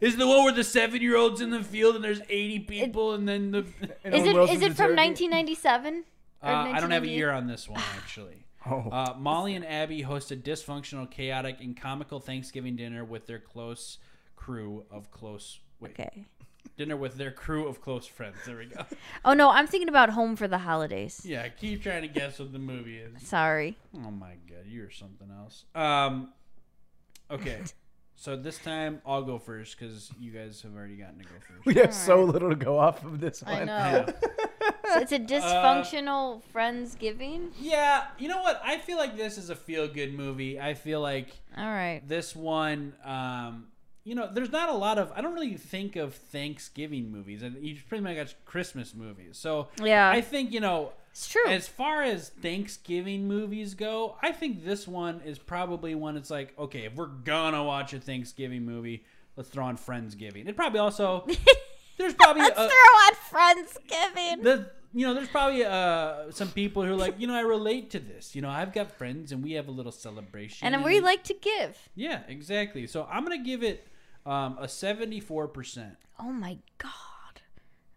[0.00, 3.12] Is the one where the seven year olds in the field and there's 80 people
[3.12, 3.66] and then the.
[4.04, 4.34] And Is Owen it?
[4.34, 5.28] Wilson's Is it from turkey.
[5.28, 6.04] 1997?
[6.42, 8.44] Uh, I don't have a year on this one, actually.
[8.66, 13.38] Oh, Uh, Molly and Abby host a dysfunctional, chaotic, and comical Thanksgiving dinner with their
[13.38, 13.98] close
[14.36, 15.58] crew of close.
[15.80, 16.24] Wait, Okay.
[16.76, 18.36] dinner with their crew of close friends.
[18.46, 18.84] There we go.
[19.24, 21.20] Oh no, I'm thinking about Home for the Holidays.
[21.24, 23.22] Yeah, keep trying to guess what the movie is.
[23.26, 23.76] Sorry.
[23.94, 25.64] Oh my god, you're something else.
[25.74, 26.32] Um,
[27.30, 27.60] okay,
[28.16, 31.66] so this time I'll go first because you guys have already gotten to go first.
[31.66, 33.54] we have so little to go off of this one.
[33.54, 34.06] I know.
[34.92, 37.50] So it's a dysfunctional friendsgiving.
[37.60, 38.60] yeah, you know what?
[38.64, 40.60] I feel like this is a feel good movie.
[40.60, 42.02] I feel like All right.
[42.06, 43.68] this one um
[44.06, 47.56] you know there's not a lot of i don't really think of thanksgiving movies and
[47.64, 50.10] you pretty much got christmas movies so Yeah.
[50.10, 51.48] i think you know It's true.
[51.48, 56.52] as far as thanksgiving movies go i think this one is probably one it's like
[56.58, 59.04] okay if we're gonna watch a thanksgiving movie
[59.36, 61.26] let's throw on friendsgiving it probably also
[61.98, 62.74] there's probably Let's a, throw
[63.06, 64.42] on Friendsgiving.
[64.42, 67.90] the you know there's probably uh some people who are like you know i relate
[67.90, 71.00] to this you know i've got friends and we have a little celebration and we
[71.00, 71.76] like to give.
[71.96, 72.86] yeah, exactly.
[72.86, 73.88] So I'm gonna give it
[74.24, 75.96] um, a 74 percent.
[76.18, 76.92] Oh my god.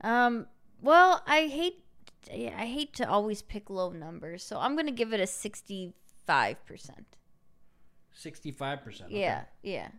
[0.02, 0.48] Um.
[0.82, 1.84] Well, I hate.
[2.32, 7.16] I hate to always pick low numbers, so I'm gonna give it a sixty-five percent.
[8.14, 9.12] 65 percent.
[9.12, 9.44] Yeah.
[9.62, 9.90] Yeah.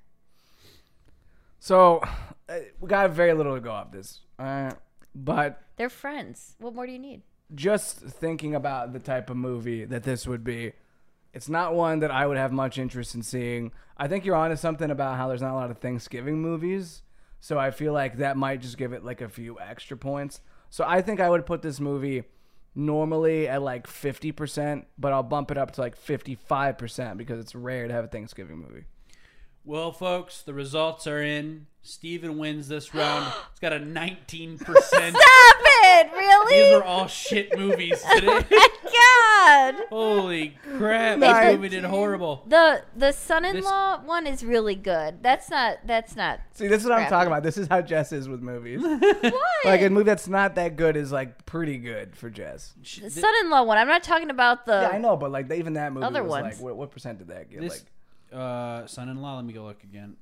[1.59, 2.03] So
[2.49, 4.21] uh, we got very little to go off this.
[4.39, 4.73] Uh,
[5.15, 6.57] but They're friends.
[6.59, 7.23] What more do you need?
[7.55, 10.73] just thinking about the type of movie that this would be,
[11.33, 13.73] it's not one that I would have much interest in seeing.
[13.97, 17.03] I think you're onto something about how there's not a lot of Thanksgiving movies.
[17.41, 20.41] So I feel like that might just give it like a few extra points.
[20.71, 22.25] So I think I would put this movie
[22.75, 27.89] normally at like 50%, but I'll bump it up to like 55% because it's rare
[27.89, 28.85] to have a Thanksgiving movie.
[29.65, 31.67] Well, folks, the results are in.
[31.83, 33.33] Steven wins this round.
[33.51, 35.17] It's got a 19 percent.
[35.17, 36.13] Stop it!
[36.13, 36.63] Really?
[36.63, 38.47] These were all shit movies oh today.
[38.85, 39.75] God.
[39.89, 41.19] Holy crap!
[41.19, 41.47] Nice.
[41.47, 42.45] This movie did horrible.
[42.47, 45.25] The the son-in-law one is really good.
[45.25, 45.79] That's not.
[45.85, 46.39] That's not.
[46.55, 47.43] See, this is what I'm talking about.
[47.43, 48.81] This is how Jess is with movies.
[49.29, 49.35] What?
[49.65, 52.75] like a movie that's not that good is like pretty good for Jess.
[53.03, 53.77] the son-in-law one.
[53.77, 54.73] I'm not talking about the.
[54.83, 56.45] Yeah, I know, but like even that movie Other was ones.
[56.45, 57.61] like what, what percent did that get?
[57.61, 57.83] This like
[58.33, 59.37] uh, son-in-law.
[59.37, 60.17] Let me go look again.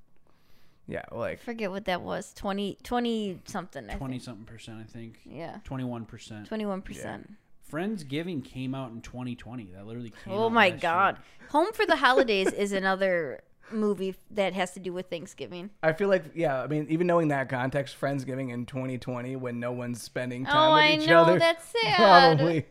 [0.87, 2.33] yeah, like forget what that was.
[2.35, 3.89] 20, 20 something.
[3.91, 4.23] I 20 think.
[4.23, 5.19] something percent, I think.
[5.25, 5.59] Yeah.
[5.65, 6.47] 21 percent.
[6.47, 7.33] Twenty-one percent.
[7.73, 9.71] Friendsgiving came out in 2020.
[9.75, 11.17] That literally came Oh out my last God.
[11.17, 11.49] year.
[11.51, 13.41] Home for the Holidays is another
[13.73, 15.71] movie that has to do with Thanksgiving.
[15.83, 16.63] I feel like yeah.
[16.63, 20.75] I mean, even knowing that context, Friendsgiving in 2020 when no one's spending time Oh,
[20.75, 22.37] with I each know, other, that's sad.
[22.39, 22.67] probably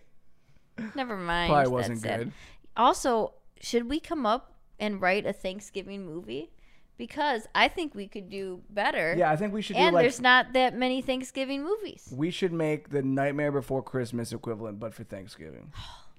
[0.96, 1.52] Never mind.
[1.52, 2.20] probably wasn't sad.
[2.20, 2.32] good.
[2.78, 6.52] Also, should we come up and write a Thanksgiving movie?
[6.98, 9.16] Because I think we could do better.
[9.18, 12.08] Yeah, I think we should do and like there's not that many Thanksgiving movies.
[12.16, 15.74] we should make the Nightmare Before Christmas equivalent, but for Thanksgiving.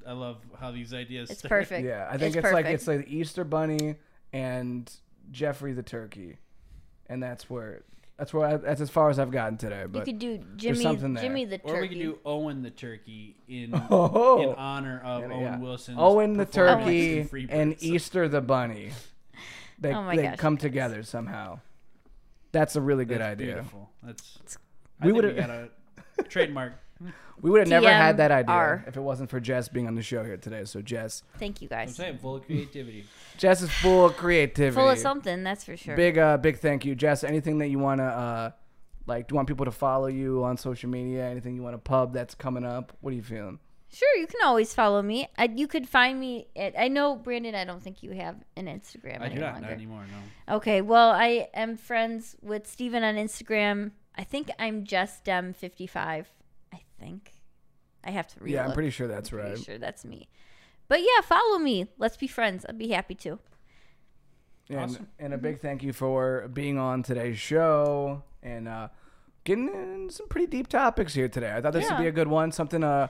[0.07, 1.31] I love how these ideas.
[1.31, 1.51] It's start.
[1.51, 1.87] perfect.
[1.87, 3.97] Yeah, I think It's it's, like it's like the Easter Bunny
[4.33, 4.93] and
[5.31, 6.37] Jeffrey the Turkey,
[7.09, 7.83] and that's where
[8.19, 9.83] that's where I, that's as far as I've gotten today.
[9.83, 11.23] You But could do Jimmy, something there.
[11.23, 11.73] Jimmy the turkey.
[11.73, 15.59] Or we could do Owen the turkey in oh, in honor of Yeah, Owen yeah.
[15.59, 17.47] Wilson's Owen the turkey in Freebirds.
[17.51, 18.93] and Easter the bunny.
[19.79, 20.63] They, Oh my they gosh, come you guys.
[20.63, 21.61] together somehow.
[22.53, 23.47] That's a really good That's idea.
[23.55, 23.91] beautiful.
[24.03, 24.39] That's
[25.03, 25.71] We we would would've- have got
[26.19, 26.73] a trademark.
[27.43, 28.89] We would have never had that idea TMR.
[28.89, 30.65] if it wasn't for Jess being on the show here today.
[30.65, 31.97] So Jess, Thank you I'm guys.
[31.97, 33.05] saying full of creativity.
[33.37, 34.75] Jess is full of creativity.
[34.75, 35.97] Full of something, that's for sure.
[35.97, 37.25] Big uh big thank you, Jess.
[37.25, 38.51] Anything that you wanna uh
[39.07, 41.27] like do you want people to follow you on social media?
[41.27, 42.93] Anything you want to pub that's coming up?
[43.01, 43.59] What are you feeling?
[43.89, 45.29] Sure, you can always follow me.
[45.39, 46.75] I, you could find me at.
[46.77, 47.55] I know Brandon.
[47.55, 49.69] I don't think you have an Instagram I any do not, longer.
[49.69, 50.05] not anymore.
[50.49, 50.57] No.
[50.57, 53.93] Okay, well, I am friends with Steven on Instagram.
[54.17, 56.27] I think I'm just dem55.
[56.99, 57.33] I think.
[58.05, 58.53] I have to read.
[58.53, 59.59] Yeah, I'm pretty sure that's pretty right.
[59.59, 60.29] sure that's me.
[60.89, 61.89] But yeah, follow me.
[61.99, 62.65] Let's be friends.
[62.69, 63.39] I'd be happy to.
[64.69, 65.09] And, Awesome.
[65.19, 68.89] and a big thank you for being on today's show and uh,
[69.45, 71.53] getting in some pretty deep topics here today.
[71.53, 73.09] I thought this would be a good one, something uh,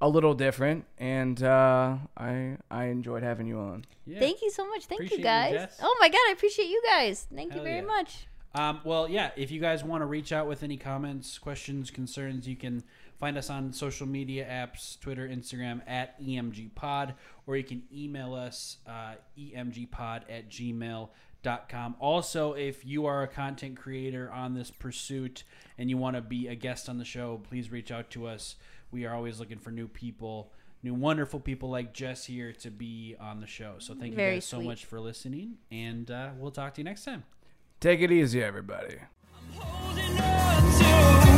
[0.00, 3.84] a little different, and uh, I I enjoyed having you on.
[4.06, 4.18] Yeah.
[4.18, 4.86] Thank you so much.
[4.86, 5.52] Thank Appreciate you you, guys.
[5.52, 5.80] Jess.
[5.82, 7.26] oh my god, I appreciate you guys.
[7.34, 7.86] Thank Hell you very yeah.
[7.86, 8.26] much.
[8.54, 9.30] Um, well, yeah.
[9.36, 12.82] If you guys want to reach out with any comments, questions, concerns, you can
[13.20, 17.14] find us on social media apps: Twitter, Instagram at EMG Pod,
[17.46, 21.96] or you can email us uh, emgpod at gmail.com.
[22.00, 25.44] Also, if you are a content creator on this pursuit
[25.78, 28.56] and you want to be a guest on the show, please reach out to us.
[28.90, 30.52] We are always looking for new people.
[30.82, 33.74] New wonderful people like Jess here to be on the show.
[33.78, 34.66] So thank you Very guys so sweet.
[34.66, 37.24] much for listening, and uh, we'll talk to you next time.
[37.80, 38.96] Take it easy, everybody.
[39.58, 41.29] holding on to